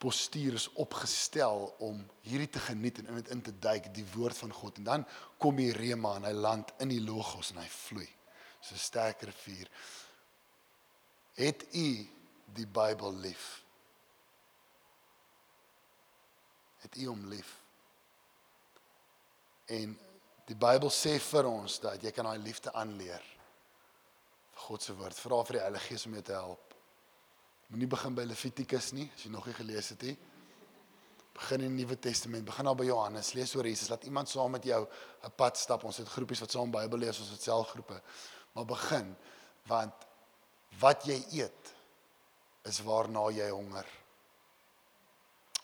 postuur 0.00 0.56
is 0.56 0.68
opgestel 0.80 1.66
om 1.84 1.98
hierdie 2.24 2.48
te 2.54 2.62
geniet 2.64 3.02
en 3.02 3.10
in 3.12 3.18
dit 3.20 3.32
in 3.34 3.42
te 3.44 3.52
duik, 3.52 3.90
die 3.94 4.06
woord 4.14 4.38
van 4.38 4.52
God. 4.52 4.78
En 4.80 4.86
dan 4.88 5.06
kom 5.38 5.58
die 5.60 5.72
rema 5.76 6.14
en 6.16 6.28
hy 6.28 6.32
land 6.36 6.72
in 6.80 6.94
die 6.94 7.02
logos 7.04 7.52
en 7.52 7.60
hy 7.60 7.68
vloei. 7.68 8.08
So 8.60 8.74
'n 8.74 8.78
sterk 8.78 9.22
rivier. 9.22 9.68
Het 11.34 11.64
u 11.72 12.08
die 12.54 12.66
Bybel 12.66 13.14
lief? 13.16 13.62
Het 16.78 16.96
u 16.96 17.06
hom 17.06 17.28
lief? 17.28 17.56
En 19.66 19.98
die 20.46 20.56
Bybel 20.56 20.90
sê 20.90 21.18
vir 21.20 21.46
ons 21.46 21.78
dat 21.80 22.02
jy 22.02 22.10
kan 22.10 22.24
daai 22.24 22.38
liefde 22.38 22.72
aanleer. 22.72 23.39
God 24.66 24.82
se 24.82 24.94
woord. 24.96 25.18
Vra 25.18 25.38
vir 25.48 25.58
die 25.58 25.62
Heilige 25.64 25.90
Gees 25.90 26.06
om 26.06 26.16
jou 26.18 26.22
te 26.26 26.36
help. 26.36 26.74
Moenie 27.70 27.88
begin 27.90 28.16
by 28.16 28.26
Levitikus 28.26 28.90
nie 28.96 29.06
as 29.14 29.24
jy 29.24 29.30
nog 29.32 29.46
nie 29.46 29.54
gelees 29.54 29.92
het 29.94 30.02
nie. 30.08 30.16
Begin 31.36 31.64
in 31.64 31.76
die 31.76 31.84
Nuwe 31.84 31.96
Testament. 32.02 32.44
Begin 32.44 32.66
al 32.66 32.76
by 32.76 32.84
Johannes. 32.88 33.32
Lees 33.38 33.54
oor 33.56 33.68
Jesus. 33.68 33.88
Laat 33.92 34.04
iemand 34.08 34.28
saam 34.28 34.50
met 34.50 34.64
jou 34.66 34.86
'n 35.24 35.32
pad 35.36 35.56
stap. 35.56 35.84
Ons 35.84 35.96
het 36.02 36.08
groepies 36.08 36.40
wat 36.40 36.50
saam 36.50 36.70
Bybel 36.70 36.98
lees, 36.98 37.20
ons 37.20 37.30
het 37.30 37.42
selfgroepe. 37.42 38.02
Maar 38.52 38.64
begin 38.64 39.16
want 39.66 39.94
wat 40.80 41.04
jy 41.04 41.24
eet 41.30 41.74
is 42.62 42.80
waarna 42.82 43.30
jy 43.30 43.48
honger. 43.50 43.86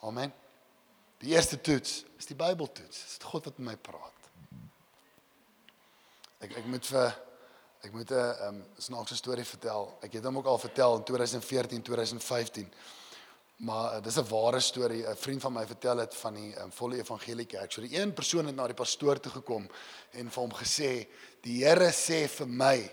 Amen. 0.00 0.32
Die 1.18 1.32
eerste 1.32 1.60
toets 1.60 2.04
is 2.18 2.26
die 2.26 2.36
Bybeltoets. 2.36 3.00
Dit 3.00 3.08
is 3.08 3.18
God 3.24 3.44
wat 3.44 3.58
met 3.58 3.66
my 3.66 3.76
praat. 3.76 4.30
Ek 6.44 6.56
ek 6.60 6.66
moet 6.66 6.86
vir 6.86 7.25
Ek 7.86 7.92
moet 7.92 8.10
'n 8.10 8.36
um, 8.46 8.64
snaakse 8.78 9.14
storie 9.14 9.44
vertel. 9.44 9.98
Ek 10.02 10.12
het 10.18 10.24
hom 10.24 10.38
ook 10.38 10.46
al 10.46 10.58
vertel 10.58 10.96
in 10.96 11.02
2014, 11.02 11.82
2015. 11.82 12.72
Maar 13.56 13.96
uh, 13.96 14.02
dis 14.02 14.16
'n 14.16 14.28
ware 14.28 14.60
storie. 14.60 15.06
'n 15.06 15.16
Vriend 15.16 15.42
van 15.42 15.52
my 15.52 15.66
vertel 15.66 15.96
dit 15.96 16.14
van 16.14 16.34
die 16.34 16.60
um, 16.60 16.72
volle 16.72 16.96
evangelie 16.96 17.46
kerk. 17.46 17.72
So 17.72 17.80
die 17.80 18.00
een 18.00 18.12
persoon 18.12 18.46
het 18.46 18.54
na 18.54 18.66
die 18.66 18.74
pastoor 18.74 19.20
toe 19.20 19.32
gekom 19.32 19.68
en 20.10 20.30
vir 20.30 20.42
hom 20.42 20.52
gesê: 20.52 21.06
"Die 21.40 21.64
Here 21.64 21.92
sê 21.92 22.26
vir 22.28 22.48
my 22.48 22.90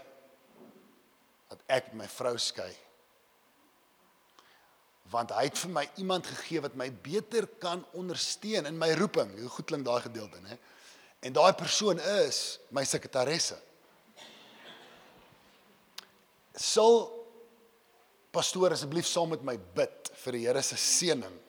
dat 1.50 1.60
ek 1.68 1.94
my 1.94 2.08
vrou 2.08 2.38
skei. 2.38 2.72
Want 5.10 5.32
hy 5.32 5.44
het 5.44 5.58
vir 5.58 5.70
my 5.70 5.90
iemand 5.96 6.28
gegee 6.28 6.62
wat 6.62 6.76
my 6.76 6.92
beter 6.92 7.48
kan 7.48 7.86
ondersteun 7.94 8.66
in 8.66 8.78
my 8.78 8.94
roeping. 8.94 9.40
Hoe 9.40 9.50
goed 9.50 9.66
klink 9.66 9.86
daai 9.86 10.02
gedeelte, 10.02 10.38
hè? 10.44 10.58
En 11.20 11.34
daai 11.34 11.54
persoon 11.54 12.00
is 12.00 12.60
my 12.70 12.84
sekretaresse. 12.86 13.73
Sal 16.54 17.08
pastoor 18.34 18.74
asseblief 18.74 19.08
saam 19.10 19.34
met 19.34 19.44
my 19.46 19.56
bid 19.78 20.12
vir 20.24 20.38
die 20.38 20.46
Here 20.46 20.62
se 20.66 20.78
seëning 20.78 21.40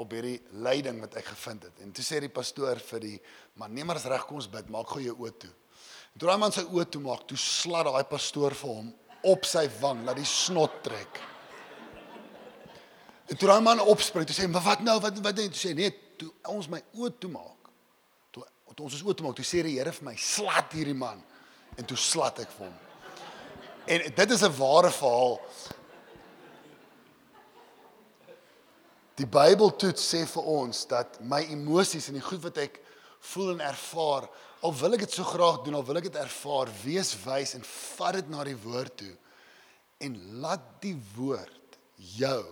op 0.00 0.12
hierdie 0.16 0.38
leiding 0.64 1.00
wat 1.02 1.16
ek 1.20 1.28
gevind 1.34 1.66
het. 1.68 1.80
En 1.84 1.92
toe 1.92 2.04
sê 2.04 2.20
die 2.24 2.32
pastoor 2.32 2.80
vir 2.90 3.02
die 3.04 3.16
man, 3.60 3.72
neem 3.74 3.90
maar 3.90 4.00
as 4.00 4.08
reg 4.08 4.24
kom 4.28 4.40
ons 4.40 4.48
bid, 4.48 4.70
maak 4.72 4.88
gou 4.94 5.02
jou 5.04 5.16
oë 5.26 5.32
toe. 5.44 5.52
En 6.14 6.22
toe 6.22 6.30
daai 6.30 6.40
man 6.40 6.54
sy 6.54 6.64
oë 6.64 6.86
toe 6.92 7.02
maak, 7.04 7.26
toe 7.28 7.38
slat 7.40 7.88
daai 7.88 8.06
pastoor 8.08 8.56
vir 8.56 8.72
hom 8.72 8.92
op 9.28 9.44
sy 9.44 9.66
wang, 9.82 10.04
laat 10.06 10.16
die 10.16 10.28
snot 10.28 10.80
trek. 10.84 11.20
En 13.30 13.36
toe 13.38 13.48
daai 13.50 13.60
man 13.62 13.82
opspring, 13.84 14.26
toe 14.26 14.34
sê 14.34 14.46
hy, 14.46 14.48
"Maar 14.48 14.64
wat 14.64 14.80
nou? 14.80 14.98
Wat 15.00 15.18
wat 15.20 15.36
net?" 15.36 15.52
Toe 15.52 15.60
sê 15.60 15.68
hy, 15.68 15.74
"Nee, 15.74 15.90
toe 16.18 16.32
ons 16.48 16.68
my 16.68 16.82
oë 16.96 17.18
toe 17.20 17.30
maak. 17.30 17.68
Toe, 18.32 18.44
toe 18.74 18.84
ons 18.84 18.94
ons 18.94 19.02
oë 19.02 19.16
toe 19.16 19.26
maak, 19.26 19.36
toe 19.36 19.44
sê 19.44 19.62
die 19.62 19.76
Here 19.78 19.92
vir 19.92 20.04
my, 20.04 20.16
"Slat 20.16 20.72
hierdie 20.72 20.96
man." 20.96 21.22
En 21.76 21.84
toe 21.84 21.96
slat 21.96 22.40
ek 22.40 22.50
vir 22.50 22.66
hom. 22.66 22.89
En 23.90 24.02
dit 24.14 24.30
is 24.30 24.42
'n 24.46 24.56
ware 24.56 24.90
verhaal. 24.90 25.40
Die 29.14 29.26
Bybel 29.26 29.76
toets 29.76 30.14
sê 30.14 30.26
vir 30.26 30.42
ons 30.42 30.86
dat 30.86 31.20
my 31.20 31.42
emosies 31.42 32.08
en 32.08 32.16
die 32.16 32.24
goed 32.24 32.42
wat 32.42 32.56
ek 32.56 32.80
voel 33.32 33.50
en 33.50 33.60
ervaar, 33.60 34.28
al 34.64 34.74
wil 34.74 34.96
ek 34.96 35.04
dit 35.04 35.12
so 35.12 35.24
graag 35.24 35.60
doen, 35.64 35.74
al 35.74 35.84
wil 35.84 35.96
ek 35.96 36.08
dit 36.08 36.16
ervaar, 36.16 36.70
wees 36.84 37.12
wys 37.24 37.54
en 37.54 37.64
vat 37.64 38.14
dit 38.14 38.28
na 38.28 38.44
die 38.44 38.56
woord 38.56 38.96
toe 38.96 39.16
en 40.00 40.40
laat 40.40 40.64
die 40.80 40.96
woord 41.16 41.78
jou 42.16 42.44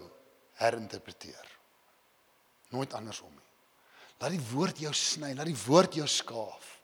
herinterpreteer. 0.61 1.46
Nooit 2.68 2.92
andersom 2.92 3.33
nie. 3.33 3.48
Laat 4.20 4.35
die 4.35 4.46
woord 4.53 4.79
jou 4.79 4.92
sny, 4.92 5.33
laat 5.35 5.48
die 5.48 5.62
woord 5.66 5.94
jou 5.94 6.07
skaaf. 6.07 6.74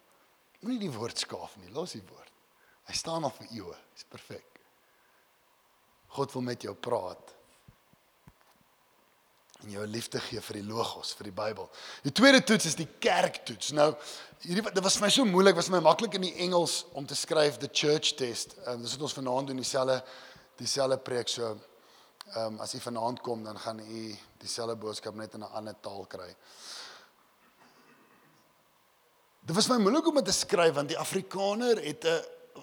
Moenie 0.60 0.86
die 0.86 0.96
woord 0.96 1.18
skaaf 1.18 1.58
nie, 1.60 1.72
los 1.74 1.92
die 1.98 2.04
woord. 2.08 2.33
Hy 2.84 2.96
staan 2.96 3.24
al 3.24 3.32
vir 3.38 3.48
eeue. 3.50 3.76
Dis 3.94 4.04
perfek. 4.08 4.60
God 6.14 6.32
wil 6.32 6.42
met 6.42 6.62
jou 6.62 6.74
praat 6.74 7.34
en 9.64 9.72
jou 9.72 9.84
liefde 9.88 10.20
gee 10.20 10.40
vir 10.44 10.58
die 10.60 10.66
logos, 10.66 11.14
vir 11.16 11.30
die 11.30 11.36
Bybel. 11.36 11.68
Die 12.04 12.12
tweede 12.12 12.42
toets 12.44 12.68
is 12.68 12.76
die 12.78 12.88
kerktoets. 13.00 13.72
Nou, 13.76 13.90
hierdie 14.44 14.64
dit 14.66 14.82
was 14.84 14.98
vir 14.98 15.06
my 15.06 15.10
so 15.14 15.24
moeilik, 15.28 15.56
was 15.56 15.70
vir 15.70 15.78
my 15.78 15.84
maklik 15.86 16.18
in 16.18 16.26
die 16.26 16.34
Engels 16.44 16.82
om 16.92 17.06
te 17.08 17.16
skryf 17.16 17.56
the 17.62 17.70
church 17.72 18.14
test. 18.18 18.58
Ehm 18.64 18.76
um, 18.76 18.84
dis 18.84 18.96
wat 18.96 19.06
ons 19.08 19.16
vanaand 19.16 19.50
doen 19.50 19.62
dieselfde 19.62 20.02
dieselfde 20.60 20.98
preek 21.06 21.32
so. 21.32 21.54
Ehm 22.34 22.54
um, 22.54 22.60
as 22.64 22.74
jy 22.76 22.82
vanaand 22.84 23.22
kom, 23.24 23.44
dan 23.44 23.58
gaan 23.58 23.80
u 23.80 24.04
dieselfde 24.42 24.76
boodskap 24.76 25.16
net 25.16 25.34
in 25.34 25.40
'n 25.40 25.56
ander 25.56 25.80
taal 25.80 26.04
kry. 26.06 26.28
Dit 29.44 29.56
was 29.56 29.68
my 29.68 29.76
moeilik 29.76 30.06
om 30.06 30.14
dit 30.14 30.24
te 30.24 30.32
skryf 30.32 30.74
want 30.74 30.88
die 30.88 30.98
Afrikaner 30.98 31.80
het 31.84 32.04
'n 32.04 32.20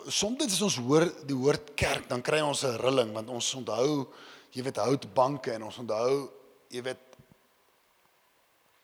soms 0.08 0.45
as 0.45 0.62
ons 0.62 0.77
hoor 0.77 1.06
die 1.27 1.38
woord 1.38 1.73
kerk, 1.75 2.08
dan 2.10 2.21
kry 2.21 2.41
ons 2.41 2.63
'n 2.63 2.77
rilling 2.77 3.13
want 3.13 3.30
ons 3.30 3.56
onthou, 3.56 4.08
jy 4.51 4.63
weet, 4.63 4.77
houtbanke 4.77 5.54
en 5.54 5.63
ons 5.63 5.77
onthou 5.77 6.41
jy 6.71 6.82
weet 6.86 7.08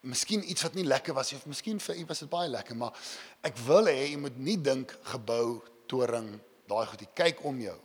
miskien 0.07 0.43
iets 0.47 0.63
wat 0.63 0.75
nie 0.77 0.85
lekker 0.87 1.15
was 1.17 1.33
of 1.35 1.45
miskien 1.49 1.79
vir 1.83 1.99
u 2.01 2.05
was 2.09 2.23
dit 2.23 2.31
baie 2.31 2.49
lekker, 2.51 2.77
maar 2.79 2.95
ek 3.47 3.57
wil 3.67 3.89
hê 3.89 4.11
jy 4.11 4.19
moet 4.21 4.37
nie 4.39 4.57
dink 4.61 4.93
gebou, 5.11 5.59
toring, 5.87 6.29
daai 6.67 6.85
goed, 6.87 7.03
jy 7.03 7.09
kyk 7.15 7.43
om 7.47 7.59
jou. 7.63 7.75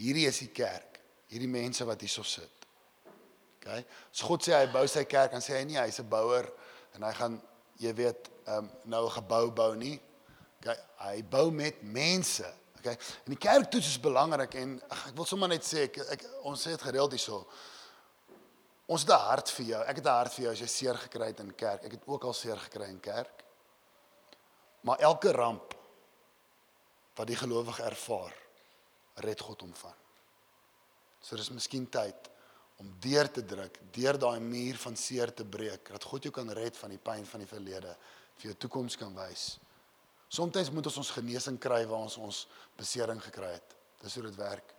Hierdie 0.00 0.26
is 0.28 0.40
die 0.42 0.50
kerk. 0.54 0.98
Hierdie 1.30 1.50
mense 1.50 1.84
wat 1.86 2.02
hierso 2.02 2.24
sit. 2.26 2.66
OK? 3.60 3.68
As 3.70 4.22
God 4.26 4.44
sê 4.44 4.54
hy 4.56 4.66
bou 4.72 4.86
sy 4.88 5.04
kerk, 5.06 5.34
dan 5.34 5.44
sê 5.44 5.58
hy 5.58 5.64
nie 5.68 5.78
hy's 5.78 6.00
'n 6.00 6.08
bouer 6.10 6.48
en 6.94 7.02
hy 7.06 7.12
gaan 7.14 7.40
jy 7.78 7.92
weet 7.94 8.30
um, 8.46 8.70
nou 8.84 9.06
'n 9.06 9.14
gebou 9.18 9.50
bou 9.50 9.74
nie. 9.74 10.00
OK? 10.60 10.76
Hy 11.00 11.22
bou 11.24 11.48
met 11.54 11.82
mense. 11.82 12.46
OK? 12.78 12.86
En 12.92 13.34
die 13.34 13.40
kerk 13.40 13.70
toets 13.72 13.94
is 13.94 14.00
belangrik 14.00 14.54
en 14.60 14.76
ag, 14.88 15.06
ek 15.10 15.18
wil 15.18 15.28
sommer 15.28 15.48
net 15.52 15.66
sê 15.66 15.86
ek, 15.88 16.00
ek 16.16 16.26
ons 16.48 16.60
sê 16.60 16.74
dit 16.74 16.88
gereeld 16.88 17.16
hierso. 17.16 17.42
Ons 18.90 19.06
het 19.06 19.12
'n 19.14 19.26
hart 19.28 19.50
vir 19.50 19.66
jou. 19.66 19.82
Ek 19.82 19.96
het 19.96 20.06
'n 20.06 20.18
hart 20.18 20.34
vir 20.34 20.44
jou 20.44 20.52
as 20.52 20.60
jy 20.60 20.66
seer 20.66 20.96
gekry 20.96 21.26
het 21.26 21.40
in 21.40 21.54
kerk. 21.54 21.84
Ek 21.84 21.92
het 21.92 22.02
ook 22.06 22.24
al 22.24 22.34
seer 22.34 22.56
gekry 22.56 22.88
in 22.88 23.00
kerk. 23.00 23.44
Maar 24.82 24.98
elke 24.98 25.32
ramp 25.32 25.74
wat 27.14 27.26
die 27.26 27.36
gelowige 27.36 27.82
ervaar, 27.82 28.34
red 29.14 29.40
God 29.40 29.60
hom 29.60 29.74
van. 29.74 29.94
So 31.20 31.36
dis 31.36 31.50
miskien 31.50 31.88
tyd 31.88 32.30
om 32.80 32.94
deur 33.00 33.30
te 33.30 33.44
druk, 33.44 33.78
deur 33.92 34.18
daai 34.18 34.40
muur 34.40 34.76
van 34.76 34.96
seer 34.96 35.34
te 35.34 35.44
breek, 35.44 35.88
dat 35.92 36.04
God 36.04 36.22
jou 36.22 36.32
kan 36.32 36.48
red 36.50 36.76
van 36.76 36.90
die 36.90 36.98
pyn 36.98 37.26
van 37.26 37.40
die 37.40 37.48
verlede, 37.48 37.96
vir 38.40 38.50
jou 38.50 38.54
toekoms 38.54 38.96
kan 38.96 39.14
wys. 39.14 39.58
Soms 40.30 40.70
moet 40.70 40.86
ons 40.86 40.96
ons 41.02 41.14
genesing 41.16 41.56
kry 41.58 41.80
waar 41.90 42.04
ons 42.06 42.16
ons 42.22 42.44
besering 42.78 43.18
gekry 43.22 43.50
het. 43.56 43.74
Dis 44.00 44.14
hoe 44.14 44.28
dit 44.28 44.36
werk. 44.38 44.74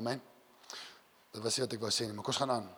Amen. 0.00 0.22
Dit 1.32 1.42
was 1.44 1.58
wat 1.60 1.74
ek 1.76 1.82
wou 1.82 1.90
sê, 1.92 2.06
maar 2.08 2.24
kom 2.24 2.32
ons 2.32 2.40
gaan 2.40 2.54
aan. 2.54 2.70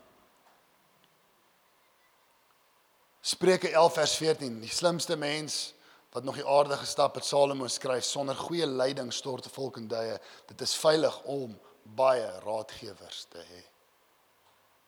Spreuke 3.25 3.71
11 3.71 3.95
vers 3.95 4.15
14, 4.21 4.57
die 4.61 4.73
slimste 4.75 5.17
mens 5.17 5.61
wat 6.15 6.27
nog 6.27 6.37
die 6.39 6.47
aarde 6.47 6.77
gestap 6.79 7.15
het, 7.19 7.27
Salomo 7.27 7.67
skryf, 7.71 8.05
sonder 8.07 8.37
goeie 8.39 8.67
leiding 8.67 9.13
stort 9.13 9.47
'n 9.47 9.55
volk 9.55 9.77
in 9.77 9.89
duie. 9.89 10.19
Dit 10.47 10.61
is 10.61 10.75
veilig 10.75 11.23
om 11.23 11.59
baie 11.83 12.27
raadgewers 12.45 13.27
te 13.31 13.39
hê. 13.39 13.63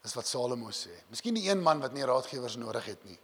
Dis 0.03 0.15
wat 0.15 0.27
Salomo 0.27 0.71
sê. 0.71 0.95
Miskien 1.09 1.35
die 1.35 1.49
een 1.51 1.63
man 1.63 1.81
wat 1.81 1.93
nie 1.93 2.05
raadgewers 2.05 2.57
nodig 2.57 2.85
het 2.85 3.05
nie. 3.05 3.19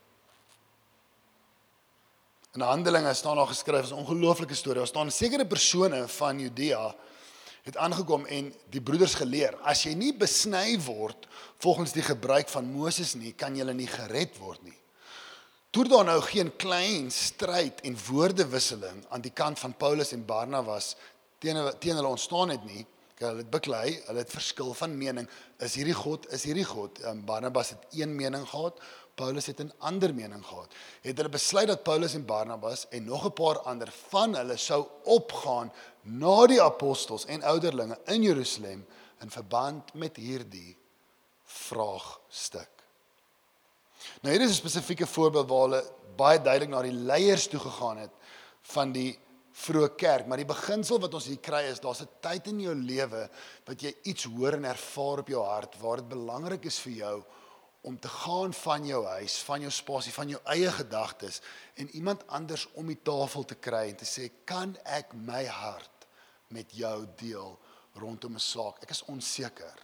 In 2.52 2.60
Handelinge 2.60 3.14
staan 3.14 3.36
daar 3.36 3.46
geskryf, 3.46 3.90
'n 3.90 3.92
ongelooflike 3.94 4.54
storie. 4.54 4.78
Daar 4.78 4.86
staan 4.86 5.10
sekere 5.10 5.46
persone 5.46 6.08
van 6.08 6.38
Judea 6.38 6.94
het 7.62 7.76
aangekom 7.76 8.26
en 8.26 8.54
die 8.70 8.80
broeders 8.80 9.14
geleer, 9.14 9.56
as 9.62 9.82
jy 9.82 9.94
nie 9.94 10.12
besny 10.16 10.80
word 10.80 11.26
volgens 11.58 11.92
die 11.92 12.02
gebruik 12.02 12.48
van 12.48 12.64
Moses 12.64 13.14
nie, 13.14 13.32
kan 13.32 13.56
jy 13.56 13.64
nie 13.72 13.86
gered 13.86 14.38
word 14.38 14.62
nie. 14.62 14.78
Toe 15.70 15.88
daar 15.88 16.04
nou 16.04 16.20
geen 16.20 16.56
klein 16.56 17.10
stryd 17.10 17.80
en 17.80 17.96
woordewisseling 18.10 19.06
aan 19.08 19.20
die 19.20 19.32
kant 19.32 19.58
van 19.58 19.76
Paulus 19.76 20.12
en 20.12 20.26
Barnabas 20.26 20.96
teen 21.38 21.72
teen 21.78 21.96
hulle 21.96 22.08
ontstaan 22.08 22.48
het 22.48 22.64
nie, 22.64 22.86
hulle 23.26 23.44
het 23.44 23.50
beklei, 23.50 24.02
hulle 24.06 24.18
het 24.18 24.30
verskil 24.30 24.74
van 24.74 24.96
mening, 24.98 25.28
is 25.58 25.74
hierdie 25.74 25.96
God, 25.96 26.26
is 26.32 26.44
hierdie 26.48 26.66
God. 26.66 26.98
Um, 27.04 27.24
Barnabas 27.24 27.72
het 27.74 27.86
een 27.90 28.16
mening 28.16 28.48
gehad, 28.48 28.80
Paulus 29.14 29.46
het 29.46 29.60
'n 29.60 29.72
ander 29.78 30.14
mening 30.14 30.44
gehad. 30.46 30.72
Het 31.02 31.16
hulle 31.16 31.28
besluit 31.28 31.66
dat 31.66 31.82
Paulus 31.82 32.14
en 32.14 32.24
Barnabas 32.24 32.88
en 32.88 33.04
nog 33.04 33.24
'n 33.24 33.32
paar 33.32 33.58
ander 33.58 33.92
van 34.08 34.34
hulle 34.34 34.56
sou 34.56 34.86
opgaan 35.04 35.72
na 36.00 36.46
die 36.46 36.62
apostels 36.62 37.24
en 37.24 37.42
ouderlinge 37.42 37.98
in 38.04 38.22
Jerusalem 38.22 38.86
in 39.20 39.30
verband 39.30 39.94
met 39.94 40.16
hierdie 40.16 40.76
vraagstuk. 41.44 42.70
Nou 44.20 44.34
hier 44.34 44.44
is 44.44 44.50
'n 44.50 44.54
spesifieke 44.64 45.06
voorbeeld 45.06 45.48
waar 45.48 45.60
hulle 45.60 45.90
baie 46.16 46.42
duidelik 46.42 46.68
na 46.68 46.82
die 46.82 46.92
leiers 46.92 47.46
toe 47.46 47.60
gegaan 47.60 47.96
het 47.96 48.10
van 48.62 48.92
die 48.92 49.18
vroeë 49.52 49.90
kerk, 50.00 50.26
maar 50.26 50.40
die 50.40 50.48
beginsel 50.48 51.00
wat 51.02 51.14
ons 51.14 51.28
hier 51.28 51.40
kry 51.44 51.62
is 51.68 51.80
daar's 51.80 52.02
'n 52.02 52.08
tyd 52.20 52.46
in 52.48 52.60
jou 52.60 52.74
lewe 52.74 53.28
wat 53.66 53.82
jy 53.82 53.94
iets 54.04 54.24
hoor 54.24 54.54
en 54.54 54.64
ervaar 54.64 55.18
op 55.18 55.28
jou 55.28 55.44
hart 55.44 55.78
waar 55.80 55.96
dit 55.96 56.08
belangrik 56.08 56.64
is 56.64 56.78
vir 56.78 56.92
jou 56.92 57.24
om 57.82 57.98
te 57.98 58.08
gaan 58.08 58.52
van 58.54 58.86
jou 58.86 59.06
huis, 59.06 59.42
van 59.42 59.60
jou 59.60 59.70
spasie, 59.70 60.12
van 60.12 60.28
jou 60.28 60.40
eie 60.44 60.70
gedagtes 60.70 61.40
en 61.74 61.88
iemand 61.90 62.26
anders 62.26 62.68
om 62.72 62.86
die 62.86 63.02
tafel 63.02 63.44
te 63.44 63.54
kry 63.54 63.88
en 63.88 63.96
te 63.96 64.04
sê, 64.04 64.30
"Kan 64.44 64.76
ek 64.84 65.14
my 65.14 65.44
hart 65.44 66.06
met 66.48 66.72
jou 66.72 67.06
deel 67.16 67.58
rondom 67.94 68.34
'n 68.34 68.38
saak? 68.38 68.82
Ek 68.82 68.90
is 68.90 69.04
onseker." 69.04 69.74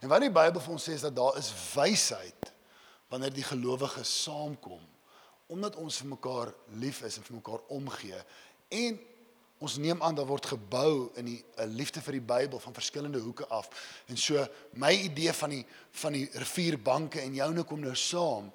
En 0.00 0.08
wat 0.08 0.20
die 0.20 0.30
Bybel 0.30 0.60
vir 0.60 0.72
ons 0.72 0.88
sê 0.88 0.92
is 0.92 1.00
dat 1.00 1.16
daar 1.16 1.36
is 1.36 1.52
wysheid 1.74 2.52
wanneer 3.08 3.32
die 3.32 3.46
gelowiges 3.46 4.22
saamkom 4.22 4.95
omdat 5.46 5.76
ons 5.76 5.96
vir 6.02 6.08
mekaar 6.08 6.54
lief 6.80 7.02
is 7.06 7.16
en 7.16 7.26
vir 7.26 7.38
mekaar 7.38 7.62
omgee. 7.74 8.18
En 8.68 8.98
ons 9.58 9.76
neem 9.80 10.02
aan 10.02 10.14
daar 10.14 10.28
word 10.28 10.46
gebou 10.46 11.10
in 11.16 11.24
die 11.24 11.44
'n 11.56 11.76
liefde 11.76 12.00
vir 12.00 12.12
die 12.12 12.26
Bybel 12.34 12.58
van 12.58 12.74
verskillende 12.74 13.18
hoeke 13.18 13.46
af. 13.46 13.68
En 14.06 14.16
so 14.16 14.46
my 14.72 14.92
idee 14.92 15.32
van 15.32 15.50
die 15.50 15.66
van 15.90 16.12
die 16.12 16.28
rivierbanke 16.32 17.20
en 17.20 17.34
joune 17.34 17.64
kom 17.64 17.80
nou 17.80 17.94
saam 17.94 18.52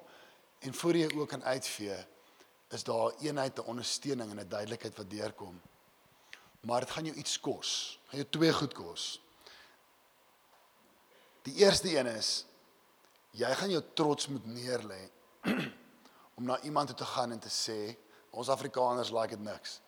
en 0.60 0.74
voor 0.74 0.96
jy 0.96 1.10
ook 1.16 1.28
kan 1.28 1.44
uitvee 1.44 2.06
is 2.70 2.84
daar 2.84 3.12
eenheid 3.20 3.54
te 3.54 3.64
ondersteuning 3.64 4.30
en 4.30 4.40
'n 4.40 4.48
duidelikheid 4.48 4.96
wat 4.96 5.10
deurkom. 5.10 5.60
Maar 6.60 6.80
dit 6.80 6.90
gaan 6.90 7.04
jou 7.04 7.16
iets 7.16 7.40
kos. 7.40 8.00
Gaan 8.06 8.18
jou 8.18 8.30
twee 8.30 8.52
goed 8.52 8.74
kos. 8.74 9.20
Die 11.42 11.54
eerste 11.54 11.98
een 11.98 12.06
is 12.06 12.44
jy 13.30 13.54
gaan 13.54 13.70
jou 13.70 13.82
trots 13.94 14.28
moet 14.28 14.46
neerlê 14.46 15.10
om 16.38 16.48
na 16.48 16.58
iemand 16.66 16.92
toe 16.92 16.96
te 16.96 17.08
gaan 17.14 17.32
en 17.34 17.40
te 17.40 17.52
sê 17.52 17.96
ons 18.32 18.48
Afrikaners 18.48 19.12
like 19.12 19.36
dit 19.36 19.44
niks. 19.44 19.80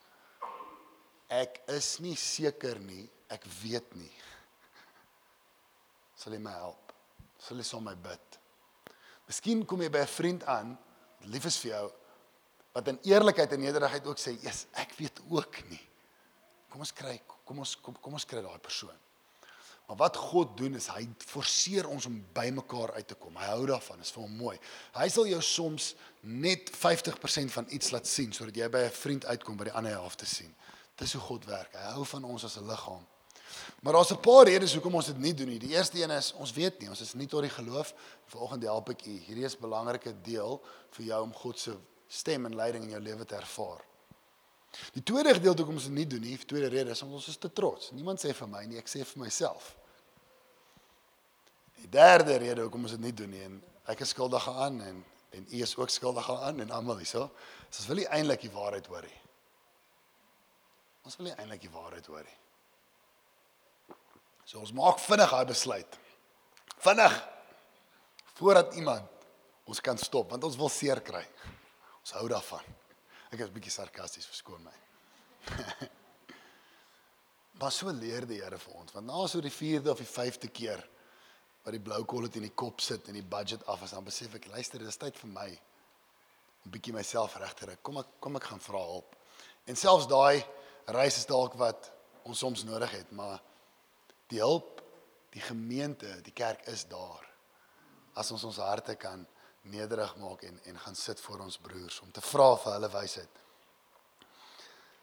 Ek 1.32 1.62
is 1.72 1.98
nie 2.04 2.16
seker 2.20 2.78
nie, 2.78 3.08
ek 3.32 3.46
weet 3.62 3.94
nie. 3.96 4.12
Sal 6.20 6.36
jy 6.36 6.40
my 6.44 6.52
help? 6.52 6.92
Sal 7.40 7.58
jy 7.58 7.66
saam 7.66 7.86
my 7.88 7.96
bid? 7.96 8.40
Miskien 9.28 9.64
kom 9.66 9.80
jy 9.80 9.88
by 9.88 10.04
'n 10.04 10.16
vriend 10.16 10.44
aan, 10.44 10.78
lief 11.32 11.46
is 11.46 11.58
vir 11.58 11.70
jou, 11.70 11.92
wat 12.74 12.88
in 12.88 12.98
eerlikheid 13.04 13.52
en 13.52 13.60
nederigheid 13.60 14.06
ook 14.06 14.18
sê, 14.18 14.36
"Jesus, 14.42 14.66
ek 14.74 14.92
weet 14.98 15.20
ook 15.30 15.64
nie." 15.70 15.80
Kom 16.68 16.80
ons 16.80 16.92
kry 16.92 17.20
kom 17.44 17.60
ons 17.60 17.76
kom, 17.76 17.96
kom 18.00 18.16
ons 18.16 18.26
kry 18.28 18.42
daai 18.44 18.60
persoon. 18.62 18.96
Maar 19.86 19.96
wat 19.96 20.16
God 20.16 20.56
doen 20.56 20.74
is 20.74 20.86
hy 20.88 21.04
forceer 21.18 21.88
ons 21.88 22.06
om 22.08 22.16
by 22.32 22.48
mekaar 22.56 22.94
uit 22.96 23.08
te 23.08 23.16
kom. 23.20 23.36
Hy 23.36 23.50
hou 23.52 23.66
daarvan, 23.68 24.00
is 24.00 24.12
vir 24.14 24.22
hom 24.24 24.36
mooi. 24.36 24.54
Hy 24.96 25.08
sal 25.12 25.26
jou 25.28 25.40
soms 25.44 25.90
net 26.20 26.72
50% 26.72 27.52
van 27.52 27.66
iets 27.68 27.92
laat 27.92 28.08
sien 28.08 28.32
sodat 28.32 28.56
jy 28.56 28.68
by 28.68 28.86
'n 28.86 28.90
vriend 28.90 29.26
uitkom 29.26 29.56
by 29.56 29.64
die 29.64 29.76
ander 29.76 29.92
helfte 29.92 30.26
sien. 30.26 30.54
Dis 30.96 31.12
hoe 31.12 31.20
God 31.20 31.44
werk. 31.44 31.74
Hy 31.76 31.92
hou 31.92 32.04
van 32.04 32.24
ons 32.24 32.44
as 32.44 32.56
'n 32.56 32.66
liggaam. 32.66 33.04
Maar 33.82 33.92
daar's 33.92 34.12
'n 34.12 34.20
paar 34.20 34.46
redes 34.46 34.72
hoekom 34.72 34.94
ons 34.94 35.06
dit 35.06 35.18
nie 35.18 35.34
doen 35.34 35.48
nie. 35.48 35.58
Die 35.58 35.76
eerste 35.76 36.02
een 36.02 36.10
is 36.10 36.32
ons 36.32 36.52
weet 36.52 36.80
nie, 36.80 36.88
ons 36.88 37.00
is 37.00 37.14
nie 37.14 37.26
tot 37.26 37.42
die 37.42 37.50
geloof. 37.50 37.94
Vanoggend 38.26 38.62
help 38.62 38.88
ek 38.88 39.06
u. 39.06 39.18
Hierdie 39.18 39.44
is 39.44 39.56
'n 39.56 39.60
belangrike 39.60 40.14
deel 40.22 40.62
vir 40.90 41.04
jou 41.04 41.22
om 41.22 41.32
God 41.32 41.58
se 41.58 41.76
stem 42.08 42.46
en 42.46 42.54
leiding 42.54 42.84
in 42.84 42.90
jou 42.90 43.00
lewe 43.00 43.24
te 43.24 43.34
ervaar. 43.34 43.84
Die 44.94 45.02
tweede 45.02 45.34
gedeelte 45.36 45.62
hoekom 45.62 45.78
ons 45.78 45.88
dit 45.88 45.96
nie 45.96 46.06
doen 46.08 46.22
nie, 46.24 46.36
die 46.36 46.50
tweede 46.50 46.70
rede 46.72 46.94
is 46.94 47.02
omdat 47.02 47.20
ons 47.20 47.32
is 47.32 47.40
te 47.40 47.50
trots. 47.52 47.90
Niemand 47.94 48.22
sê 48.22 48.34
vir 48.34 48.50
my 48.50 48.64
nie, 48.68 48.78
ek 48.80 48.90
sê 48.90 49.04
vir 49.06 49.22
myself. 49.22 49.72
Die 51.82 51.90
derde 51.92 52.38
rede 52.42 52.64
hoekom 52.64 52.86
ons 52.88 52.94
dit 52.96 53.04
nie 53.04 53.14
doen 53.16 53.30
nie 53.30 53.42
en 53.46 53.58
ek 53.92 54.04
is 54.06 54.14
skuldig 54.14 54.48
aan 54.50 54.80
en 54.84 55.02
en 55.34 55.46
u 55.50 55.62
is 55.62 55.76
ook 55.76 55.90
skuldig 55.90 56.30
aan 56.30 56.60
en 56.62 56.70
almal 56.70 57.00
hierso. 57.02 57.26
So 57.70 57.82
ons 57.82 57.88
wil 57.90 57.98
nie 57.98 58.06
eintlik 58.06 58.44
die 58.46 58.52
waarheid 58.54 58.86
hoor 58.86 59.02
nie. 59.02 59.20
Ons 61.04 61.18
wil 61.18 61.26
nie 61.26 61.34
eintlik 61.34 61.64
die 61.64 61.72
waarheid 61.74 62.06
hoor 62.06 62.22
nie. 62.22 62.36
So 64.46 64.62
ons 64.62 64.72
maak 64.76 65.02
vinnig 65.02 65.34
daai 65.34 65.48
besluit. 65.48 65.98
Vinnig 66.84 67.18
voordat 68.38 68.78
iemand 68.78 69.26
ons 69.66 69.80
kan 69.80 69.98
stop 69.98 70.30
want 70.30 70.46
ons 70.46 70.58
wil 70.60 70.70
seer 70.70 71.02
kry. 71.02 71.24
Ons 72.04 72.14
hou 72.20 72.28
daarvan. 72.30 72.62
Ek 73.32 73.40
is 73.40 73.52
bietjie 73.54 73.72
sarkasties, 73.72 74.26
verskoon 74.28 74.64
my. 74.64 74.76
maar 77.60 77.72
so 77.72 77.92
leer 77.94 78.26
die 78.26 78.40
Here 78.42 78.58
vir 78.58 78.76
ons 78.80 78.94
want 78.94 79.06
na 79.06 79.26
so 79.30 79.40
die 79.44 79.52
4de 79.52 79.92
of 79.92 80.00
die 80.00 80.08
5de 80.08 80.50
keer 80.50 80.80
wat 81.64 81.72
die 81.72 81.82
blou 81.84 82.00
kollet 82.08 82.36
in 82.40 82.46
die 82.48 82.54
kop 82.56 82.82
sit 82.84 83.08
en 83.08 83.16
die 83.16 83.24
budget 83.24 83.64
af 83.70 83.84
is 83.84 83.94
dan 83.94 84.04
besef 84.04 84.34
ek 84.36 84.48
luister 84.52 84.82
dis 84.82 85.00
tyd 85.00 85.16
vir 85.20 85.30
my 85.32 85.48
om 86.64 86.72
bietjie 86.72 86.94
myself 86.96 87.36
reg 87.40 87.52
te 87.56 87.68
ry. 87.68 87.76
Kom 87.84 88.00
ek 88.00 88.16
kom 88.24 88.36
ek 88.40 88.48
gaan 88.50 88.62
vra 88.64 88.80
hulp. 88.88 89.16
En 89.68 89.76
selfs 89.76 90.08
daai 90.08 90.44
reis 90.96 91.18
is 91.20 91.28
dalk 91.28 91.56
wat 91.60 91.90
ons 92.24 92.40
soms 92.40 92.64
nodig 92.64 92.92
het, 92.92 93.10
maar 93.12 93.40
die 94.32 94.40
hulp, 94.40 94.80
die 95.32 95.42
gemeente, 95.44 96.08
die 96.24 96.32
kerk 96.32 96.64
is 96.72 96.86
daar. 96.88 97.24
As 98.16 98.30
ons 98.32 98.44
ons 98.48 98.60
harte 98.64 98.96
kan 99.00 99.26
nederig 99.70 100.16
maak 100.20 100.42
en 100.42 100.60
en 100.64 100.78
gaan 100.78 100.96
sit 100.96 101.20
voor 101.20 101.40
ons 101.46 101.58
broers 101.58 102.00
om 102.00 102.10
te 102.12 102.20
vra 102.20 102.50
vir 102.56 102.72
hulle 102.72 102.90
wysheid. 102.92 103.40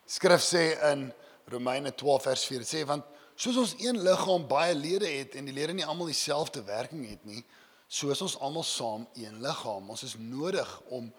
Skrif 0.06 0.44
sê 0.44 0.64
in 0.92 1.08
Romeine 1.50 1.94
12 1.96 2.24
vers 2.24 2.46
4 2.46 2.64
dit 2.64 2.70
sê 2.70 2.84
want 2.86 3.06
soos 3.36 3.58
ons 3.58 3.74
een 3.80 3.98
liggaam 4.06 4.46
baie 4.48 4.76
lede 4.76 5.10
het 5.10 5.36
en 5.36 5.48
die 5.50 5.56
lede 5.56 5.74
nie 5.74 5.86
almal 5.86 6.12
dieselfde 6.12 6.64
werking 6.68 7.08
het 7.10 7.24
nie, 7.26 7.44
so 7.88 8.12
is 8.14 8.22
ons 8.22 8.38
almal 8.40 8.64
saam 8.64 9.08
een 9.20 9.42
liggaam. 9.44 9.90
Ons 9.90 10.04
is 10.08 10.16
nodig 10.20 10.70
om 10.90 11.10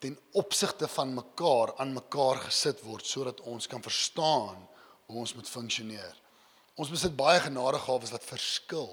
ten 0.00 0.18
opsigte 0.32 0.88
van 0.88 1.14
mekaar 1.14 1.74
aan 1.76 1.92
mekaar 1.92 2.40
gesit 2.46 2.80
word 2.84 3.06
sodat 3.06 3.40
ons 3.40 3.68
kan 3.68 3.82
verstaan 3.84 4.58
hoe 5.06 5.22
ons 5.22 5.34
moet 5.36 5.48
funksioneer. 5.48 6.16
Ons 6.80 6.90
besit 6.92 7.16
baie 7.16 7.40
genadegawes 7.44 8.12
wat 8.14 8.24
verskil 8.24 8.90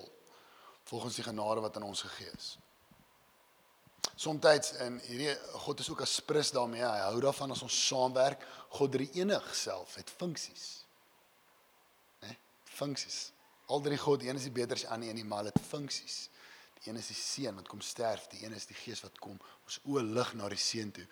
volgens 0.87 1.15
die 1.15 1.23
genade 1.23 1.63
wat 1.63 1.75
aan 1.75 1.87
ons 1.87 2.03
gegee 2.03 2.31
is. 2.35 2.57
Somstyds 4.17 4.71
in 4.81 4.95
hierdie 5.05 5.35
God 5.61 5.79
is 5.79 5.89
ook 5.89 6.01
as 6.01 6.19
prins 6.25 6.51
daarmee. 6.51 6.81
Hy 6.81 7.03
hou 7.05 7.19
daarvan 7.21 7.51
as 7.53 7.61
ons 7.61 7.87
saamwerk. 7.87 8.41
God 8.69 8.91
drie 8.91 9.09
enig 9.13 9.55
self 9.55 9.95
het 9.95 10.09
funksies. 10.09 10.85
Né? 12.23 12.35
Funksies. 12.63 13.31
Al 13.67 13.81
drie 13.81 13.97
God, 13.97 14.23
een 14.23 14.35
is 14.35 14.47
die 14.47 14.51
beter 14.55 14.73
as 14.73 14.85
die 14.85 14.89
ander 14.89 15.09
een, 15.09 15.27
maar 15.27 15.43
hulle 15.43 15.51
het 15.53 15.65
funksies. 15.69 16.29
Die 16.79 16.89
een 16.89 16.97
is 16.97 17.07
die 17.11 17.17
seun 17.19 17.55
wat 17.55 17.67
kom 17.67 17.81
sterf, 17.81 18.27
die 18.31 18.45
een 18.45 18.53
is 18.53 18.65
die 18.65 18.77
gees 18.77 19.01
wat 19.03 19.17
kom 19.19 19.37
ons 19.65 19.79
oë 19.85 20.03
lig 20.15 20.33
na 20.39 20.49
die 20.49 20.61
seun 20.61 20.91
toe. 20.91 21.05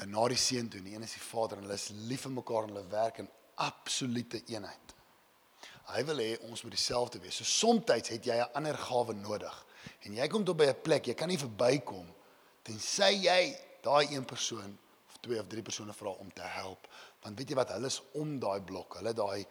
eh, 0.00 0.06
Na 0.06 0.28
die 0.28 0.36
seun 0.36 0.68
toe, 0.68 0.80
die 0.82 0.94
een 0.94 1.02
is 1.02 1.12
die 1.12 1.20
Vader 1.22 1.58
en 1.58 1.62
hulle 1.62 1.74
is 1.74 1.90
lief 2.08 2.24
vir 2.26 2.32
mekaar 2.32 2.64
en 2.64 2.74
hulle 2.74 2.88
werk 2.90 3.18
in 3.18 3.28
absolute 3.54 4.42
eenheid. 4.46 4.94
Hy 5.92 6.02
wil 6.08 6.18
hê 6.18 6.30
ons 6.48 6.62
moet 6.64 6.72
dieselfde 6.72 7.20
wees. 7.20 7.36
So 7.36 7.44
soms 7.44 7.84
het 7.88 8.24
jy 8.24 8.36
'n 8.36 8.52
ander 8.54 8.76
gawe 8.76 9.14
nodig. 9.14 9.64
En 10.02 10.14
jy 10.14 10.28
kom 10.28 10.44
tot 10.44 10.56
by 10.56 10.64
'n 10.64 10.82
plek, 10.82 11.06
jy 11.06 11.14
kan 11.14 11.28
nie 11.28 11.38
verbykom 11.38 12.13
tensy 12.64 13.10
jy 13.26 13.42
daai 13.84 14.14
een 14.14 14.24
persoon 14.24 14.78
of 15.08 15.18
twee 15.20 15.40
of 15.40 15.46
drie 15.46 15.62
persone 15.62 15.92
vra 15.92 16.14
om 16.24 16.32
te 16.32 16.46
help. 16.56 16.88
Want 17.24 17.38
weet 17.38 17.52
jy 17.52 17.58
wat, 17.58 17.74
hulle 17.76 17.90
is 17.92 18.00
om 18.20 18.38
daai 18.40 18.60
blok. 18.64 18.98
Hulle 19.00 19.12
daai 19.16 19.44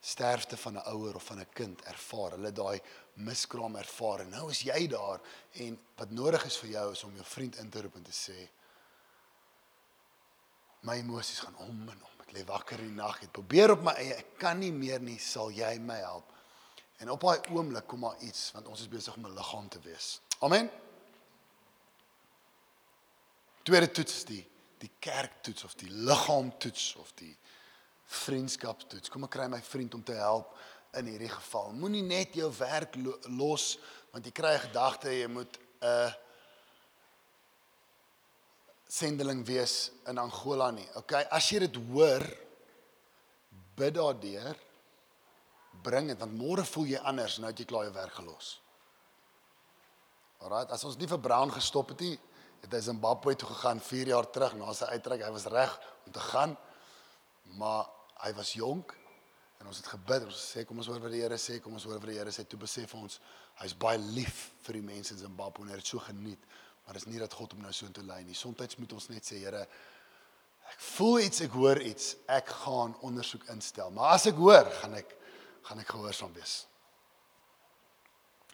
sterfte 0.00 0.56
van 0.56 0.74
'n 0.78 0.88
ouer 0.94 1.14
of 1.14 1.24
van 1.24 1.40
'n 1.40 1.48
kind 1.52 1.84
ervaar. 1.84 2.30
Hulle 2.30 2.52
daai 2.52 2.80
miskraam 3.14 3.76
ervaar. 3.76 4.20
En 4.20 4.28
nou 4.28 4.50
is 4.50 4.60
jy 4.60 4.86
daar 4.86 5.20
en 5.52 5.78
wat 5.96 6.10
nodig 6.10 6.44
is 6.44 6.56
vir 6.56 6.70
jou 6.70 6.92
is 6.92 7.04
om 7.04 7.14
jou 7.14 7.24
vriend 7.24 7.56
in 7.56 7.70
te 7.70 7.82
roep 7.82 7.96
en 7.96 8.02
te 8.02 8.12
sê 8.12 8.48
my 10.80 10.96
emosies 10.96 11.38
gaan 11.38 11.56
om 11.56 11.88
en 11.88 12.02
om. 12.02 12.20
Ek 12.20 12.32
lê 12.32 12.44
wakker 12.44 12.76
die 12.76 12.90
nag. 12.90 13.22
Ek 13.22 13.32
probeer 13.32 13.70
op 13.70 13.82
my 13.82 13.92
eie. 13.92 14.14
Ek 14.14 14.38
kan 14.38 14.58
nie 14.58 14.72
meer 14.72 15.00
nie. 15.00 15.18
Sal 15.18 15.50
jy 15.50 15.78
my 15.78 15.96
help? 15.96 16.32
En 16.98 17.10
op 17.10 17.20
daai 17.20 17.40
oomblik 17.50 17.86
kom 17.86 18.00
maar 18.00 18.18
iets 18.20 18.52
want 18.52 18.68
ons 18.68 18.80
is 18.80 18.88
besig 18.88 19.16
om 19.16 19.26
'n 19.26 19.34
liggaam 19.34 19.68
te 19.68 19.80
wees. 19.80 20.20
Amen. 20.40 20.87
Tweede 23.68 23.90
toets 23.92 24.14
is 24.16 24.24
die 24.24 24.44
die 24.78 24.88
kerktoets 25.02 25.64
of 25.66 25.74
die 25.76 25.90
liggaamtoets 25.90 26.84
of 27.02 27.08
die 27.18 27.34
vriendskaptoets. 28.22 29.10
Kom 29.12 29.26
ek 29.26 29.32
kry 29.34 29.48
my 29.50 29.58
vriend 29.60 29.96
om 29.98 30.04
te 30.06 30.14
help 30.16 30.54
in 30.96 31.10
hierdie 31.10 31.28
geval. 31.28 31.74
Moenie 31.76 32.04
net 32.06 32.38
jou 32.38 32.46
werk 32.56 32.94
lo 32.96 33.18
los 33.36 33.74
want 34.14 34.24
jy 34.24 34.32
kry 34.32 34.54
'n 34.54 34.64
gedagte 34.70 35.12
jy 35.12 35.26
moet 35.28 35.58
'n 35.58 35.84
uh, 35.84 36.12
sendeling 38.88 39.44
wees 39.44 39.90
in 40.06 40.16
Angola 40.16 40.70
nie. 40.70 40.88
Okay, 40.94 41.26
as 41.30 41.50
jy 41.52 41.58
dit 41.66 41.76
hoor, 41.90 42.24
bid 43.76 43.94
daardeur. 43.94 44.56
Bring 45.82 46.08
dit 46.08 46.18
want 46.18 46.38
môre 46.38 46.64
voel 46.64 46.86
jy 46.86 47.04
anders 47.04 47.36
nou 47.36 47.50
het 47.50 47.58
jy 47.58 47.66
klaar 47.66 47.84
jou 47.84 47.92
werk 47.92 48.14
gelos. 48.14 48.60
Alraai, 50.40 50.70
as 50.70 50.84
ons 50.84 50.96
nie 50.96 51.10
vir 51.10 51.20
Brown 51.20 51.50
gestop 51.52 51.90
het 51.90 52.00
nie, 52.00 52.18
het 52.62 52.72
hy 52.72 52.80
Zimbabwe 52.84 53.34
toe 53.38 53.48
gegaan 53.48 53.80
4 53.80 54.12
jaar 54.12 54.28
terug 54.30 54.54
na 54.58 54.72
sy 54.76 54.88
uittrek. 54.94 55.24
Hy 55.24 55.32
was 55.34 55.48
reg 55.52 55.74
om 56.06 56.12
te 56.12 56.22
gaan, 56.30 56.56
maar 57.58 57.88
hy 58.24 58.32
was 58.36 58.52
jonk 58.58 58.94
en 59.58 59.66
ons 59.66 59.80
het 59.80 59.90
gebid. 59.94 60.26
Ons 60.28 60.46
sê 60.54 60.64
kom 60.66 60.80
ons 60.80 60.88
hoor 60.90 61.02
wat 61.02 61.14
die 61.14 61.22
Here 61.22 61.38
sê, 61.40 61.58
kom 61.62 61.76
ons 61.78 61.86
hoor 61.88 62.00
wat 62.00 62.10
die 62.12 62.18
Here 62.18 62.34
sê. 62.34 62.46
Toe 62.48 62.60
besef 62.62 62.94
ons 62.98 63.20
hy's 63.62 63.74
baie 63.78 63.98
lief 63.98 64.48
vir 64.66 64.78
die 64.78 64.86
mense 64.86 65.14
in 65.14 65.22
Zimbabwe 65.22 65.64
en 65.64 65.72
hy 65.72 65.78
het 65.78 65.84
dit 65.84 65.92
so 65.94 66.02
geniet. 66.02 66.48
Maar 66.86 66.98
dis 66.98 67.08
nie 67.10 67.20
dat 67.20 67.34
God 67.36 67.54
hom 67.54 67.62
nou 67.66 67.72
so 67.74 67.86
intoe 67.86 68.06
lei 68.06 68.22
nie. 68.24 68.36
Soms 68.38 68.78
moet 68.80 68.96
ons 68.96 69.08
net 69.12 69.26
sê, 69.26 69.42
Here, 69.42 69.66
ek 70.72 70.82
voel 70.94 71.26
iets, 71.26 71.42
ek 71.44 71.54
hoor 71.56 71.80
iets. 71.82 72.14
Ek 72.32 72.50
gaan 72.64 72.96
ondersoek 73.04 73.48
instel. 73.52 73.92
Maar 73.94 74.16
as 74.16 74.28
ek 74.30 74.40
hoor, 74.40 74.70
gaan 74.80 74.98
ek 75.00 75.14
gaan 75.68 75.82
ek 75.82 75.90
gehoorsaam 75.92 76.32
wees. 76.32 76.62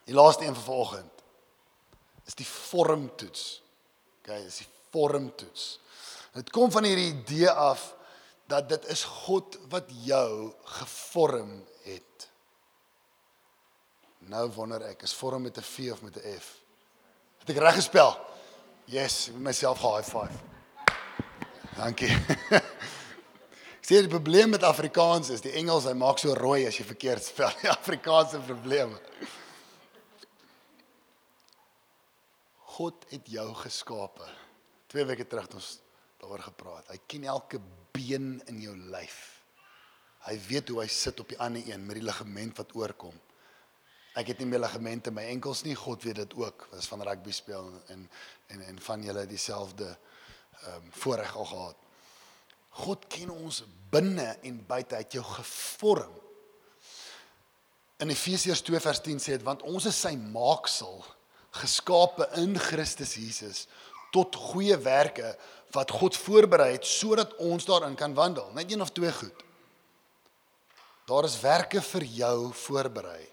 Die 0.09 0.17
laaste 0.17 0.45
een 0.45 0.57
vir 0.57 0.67
vanoggend 0.67 1.23
is 2.27 2.35
die 2.35 2.49
vormtoets. 2.49 3.45
Okay, 4.25 4.41
dis 4.41 4.63
die 4.63 4.69
vormtoets. 4.95 5.65
Dit 6.33 6.49
kom 6.51 6.71
van 6.73 6.87
hierdie 6.89 7.11
idee 7.13 7.51
af 7.51 7.91
dat 8.49 8.71
dit 8.73 8.87
is 8.89 9.05
God 9.05 9.59
wat 9.69 9.91
jou 10.05 10.53
gevorm 10.81 11.59
het. 11.85 12.29
Nou 14.33 14.49
wonder 14.57 14.81
ek, 14.89 15.05
is 15.05 15.13
vorm 15.13 15.45
met 15.45 15.59
'n 15.61 15.63
V 15.63 15.93
of 15.93 16.01
met 16.03 16.17
'n 16.17 16.41
F? 16.41 16.57
Het 17.39 17.51
ek 17.51 17.57
reg 17.57 17.75
gespel? 17.75 18.17
Yes, 18.85 19.29
ek 19.29 19.35
moet 19.35 19.43
myself 19.43 19.81
high 19.81 20.09
five. 20.09 20.33
Dankie. 21.77 22.09
Ek 23.85 23.91
sê 23.91 23.99
die 24.01 24.09
probleem 24.09 24.49
met 24.49 24.63
Afrikaans 24.65 25.29
is 25.29 25.43
die 25.45 25.53
Engels 25.61 25.85
hy 25.85 25.93
maak 25.93 26.19
so 26.19 26.33
rooi 26.33 26.63
as 26.65 26.79
jy 26.79 26.87
verkeerd 26.89 27.25
spel. 27.25 27.51
Die 27.61 27.69
Afrikaanse 27.69 28.39
probleme. 28.39 28.97
God 32.75 33.07
het 33.13 33.29
jou 33.31 33.47
geskape. 33.55 34.27
Twee 34.91 35.05
weke 35.07 35.27
terug 35.27 35.47
het 35.47 35.55
ons 35.59 35.71
daaroor 36.19 36.43
gepraat. 36.49 36.89
Hy 36.91 36.99
ken 37.07 37.27
elke 37.31 37.61
been 37.95 38.41
in 38.51 38.61
jou 38.65 38.75
lyf. 38.91 39.21
Hy 40.25 40.35
weet 40.49 40.73
hoe 40.73 40.81
hy 40.81 40.89
sit 40.91 41.21
op 41.21 41.31
die 41.31 41.39
ander 41.43 41.63
een 41.69 41.85
met 41.87 42.01
die 42.01 42.07
ligament 42.07 42.59
wat 42.59 42.75
oorkom. 42.79 43.15
Ek 44.19 44.31
het 44.31 44.41
nie 44.41 44.49
meer 44.49 44.63
ligamente 44.63 45.11
in 45.11 45.19
my 45.19 45.25
enkels 45.33 45.65
nie. 45.67 45.75
God 45.79 46.03
weet 46.07 46.23
dit 46.23 46.37
ook. 46.39 46.69
Is 46.79 46.89
van 46.91 47.03
rugby 47.05 47.35
speel 47.35 47.71
en 47.93 48.07
en 48.55 48.61
en 48.63 48.79
van 48.89 49.03
julle 49.03 49.27
dieselfde 49.27 49.89
ehm 49.95 50.77
um, 50.77 50.93
voorreg 51.03 51.37
al 51.37 51.49
gehad. 51.51 51.81
God 52.85 53.07
ken 53.11 53.31
ons 53.31 53.65
binne 53.91 54.29
en 54.43 54.61
buite. 54.67 54.95
Hy 54.95 55.03
het 55.03 55.17
jou 55.19 55.25
gevorm. 55.27 56.15
In 58.03 58.11
Efesiërs 58.11 58.63
2 58.63 58.81
vers 58.81 59.01
10 59.03 59.21
sê 59.23 59.37
dit 59.37 59.47
want 59.47 59.63
ons 59.63 59.85
is 59.87 59.99
sy 60.07 60.15
maaksel, 60.19 61.03
geskape 61.55 62.29
in 62.43 62.59
Christus 62.59 63.15
Jesus 63.19 63.67
tot 64.15 64.37
goeie 64.39 64.77
werke 64.79 65.35
wat 65.75 65.91
God 65.91 66.17
voorberei 66.17 66.75
het 66.77 66.87
sodat 66.87 67.35
ons 67.43 67.67
daarin 67.67 67.97
kan 67.99 68.15
wandel. 68.15 68.51
Net 68.55 68.71
een 68.71 68.83
of 68.83 68.93
twee 68.95 69.13
goed. 69.13 69.43
Daar 71.05 71.27
is 71.27 71.41
werke 71.41 71.83
vir 71.83 72.05
jou 72.05 72.53
voorberei. 72.53 73.25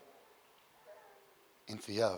En 1.71 1.77
vir 1.79 1.95
jou, 1.95 2.15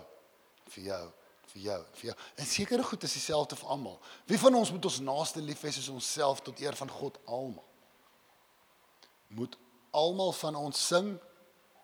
vir 0.73 0.83
jou, 0.83 1.03
vir 1.51 1.61
jou, 1.67 1.81
vir 1.99 2.09
jou. 2.09 2.15
En 2.41 2.49
sekere 2.49 2.87
goed 2.87 3.03
is 3.03 3.13
dieselfde 3.19 3.59
vir 3.59 3.75
almal. 3.75 3.99
Wie 4.25 4.39
van 4.39 4.55
ons 4.57 4.71
moet 4.73 4.87
ons 4.89 5.03
naaste 5.05 5.43
lief 5.43 5.61
hê 5.61 5.73
soos 5.75 5.91
onsself 5.93 6.41
tot 6.41 6.63
eer 6.63 6.77
van 6.79 6.89
God 6.89 7.19
almal? 7.27 7.67
Moet 9.27 9.59
almal 9.93 10.33
van 10.39 10.57
ons 10.57 10.87
sing 10.87 11.13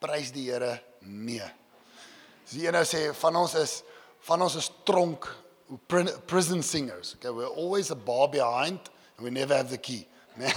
prys 0.02 0.32
die 0.34 0.48
Here? 0.50 0.80
Nee. 1.06 1.46
As 2.46 2.56
die 2.56 2.66
een 2.66 2.74
nou 2.74 2.86
sê 2.88 3.10
van 3.14 3.38
ons 3.38 3.54
is 3.60 3.80
van 4.28 4.42
ons 4.42 4.56
is 4.56 4.72
tronk 4.84 5.28
pri- 5.88 6.18
prison 6.28 6.64
singers. 6.64 7.16
Okay, 7.16 7.30
we're 7.30 7.48
always 7.48 7.92
a 7.92 7.96
bar 7.96 8.28
behind 8.30 8.80
and 9.18 9.26
we 9.26 9.30
never 9.30 9.56
have 9.56 9.70
the 9.70 9.78
key. 9.78 10.08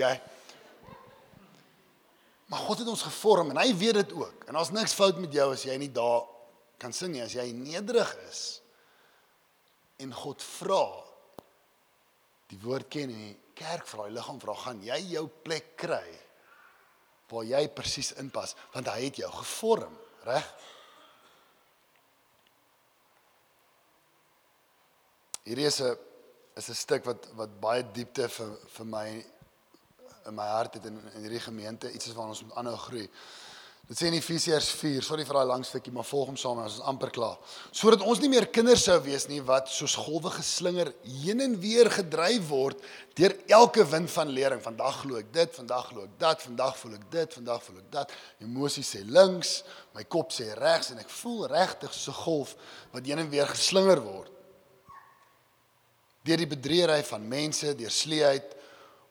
Okay. 0.00 0.20
Maar 2.46 2.58
God 2.58 2.78
het 2.78 2.88
ons 2.88 3.02
gevorm 3.02 3.50
en 3.52 3.58
hy 3.60 3.74
weet 3.76 3.98
dit 4.00 4.12
ook. 4.16 4.44
En 4.48 4.56
daar's 4.56 4.70
niks 4.72 4.94
fout 4.96 5.18
met 5.20 5.34
jou 5.34 5.50
as 5.52 5.66
jy 5.66 5.76
nie 5.76 5.90
daar 5.92 6.24
kan 6.80 6.94
sing 6.96 7.12
nie, 7.12 7.20
as 7.20 7.36
jy 7.36 7.50
nederig 7.52 8.10
is 8.30 8.40
en 10.00 10.14
God 10.16 10.40
vra 10.56 10.84
die 12.50 12.58
woord 12.62 12.88
ken 12.90 13.12
en 13.12 13.20
die 13.28 13.36
kerk 13.60 13.84
vra, 13.86 14.06
die 14.08 14.16
liggaam 14.16 14.40
vra, 14.40 14.54
gaan 14.56 14.80
jy 14.82 14.96
jou 15.12 15.26
plek 15.44 15.74
kry 15.78 16.06
waar 17.30 17.44
jy 17.46 17.60
presies 17.76 18.14
inpas 18.18 18.56
want 18.72 18.88
hy 18.90 19.04
het 19.04 19.20
jou 19.20 19.28
gevorm, 19.36 19.92
reg? 20.24 20.46
Hierdie 25.42 25.66
is 25.66 25.80
'n 25.80 25.96
is 26.54 26.68
'n 26.68 26.74
stuk 26.74 27.04
wat 27.04 27.28
wat 27.34 27.60
baie 27.60 27.84
diepte 27.92 28.28
vir 28.28 28.56
vir 28.76 28.86
my 28.86 29.06
in 30.26 30.34
my 30.34 30.46
hart 30.46 30.74
het 30.74 30.84
in 30.84 30.98
in 31.14 31.22
hierdie 31.22 31.40
gemeente 31.40 31.92
iets 31.92 32.06
is 32.06 32.14
waarna 32.14 32.30
ons 32.30 32.42
moet 32.42 32.56
aanhou 32.56 32.76
groei. 32.76 33.10
Dit 33.90 33.98
sê 33.98 34.06
in 34.06 34.14
Efesiërs 34.14 34.68
4, 34.78 35.02
sorry 35.02 35.24
vir 35.26 35.34
daai 35.34 35.48
lang 35.50 35.64
stukkie, 35.66 35.90
maar 35.90 36.06
volg 36.06 36.28
hom 36.30 36.36
saam, 36.38 36.60
ons 36.62 36.76
is 36.76 36.82
amper 36.86 37.10
klaar. 37.10 37.40
Sodat 37.74 38.04
ons 38.06 38.20
nie 38.22 38.28
meer 38.30 38.46
kinders 38.54 38.84
sou 38.86 38.94
wees 39.02 39.26
nie 39.26 39.40
wat 39.42 39.66
soos 39.66 39.96
golwe 39.98 40.30
geslinger 40.30 40.92
heen 41.24 41.42
en 41.42 41.56
weer 41.58 41.90
gedryf 41.90 42.44
word 42.52 42.86
deur 43.18 43.34
elke 43.50 43.82
wind 43.90 44.12
van 44.14 44.30
lering. 44.30 44.62
Vandag 44.62 45.00
glo 45.00 45.18
ek 45.18 45.34
dit, 45.34 45.58
vandag 45.58 45.90
glo 45.90 46.06
ek 46.06 46.14
dat, 46.22 46.46
vandag 46.46 46.78
voel 46.78 46.94
ek 47.00 47.10
dit, 47.16 47.36
vandag 47.40 47.66
voel 47.66 47.82
ek 47.82 47.90
dat. 47.98 48.14
Emosies 48.46 48.94
sê 48.94 49.02
links, 49.02 49.56
my 49.98 50.06
kop 50.06 50.30
sê 50.38 50.52
regs 50.54 50.94
en 50.94 51.02
ek 51.02 51.10
voel 51.10 51.48
regtig 51.50 51.90
soos 51.90 52.14
'n 52.14 52.22
golf 52.22 52.56
wat 52.94 53.02
heen 53.10 53.18
en 53.18 53.34
weer 53.34 53.50
geslinger 53.50 53.98
word. 54.06 54.30
Deur 56.22 56.38
die 56.38 56.52
bedreery 56.54 57.02
van 57.02 57.26
mense, 57.26 57.74
deur 57.74 57.90
sleeheid 57.90 58.54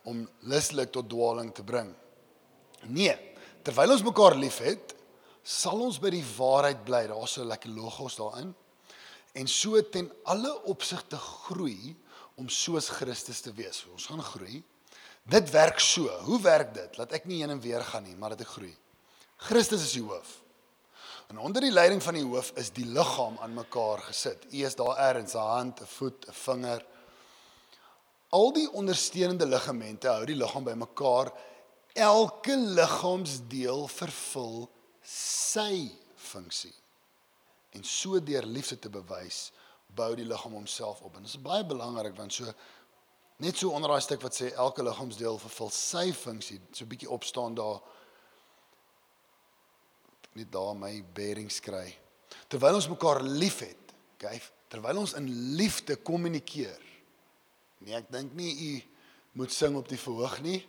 om 0.06 0.24
lustelik 0.48 0.94
tot 0.94 1.10
dwaaling 1.10 1.52
te 1.52 1.63
bring. 1.68 1.92
Nee, 2.88 3.29
terwyl 3.63 3.91
ons 3.95 4.06
mekaar 4.06 4.36
liefhet, 4.36 4.95
sal 5.43 5.82
ons 5.82 6.00
by 6.02 6.12
die 6.13 6.26
waarheid 6.38 6.84
bly. 6.86 7.06
Daar's 7.08 7.38
so 7.38 7.45
lekker 7.48 7.72
logos 7.74 8.17
daarin. 8.19 8.54
En 9.34 9.48
so 9.48 9.82
ten 9.82 10.10
alle 10.24 10.52
opsigte 10.72 11.17
groei 11.17 11.95
om 12.39 12.50
soos 12.50 12.89
Christus 12.89 13.41
te 13.41 13.54
wees. 13.54 13.84
Ons 13.93 14.08
gaan 14.10 14.22
groei. 14.24 14.62
Dit 15.30 15.50
werk 15.54 15.80
so. 15.80 16.10
Hoe 16.26 16.39
werk 16.41 16.74
dit? 16.74 16.98
Laat 16.98 17.13
ek 17.19 17.28
nie 17.30 17.41
heen 17.41 17.54
en 17.54 17.62
weer 17.62 17.84
gaan 17.86 18.06
nie, 18.08 18.15
maar 18.17 18.34
dat 18.34 18.45
ek 18.48 18.54
groei. 18.56 18.74
Christus 19.50 19.86
is 19.86 19.98
die 20.00 20.06
hoof. 20.06 20.39
En 21.30 21.38
onder 21.38 21.62
die 21.62 21.74
leiding 21.74 22.02
van 22.02 22.17
die 22.17 22.26
hoof 22.26 22.52
is 22.58 22.72
die 22.74 22.88
liggaam 22.89 23.38
aan 23.43 23.54
mekaar 23.54 24.02
gesit. 24.08 24.48
U 24.50 24.63
is 24.65 24.76
daar 24.76 24.98
ergens 24.98 25.36
'n 25.36 25.38
hand, 25.54 25.82
'n 25.82 25.86
voet, 25.86 26.26
'n 26.28 26.34
vinger. 26.34 26.86
Al 28.30 28.54
die 28.54 28.72
ondersteunende 28.72 29.45
ligamente 29.45 30.08
hou 30.08 30.26
die 30.26 30.36
liggaam 30.36 30.63
bymekaar. 30.63 31.32
Elke 32.00 32.56
liggaamsdeel 32.56 33.88
vervul 33.92 34.70
sy 35.04 35.90
funksie. 36.16 36.74
En 37.76 37.84
so 37.84 38.22
deur 38.24 38.46
liefde 38.48 38.80
te 38.80 38.90
bewys, 38.90 39.50
bou 39.96 40.14
die 40.16 40.26
liggaam 40.26 40.56
homself 40.58 41.02
op. 41.02 41.18
En 41.18 41.26
dit 41.26 41.34
is 41.34 41.42
baie 41.44 41.66
belangrik 41.66 42.16
want 42.18 42.34
so 42.34 42.54
net 43.40 43.58
so 43.58 43.72
onder 43.76 43.92
daai 43.92 44.04
stuk 44.04 44.24
wat 44.24 44.36
sê 44.36 44.52
elke 44.56 44.84
liggaamsdeel 44.84 45.40
vervul 45.40 45.72
sy 45.76 46.10
funksie, 46.14 46.60
so 46.72 46.84
'n 46.84 46.92
bietjie 46.92 47.10
opstaan 47.10 47.56
daar 47.56 47.80
net 50.36 50.52
daar 50.52 50.76
my 50.76 51.04
bearings 51.14 51.60
kry. 51.60 51.88
Terwyl 52.48 52.76
ons 52.76 52.90
mekaar 52.90 53.22
liefhet, 53.22 53.94
okay? 54.16 54.42
Terwyl 54.70 54.98
ons 54.98 55.14
in 55.14 55.28
liefde 55.56 55.96
kommunikeer. 55.96 56.82
Nee, 57.80 57.96
ek 57.96 58.12
dink 58.12 58.34
nie 58.38 58.54
u 58.54 58.74
moet 59.40 59.54
sing 59.54 59.76
op 59.80 59.88
die 59.90 60.00
verhoog 60.00 60.42
nie. 60.46 60.60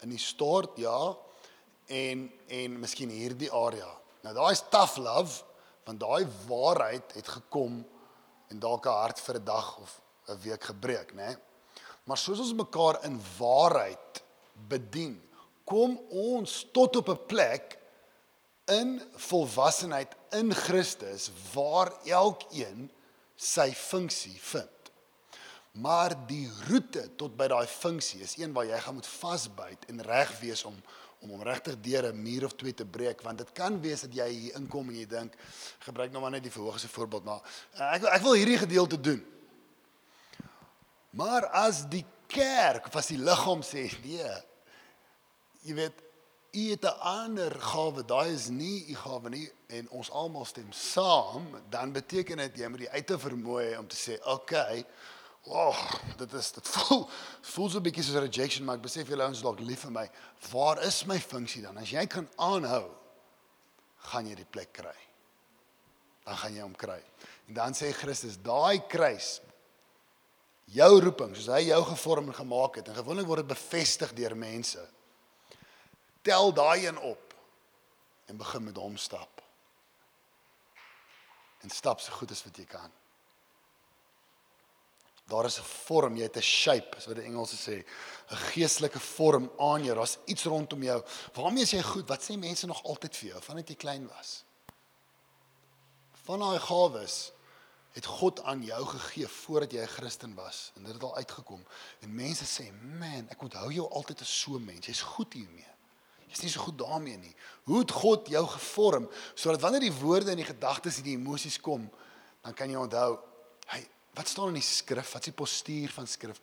In 0.00 0.08
die 0.08 0.18
stort 0.18 0.78
ja 0.80 1.16
en 1.86 2.30
en 2.48 2.78
miskien 2.80 3.10
hierdie 3.10 3.50
area. 3.52 3.90
Nou 4.22 4.34
daai 4.34 4.52
is 4.52 4.64
tough 4.70 4.96
love 4.96 5.42
want 5.84 6.00
daai 6.00 6.26
waarheid 6.46 7.14
het 7.16 7.28
gekom 7.28 7.80
en 8.50 8.58
dalk 8.58 8.86
'n 8.86 9.00
hart 9.02 9.20
vir 9.20 9.36
'n 9.36 9.44
dag 9.44 9.78
of 9.78 10.00
'n 10.28 10.40
week 10.42 10.64
gebreek, 10.64 11.12
né? 11.14 11.36
Maar 12.04 12.18
soos 12.18 12.38
ons 12.38 12.54
mekaar 12.54 13.04
in 13.04 13.20
waarheid 13.38 14.22
bedien, 14.68 15.20
kom 15.64 16.00
ons 16.10 16.66
tot 16.72 16.96
op 16.96 17.08
'n 17.08 17.26
plek 17.26 17.78
in 18.66 19.02
volwassenheid 19.14 20.16
in 20.30 20.54
Christus 20.54 21.30
waar 21.54 21.92
elkeen 22.04 22.90
sy 23.36 23.72
funksie 23.72 24.38
vind. 24.40 24.79
Maar 25.72 26.16
die 26.26 26.50
roete 26.66 27.04
tot 27.16 27.36
by 27.38 27.46
daai 27.46 27.66
funksie 27.66 28.20
is 28.26 28.36
een 28.36 28.52
waar 28.52 28.66
jy 28.66 28.78
gaan 28.82 28.94
moet 28.94 29.06
vasbyt 29.06 29.86
en 29.92 30.02
reg 30.02 30.32
wees 30.40 30.64
om 30.64 30.76
om 31.20 31.30
om 31.36 31.42
regtig 31.42 31.76
deur 31.80 32.06
'n 32.08 32.22
muur 32.22 32.44
of 32.44 32.54
twee 32.54 32.74
te 32.74 32.84
breek 32.84 33.20
want 33.20 33.38
dit 33.38 33.52
kan 33.52 33.80
wees 33.80 34.00
dat 34.00 34.14
jy 34.14 34.28
hier 34.28 34.54
inkom 34.54 34.88
en 34.88 34.96
jy 34.96 35.06
dink 35.06 35.34
gebruik 35.78 36.10
nou 36.10 36.22
maar 36.22 36.30
net 36.30 36.42
die 36.42 36.52
verhoogste 36.52 36.88
voorbeeld 36.88 37.24
maar 37.24 37.42
eh, 37.72 37.94
ek 37.94 38.04
ek 38.04 38.22
wil 38.22 38.32
hierdie 38.32 38.58
gedeelte 38.58 39.00
doen. 39.00 39.26
Maar 41.10 41.46
as 41.46 41.88
die 41.88 42.04
kerk 42.26 42.86
of 42.86 42.96
as 42.96 43.06
die 43.06 43.18
liggaam 43.18 43.62
sê 43.62 43.90
nee, 44.04 44.32
jy 45.66 45.74
weet 45.74 46.02
u 46.52 46.70
het 46.70 46.84
'n 46.84 46.98
ander 47.00 47.60
gawe, 47.60 48.04
daai 48.04 48.32
is 48.34 48.48
nie 48.48 48.86
u 48.88 48.94
gawe 48.94 49.28
nie 49.28 49.52
en 49.66 49.88
ons 49.90 50.10
almal 50.10 50.44
stem 50.44 50.72
saam, 50.72 51.46
dan 51.68 51.92
beteken 51.92 52.36
dit 52.36 52.58
jy 52.58 52.68
moet 52.68 52.78
die 52.78 52.90
uit 52.90 53.06
te 53.06 53.18
vermoë 53.18 53.62
hê 53.62 53.78
om 53.78 53.86
te 53.86 53.96
sê, 53.96 54.18
"Oké, 54.20 54.30
okay, 54.32 54.86
wow, 55.48 55.76
dit 56.20 56.32
is 56.32 56.52
dit 56.52 56.68
voel 56.68 57.08
voel 57.52 57.68
so 57.70 57.78
'n 57.78 57.82
bietjie 57.82 58.04
soos 58.04 58.22
rejection, 58.22 58.64
maar 58.64 58.76
ek 58.76 58.82
besef 58.82 59.08
julle 59.08 59.24
ouens 59.24 59.42
dalk 59.42 59.60
lief 59.60 59.80
vir 59.86 59.90
my. 59.90 60.10
Waar 60.50 60.82
is 60.82 61.04
my 61.04 61.18
funksie 61.20 61.62
dan? 61.62 61.78
As 61.78 61.90
jy 61.90 62.06
kan 62.06 62.28
aanhou, 62.36 62.90
gaan 63.96 64.26
jy 64.26 64.34
die 64.34 64.50
plek 64.50 64.72
kry. 64.72 64.96
Dan 66.24 66.36
gaan 66.36 66.54
jy 66.54 66.62
hom 66.62 66.76
kry. 66.76 67.02
En 67.48 67.54
dan 67.54 67.74
sê 67.74 67.92
Christus, 67.92 68.36
daai 68.36 68.86
kruis 68.86 69.40
jou 70.70 71.00
roeping, 71.00 71.34
soos 71.34 71.50
hy 71.50 71.66
jou 71.66 71.84
gevorm 71.84 72.28
en 72.28 72.34
gemaak 72.34 72.76
het 72.76 72.88
en 72.88 72.94
gewoonlik 72.94 73.26
word 73.26 73.42
dit 73.42 73.56
bevestig 73.56 74.12
deur 74.14 74.36
mense 74.36 74.86
tel 76.22 76.52
daai 76.52 76.86
een 76.86 76.98
op 76.98 77.34
en 78.26 78.36
begin 78.36 78.64
met 78.64 78.76
hom 78.76 78.96
stap. 78.96 79.42
En 81.60 81.70
stap 81.70 82.00
so 82.00 82.12
goed 82.12 82.30
as 82.30 82.44
wat 82.44 82.56
jy 82.56 82.64
kan. 82.64 82.92
Daar 85.30 85.44
is 85.44 85.58
'n 85.58 85.62
vorm, 85.86 86.16
jy 86.16 86.22
het 86.22 86.36
'n 86.36 86.42
shape, 86.42 87.00
so 87.00 87.08
wat 87.08 87.16
die 87.16 87.24
Engelse 87.24 87.56
sê, 87.56 87.84
'n 88.30 88.36
geestelike 88.52 89.00
vorm 89.00 89.50
aan 89.58 89.84
jou. 89.84 89.94
Daar's 89.94 90.18
iets 90.24 90.44
rondom 90.44 90.82
jou. 90.82 91.02
Waarmee 91.32 91.62
is 91.62 91.70
jy 91.70 91.82
goed? 91.82 92.08
Wat 92.08 92.22
sê 92.22 92.36
mense 92.36 92.66
nog 92.66 92.82
altyd 92.84 93.16
vir 93.16 93.28
jou 93.28 93.42
vandat 93.42 93.68
jy 93.68 93.74
klein 93.74 94.08
was? 94.08 94.44
Van 96.24 96.38
daai 96.38 96.58
gawes 96.58 97.32
het 97.92 98.06
God 98.06 98.42
aan 98.42 98.62
jou 98.64 98.86
gegee 98.86 99.28
voordat 99.28 99.72
jy 99.72 99.82
'n 99.82 99.86
Christen 99.86 100.34
was 100.34 100.72
en 100.74 100.82
dit 100.82 100.92
het 100.92 101.02
al 101.02 101.16
uitgekom. 101.16 101.64
En 102.00 102.14
mense 102.14 102.44
sê, 102.44 102.72
"Man, 102.98 103.28
ek 103.30 103.42
onthou 103.42 103.72
jou 103.72 103.90
altyd 103.90 104.20
as 104.20 104.40
so 104.40 104.54
'n 104.54 104.64
mens. 104.64 104.86
Jy's 104.86 105.00
goed 105.00 105.32
hiermee." 105.32 105.66
Jy's 106.28 106.40
nie 106.40 106.50
so 106.50 106.60
goed 106.60 106.78
daarmee 106.78 107.16
nie. 107.16 107.34
Hoe 107.64 107.78
het 107.78 107.90
God 107.90 108.28
jou 108.28 108.46
gevorm 108.46 109.10
sodat 109.34 109.60
wanneer 109.60 109.80
die 109.80 109.92
woorde 109.92 110.30
en 110.30 110.36
die 110.36 110.44
gedagtes 110.44 110.96
en 110.96 111.02
die 111.02 111.16
emosies 111.16 111.60
kom, 111.60 111.90
dan 112.42 112.54
kan 112.54 112.70
jy 112.70 112.76
onthou, 112.76 113.18
hey, 113.66 113.88
wat 114.20 114.28
staan 114.28 114.52
in 114.52 114.60
die 114.60 114.66
skrif? 114.66 115.14
Wat 115.14 115.24
is 115.24 115.32
die 115.32 115.36
postuur 115.36 115.92
van 115.96 116.08
skrif? 116.08 116.40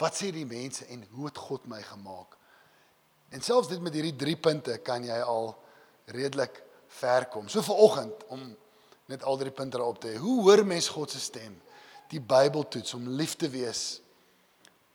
Wat 0.00 0.16
sê 0.16 0.30
die 0.32 0.46
mense 0.48 0.86
en 0.88 1.04
hoe 1.12 1.28
het 1.28 1.40
God 1.48 1.66
my 1.68 1.80
gemaak? 1.84 2.36
En 3.34 3.44
selfs 3.44 3.68
dit 3.68 3.82
met 3.84 3.92
hierdie 3.92 4.16
3 4.16 4.36
punte 4.40 4.78
kan 4.86 5.04
jy 5.04 5.18
al 5.20 5.52
redelik 6.16 6.62
ver 7.00 7.26
kom. 7.28 7.48
So 7.52 7.60
viroggend 7.66 8.24
om 8.32 8.46
net 9.08 9.24
al 9.24 9.36
drie 9.40 9.52
punte 9.52 9.80
op 9.82 10.00
te 10.00 10.12
hê. 10.12 10.20
Hoe 10.20 10.42
hoor 10.46 10.64
mens 10.68 10.88
God 10.92 11.12
se 11.12 11.20
stem? 11.20 11.56
Die 12.08 12.20
Bybel 12.20 12.64
toets 12.68 12.94
om 12.96 13.08
lief 13.18 13.36
te 13.36 13.48
wees 13.52 14.00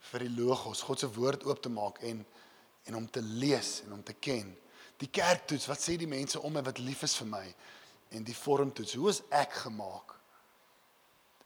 vir 0.10 0.26
die 0.26 0.34
logos, 0.34 0.82
God 0.86 1.02
se 1.02 1.10
woord 1.14 1.46
oop 1.50 1.62
te 1.62 1.72
maak 1.74 2.02
en 2.06 2.24
en 2.84 2.98
om 3.00 3.06
te 3.08 3.22
lees 3.24 3.78
en 3.86 3.94
om 3.96 4.02
te 4.04 4.12
ken. 4.20 4.50
Die 5.00 5.08
kerktoets, 5.08 5.70
wat 5.72 5.80
sê 5.80 5.94
die 5.96 6.10
mense 6.10 6.42
om 6.44 6.52
my 6.52 6.60
wat 6.66 6.82
lief 6.84 7.06
is 7.08 7.14
vir 7.16 7.30
my? 7.30 7.46
En 8.12 8.26
die 8.28 8.36
vormtoets, 8.36 8.98
hoe 9.00 9.08
is 9.14 9.22
ek 9.32 9.56
gemaak? 9.62 10.13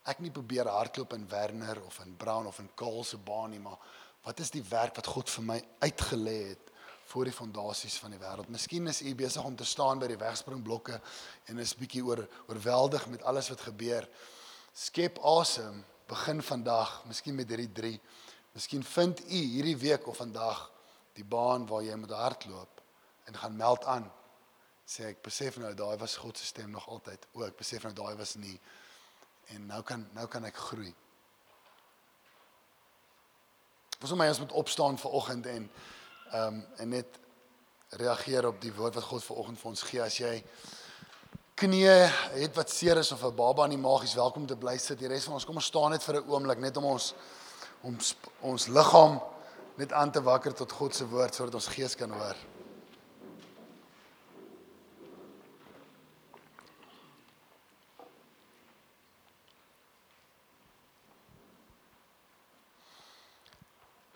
Ek 0.08 0.22
nie 0.24 0.32
probeer 0.32 0.70
hardloop 0.72 1.14
in 1.18 1.26
Werner 1.28 1.82
of 1.84 2.00
in 2.06 2.16
Brown 2.16 2.48
of 2.48 2.62
in 2.64 2.70
Kaal 2.80 3.04
se 3.04 3.18
baan 3.20 3.52
nie, 3.52 3.60
maar 3.60 3.80
wat 4.24 4.40
is 4.40 4.52
die 4.54 4.64
werk 4.70 4.96
wat 4.96 5.10
God 5.12 5.32
vir 5.32 5.44
my 5.50 5.58
uitgelê 5.84 6.38
het 6.54 6.72
voor 7.08 7.28
die 7.28 7.36
fondasies 7.36 7.98
van 8.00 8.16
die 8.16 8.22
wêreld? 8.22 8.48
Miskien 8.52 8.88
is 8.88 9.02
u 9.04 9.14
besig 9.16 9.44
om 9.44 9.56
te 9.56 9.68
staan 9.68 10.00
by 10.00 10.08
die 10.12 10.20
wegspringblokke 10.20 11.00
en 11.52 11.60
is 11.64 11.76
bietjie 11.76 12.06
oor 12.08 12.24
oorweldig 12.48 13.10
met 13.12 13.28
alles 13.28 13.52
wat 13.52 13.68
gebeur. 13.68 14.08
Skep 14.72 15.20
asem, 15.28 15.84
begin 16.08 16.42
vandag, 16.44 17.02
miskien 17.08 17.36
met 17.36 17.52
hierdie 17.52 17.72
3. 17.76 17.94
Miskien 18.56 18.84
vind 18.88 19.26
u 19.28 19.44
hierdie 19.56 19.78
week 19.78 20.08
of 20.08 20.24
vandag 20.24 20.70
die 21.20 21.28
baan 21.28 21.68
waar 21.68 21.84
jy 21.84 21.96
moet 22.00 22.16
hardloop 22.16 22.84
en 23.28 23.44
gaan 23.44 23.56
meld 23.60 23.86
aan. 23.86 24.08
Sê 24.88 25.12
ek 25.12 25.24
besef 25.26 25.60
nou 25.60 25.74
daai 25.76 25.98
was 26.00 26.16
God 26.16 26.40
se 26.40 26.48
stem 26.48 26.72
nog 26.72 26.88
altyd. 26.88 27.28
O, 27.36 27.44
ek 27.44 27.58
besef 27.60 27.84
nou 27.84 27.92
daai 27.96 28.16
was 28.16 28.38
nie. 28.40 28.56
En 29.56 29.66
nou 29.66 29.82
kan 29.84 30.08
nou 30.14 30.28
kan 30.28 30.46
ek 30.46 30.56
groei. 30.56 30.94
Ons 34.02 34.10
moet 34.10 34.20
my 34.20 34.28
ons 34.30 34.40
moet 34.40 34.52
opstaan 34.52 34.98
vir 34.98 35.12
oggend 35.12 35.46
en 35.46 35.72
ehm 36.32 36.54
um, 36.54 36.66
en 36.78 36.90
net 36.90 37.20
reageer 37.90 38.48
op 38.48 38.62
die 38.62 38.74
woord 38.74 38.96
wat 39.00 39.04
God 39.04 39.24
vir 39.24 39.38
oggend 39.38 39.60
vir 39.60 39.70
ons 39.70 39.82
gee 39.82 40.02
as 40.04 40.18
jy 40.20 40.34
knie 41.58 41.88
het 41.88 42.54
wat 42.56 42.70
seer 42.70 42.98
is 42.98 43.12
of 43.12 43.24
'n 43.24 43.36
baba 43.36 43.64
in 43.64 43.70
die 43.70 43.86
maag 43.88 44.04
is 44.04 44.14
welkom 44.14 44.46
te 44.46 44.56
bly 44.56 44.78
sit. 44.78 45.00
Die 45.00 45.08
res 45.08 45.24
van 45.24 45.34
ons 45.34 45.46
kom 45.46 45.56
ons 45.56 45.66
staan 45.66 45.92
net 45.92 46.04
vir 46.04 46.16
'n 46.16 46.30
oomblik 46.30 46.60
net 46.60 46.78
om 46.78 46.86
ons 46.86 47.14
om 47.82 47.98
ons 48.42 48.68
liggaam 48.68 49.22
net 49.76 49.92
aan 49.94 50.12
te 50.12 50.22
wakker 50.22 50.54
tot 50.54 50.72
God 50.72 50.96
se 50.96 51.08
woord 51.08 51.36
sodat 51.36 51.54
ons 51.54 51.68
gees 51.68 51.96
kan 51.96 52.12
hoor. 52.12 52.36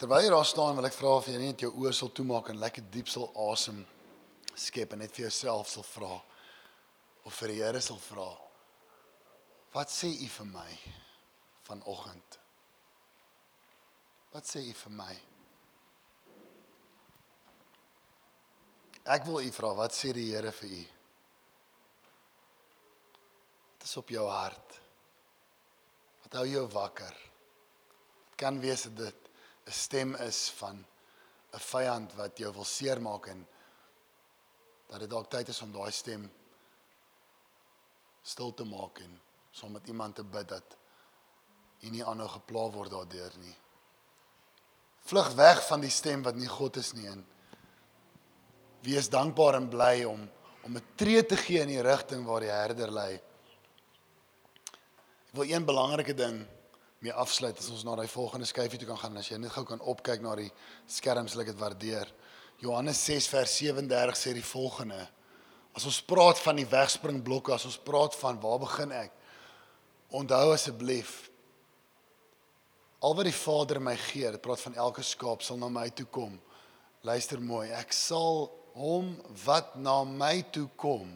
Terwyl 0.01 0.23
jy 0.25 0.29
daar 0.33 0.47
staan, 0.49 0.73
wil 0.73 0.87
ek 0.87 0.95
vra 0.97 1.09
of 1.13 1.27
jy 1.29 1.37
net 1.37 1.61
jou 1.61 1.67
oë 1.77 1.91
sal 1.93 2.09
toemaak 2.17 2.47
en 2.49 2.57
lekker 2.57 2.87
diep 2.89 3.09
sal 3.11 3.27
asem 3.51 3.83
skep 4.57 4.95
en 4.95 5.03
net 5.03 5.13
vir 5.13 5.27
jouself 5.27 5.69
sal 5.69 5.85
vra 5.85 6.15
of 7.29 7.35
vir 7.37 7.53
die 7.53 7.59
Here 7.59 7.81
sal 7.85 7.99
vra. 8.07 8.25
Wat 9.75 9.93
sê 9.93 10.09
u 10.09 10.31
vir 10.39 10.49
my 10.55 10.65
vanoggend? 11.69 12.39
Wat 14.33 14.49
sê 14.49 14.65
u 14.65 14.73
vir 14.81 14.97
my? 15.03 15.13
Ek 19.05 19.29
wil 19.29 19.45
u 19.45 19.55
vra, 19.61 19.75
wat 19.83 19.93
sê 20.01 20.17
die 20.17 20.31
Here 20.33 20.57
vir 20.63 20.77
u? 20.81 20.83
Wat 23.69 23.91
is 23.91 23.97
op 24.01 24.17
jou 24.17 24.25
hart? 24.33 24.79
Wat 26.25 26.41
hou 26.41 26.49
jou 26.57 26.69
wakker? 26.73 27.25
Dit 28.31 28.41
kan 28.41 28.57
wees 28.65 28.89
dit 28.89 29.20
'n 29.71 29.73
stem 29.73 30.15
is 30.15 30.49
van 30.59 30.85
'n 31.55 31.59
vyand 31.71 32.13
wat 32.19 32.37
jou 32.37 32.51
wil 32.53 32.67
seermaak 32.67 33.27
en 33.27 33.47
dat 34.87 34.99
dit 34.99 35.09
dalk 35.09 35.29
tyd 35.29 35.47
is 35.47 35.61
om 35.61 35.71
daai 35.71 35.91
stem 35.91 36.31
stil 38.21 38.53
te 38.53 38.63
maak 38.63 38.99
en 38.99 39.21
saam 39.51 39.71
met 39.71 39.87
iemand 39.87 40.15
te 40.15 40.23
bid 40.23 40.47
dat 40.47 40.77
jy 41.79 41.89
nie 41.89 42.03
aanhou 42.03 42.27
gepla 42.27 42.69
word 42.69 42.91
daardeur 42.91 43.37
nie. 43.39 43.55
Vlug 45.07 45.33
weg 45.33 45.63
van 45.67 45.81
die 45.81 45.89
stem 45.89 46.23
wat 46.23 46.35
nie 46.35 46.51
God 46.51 46.77
is 46.77 46.93
nie 46.93 47.07
en 47.07 47.25
wees 48.83 49.09
dankbaar 49.09 49.55
en 49.55 49.69
bly 49.69 50.03
om 50.03 50.29
om 50.63 50.75
'n 50.77 50.87
tree 50.95 51.25
te 51.25 51.37
gee 51.37 51.61
in 51.61 51.67
die 51.67 51.81
rigting 51.81 52.25
waar 52.25 52.39
die 52.39 52.51
herder 52.51 52.91
lei. 52.91 53.13
Ek 55.27 55.33
wil 55.39 55.49
een 55.49 55.65
belangrike 55.65 56.13
ding 56.13 56.47
mee 57.01 57.13
afsluit 57.17 57.57
as 57.57 57.69
ons 57.73 57.83
na 57.85 57.95
daai 57.97 58.09
volgende 58.09 58.45
skyfie 58.49 58.77
toe 58.79 58.91
kan 58.91 58.99
gaan 59.01 59.17
as 59.17 59.31
jy 59.31 59.39
net 59.41 59.53
gou 59.55 59.63
kan 59.65 59.81
opkyk 59.93 60.21
na 60.21 60.35
die 60.37 60.51
skerm 60.85 61.29
sal 61.29 61.41
ek 61.41 61.49
dit 61.53 61.61
waardeer. 61.61 62.11
Johannes 62.61 63.01
6 63.07 63.29
vers 63.33 63.55
37 63.57 64.19
sê 64.19 64.35
die 64.37 64.45
volgende: 64.45 64.99
As 65.73 65.87
ons 65.89 66.01
praat 66.05 66.37
van 66.43 66.59
die 66.61 66.67
wegspringblokke, 66.69 67.55
as 67.55 67.65
ons 67.65 67.79
praat 67.81 68.15
van 68.21 68.37
waar 68.43 68.61
begin 68.61 68.93
ek? 68.93 69.17
Onthou 70.13 70.53
asseblief 70.53 71.31
al 73.01 73.15
wat 73.17 73.25
die 73.25 73.33
Vader 73.33 73.79
my 73.81 73.95
gee, 73.97 74.29
dit 74.29 74.41
praat 74.45 74.61
van 74.61 74.77
elke 74.77 75.01
skaap 75.01 75.41
sal 75.41 75.57
na 75.57 75.71
my 75.73 75.87
toe 75.89 76.05
kom. 76.13 76.35
Luister 77.07 77.41
mooi, 77.41 77.65
ek 77.73 77.95
sal 77.97 78.45
hom 78.77 79.15
wat 79.41 79.73
na 79.81 80.03
my 80.05 80.43
toe 80.53 80.67
kom 80.77 81.09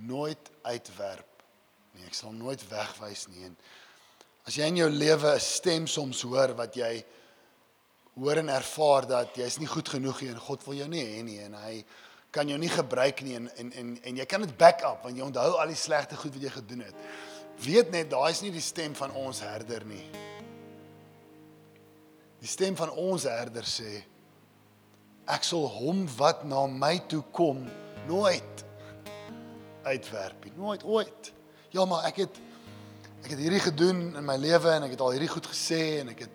nooit 0.00 0.48
uitwerp 0.64 1.44
nie. 1.94 2.06
Ek 2.08 2.16
sal 2.16 2.32
nooit 2.32 2.62
wegwys 2.70 3.28
nie. 3.30 3.50
En 3.50 3.58
as 4.44 4.56
jy 4.58 4.68
in 4.68 4.76
jou 4.82 4.88
lewe 4.90 5.34
'n 5.34 5.40
stem 5.40 5.86
soms 5.86 6.22
hoor 6.22 6.54
wat 6.54 6.76
jy 6.76 7.04
hoor 8.14 8.38
en 8.38 8.48
ervaar 8.48 9.06
dat 9.06 9.36
jy's 9.36 9.58
nie 9.58 9.66
goed 9.66 9.88
genoeg 9.88 10.20
nie 10.20 10.30
en 10.30 10.40
God 10.40 10.66
wil 10.66 10.74
jou 10.74 10.88
nie 10.88 11.04
hê 11.04 11.22
nie 11.24 11.38
en 11.42 11.54
hy 11.54 11.84
kan 12.30 12.48
jou 12.48 12.58
nie 12.58 12.68
gebruik 12.68 13.22
nie 13.22 13.36
en 13.38 13.48
en 13.56 13.72
en, 13.72 13.94
en 14.02 14.16
jy 14.16 14.26
kan 14.26 14.40
dit 14.40 14.56
back 14.58 14.82
up 14.82 15.02
want 15.02 15.16
jy 15.16 15.22
onthou 15.22 15.56
al 15.58 15.70
die 15.70 15.78
slegte 15.78 16.16
goed 16.16 16.34
wat 16.34 16.42
jy 16.42 16.50
gedoen 16.50 16.80
het. 16.80 16.94
Weet 17.64 17.90
net 17.90 18.10
daai 18.10 18.30
is 18.30 18.42
nie 18.42 18.50
die 18.50 18.64
stem 18.64 18.94
van 18.94 19.14
ons 19.14 19.40
herder 19.40 19.84
nie. 19.86 20.04
Die 22.42 22.50
stem 22.50 22.76
van 22.76 22.90
ons 22.90 23.24
herder 23.30 23.64
sê 23.64 24.02
ek 25.30 25.46
sal 25.46 25.68
hom 25.78 26.04
wat 26.18 26.44
na 26.44 26.66
my 26.66 26.98
toe 27.08 27.22
kom 27.32 27.64
nooit 28.08 28.64
uitwerp 29.84 30.44
nie. 30.44 30.52
Nooit 30.56 30.84
ooit. 30.84 31.30
Ja, 31.72 31.84
maar 31.88 32.04
ek 32.10 32.26
het 32.26 32.40
ek 33.24 33.32
het 33.32 33.40
hierdie 33.40 33.62
gedoen 33.64 34.00
in 34.18 34.24
my 34.26 34.36
lewe 34.36 34.68
en 34.74 34.84
ek 34.84 34.98
het 34.98 35.02
al 35.02 35.14
hierdie 35.16 35.32
goed 35.32 35.46
gesê 35.48 36.02
en 36.02 36.10
ek 36.12 36.26
het 36.26 36.34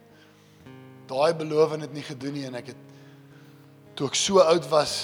daai 1.10 1.36
beloof 1.38 1.76
en 1.76 1.84
dit 1.86 1.94
nie 2.00 2.06
gedoen 2.06 2.34
nie 2.34 2.46
en 2.50 2.58
ek 2.58 2.72
het 2.72 2.82
toe 3.94 4.08
ek 4.10 4.18
so 4.18 4.42
oud 4.42 4.66
was 4.72 4.96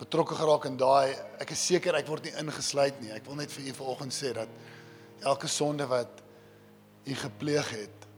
betrokke 0.00 0.34
geraak 0.34 0.66
in 0.66 0.80
daai 0.80 1.14
ek 1.38 1.54
is 1.54 1.62
seker 1.70 1.94
ek 1.94 2.10
word 2.10 2.26
nie 2.26 2.34
ingesluit 2.42 2.98
nie. 2.98 3.12
Ek 3.14 3.22
wil 3.28 3.38
net 3.38 3.54
vir 3.54 3.70
u 3.70 3.76
vanoggend 3.78 4.16
sê 4.16 4.34
dat 4.34 4.50
elke 5.22 5.46
sonde 5.46 5.86
wat 5.86 6.22
u 7.06 7.14
gepleeg 7.14 7.70
het 7.70 8.08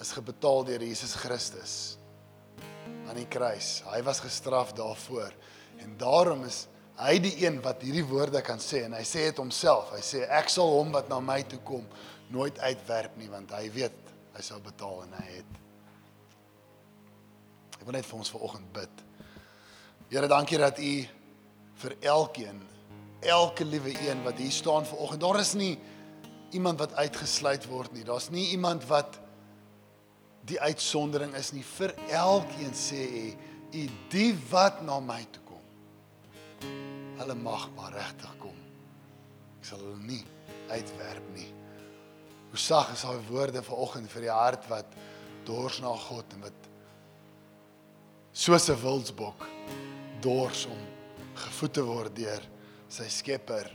is 0.00 0.16
gebetaal 0.16 0.64
deur 0.72 0.88
Jesus 0.88 1.12
Christus 1.20 1.74
aan 3.10 3.18
die 3.20 3.28
kruis. 3.28 3.82
Hy 3.92 4.00
was 4.08 4.24
gestraf 4.24 4.72
daarvoor 4.78 5.36
en 5.84 5.98
daarom 6.00 6.48
is 6.48 6.64
hy 7.00 7.16
die 7.22 7.34
een 7.44 7.60
wat 7.64 7.82
hierdie 7.84 8.04
woorde 8.06 8.42
kan 8.44 8.60
sê 8.60 8.84
en 8.86 8.96
hy 8.96 9.04
sê 9.06 9.26
dit 9.30 9.40
homself. 9.40 9.92
Hy 9.94 10.02
sê 10.04 10.24
ek 10.28 10.50
sal 10.52 10.70
hom 10.76 10.92
wat 10.94 11.08
na 11.10 11.20
my 11.24 11.40
toe 11.48 11.60
kom 11.66 11.86
nooit 12.32 12.58
uitwerp 12.60 13.16
nie 13.20 13.30
want 13.32 13.52
hy 13.56 13.66
weet 13.72 14.12
hy 14.32 14.44
sal 14.44 14.60
betaal 14.64 15.04
en 15.06 15.16
hy 15.20 15.26
het. 15.38 15.58
Ek 17.80 17.86
wil 17.88 17.96
net 17.96 18.06
vir 18.06 18.20
ons 18.20 18.30
vanoggend 18.32 18.68
bid. 18.76 19.02
Here, 20.12 20.28
dankie 20.28 20.60
dat 20.60 20.78
u 20.78 20.92
vir 21.82 21.96
elkeen, 22.04 22.60
elke 23.22 23.64
liewe 23.64 23.94
een 24.04 24.22
wat 24.26 24.38
hier 24.38 24.52
staan 24.52 24.86
vanoggend. 24.86 25.20
Daar 25.24 25.40
is 25.40 25.54
nie 25.58 25.74
iemand 26.52 26.78
wat 26.78 26.94
uitgesluit 26.94 27.66
word 27.66 27.92
nie. 27.96 28.04
Daar's 28.04 28.30
nie 28.30 28.50
iemand 28.52 28.84
wat 28.90 29.18
die 30.46 30.60
uitsondering 30.60 31.34
is 31.38 31.52
nie. 31.56 31.64
Vir 31.64 31.94
elkeen 32.12 32.74
sê 32.76 33.02
u, 33.02 33.26
u 33.72 33.84
die 34.12 34.32
wat 34.50 34.82
na 34.86 35.00
my 35.00 35.22
toe. 35.32 35.41
Hulle 37.18 37.34
mag 37.38 37.68
maar 37.76 37.92
regtig 37.94 38.36
kom. 38.42 38.56
Ek 39.60 39.68
sal 39.68 39.82
hulle 39.84 40.00
nie 40.06 40.22
uitwerp 40.72 41.28
nie. 41.36 41.48
Hoe 42.52 42.60
sag 42.60 42.92
is 42.92 43.04
daai 43.06 43.22
woorde 43.28 43.62
vanoggend 43.64 44.10
vir 44.12 44.26
die 44.26 44.32
hart 44.32 44.66
wat 44.68 44.96
dors 45.46 45.80
na 45.82 45.92
God 45.96 46.34
en 46.36 46.46
wat 46.46 46.68
soos 48.32 48.68
'n 48.70 48.80
wildsbok 48.82 49.46
dors 50.20 50.66
om 50.66 50.80
gevoed 51.34 51.72
te 51.72 51.82
word 51.84 52.16
deur 52.16 52.42
sy 52.88 53.08
Skepper. 53.08 53.70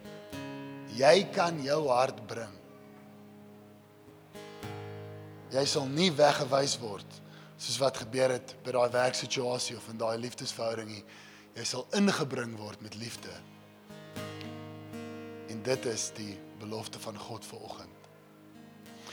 Jy 0.98 1.28
kan 1.34 1.58
jou 1.64 1.88
hart 1.90 2.20
bring. 2.28 2.54
Jy 5.52 5.66
sal 5.66 5.88
nie 5.88 6.12
weggewys 6.12 6.78
word 6.80 7.22
soos 7.58 7.80
wat 7.82 7.98
gebeur 7.98 8.36
het 8.36 8.54
by 8.64 8.72
daai 8.76 8.90
werksituasie 8.94 9.78
of 9.78 9.88
in 9.90 9.98
daai 9.98 10.18
liefdesverhouding 10.22 10.92
nie. 10.92 11.04
Jy 11.58 11.64
sal 11.66 11.88
ingebring 11.97 12.51
word 12.60 12.82
met 12.86 12.95
liefde. 13.01 13.34
En 15.49 15.64
dit 15.66 15.86
is 15.89 16.12
die 16.14 16.36
belofte 16.62 16.99
van 17.01 17.18
God 17.18 17.45
vir 17.49 17.64
oggend. 17.66 17.97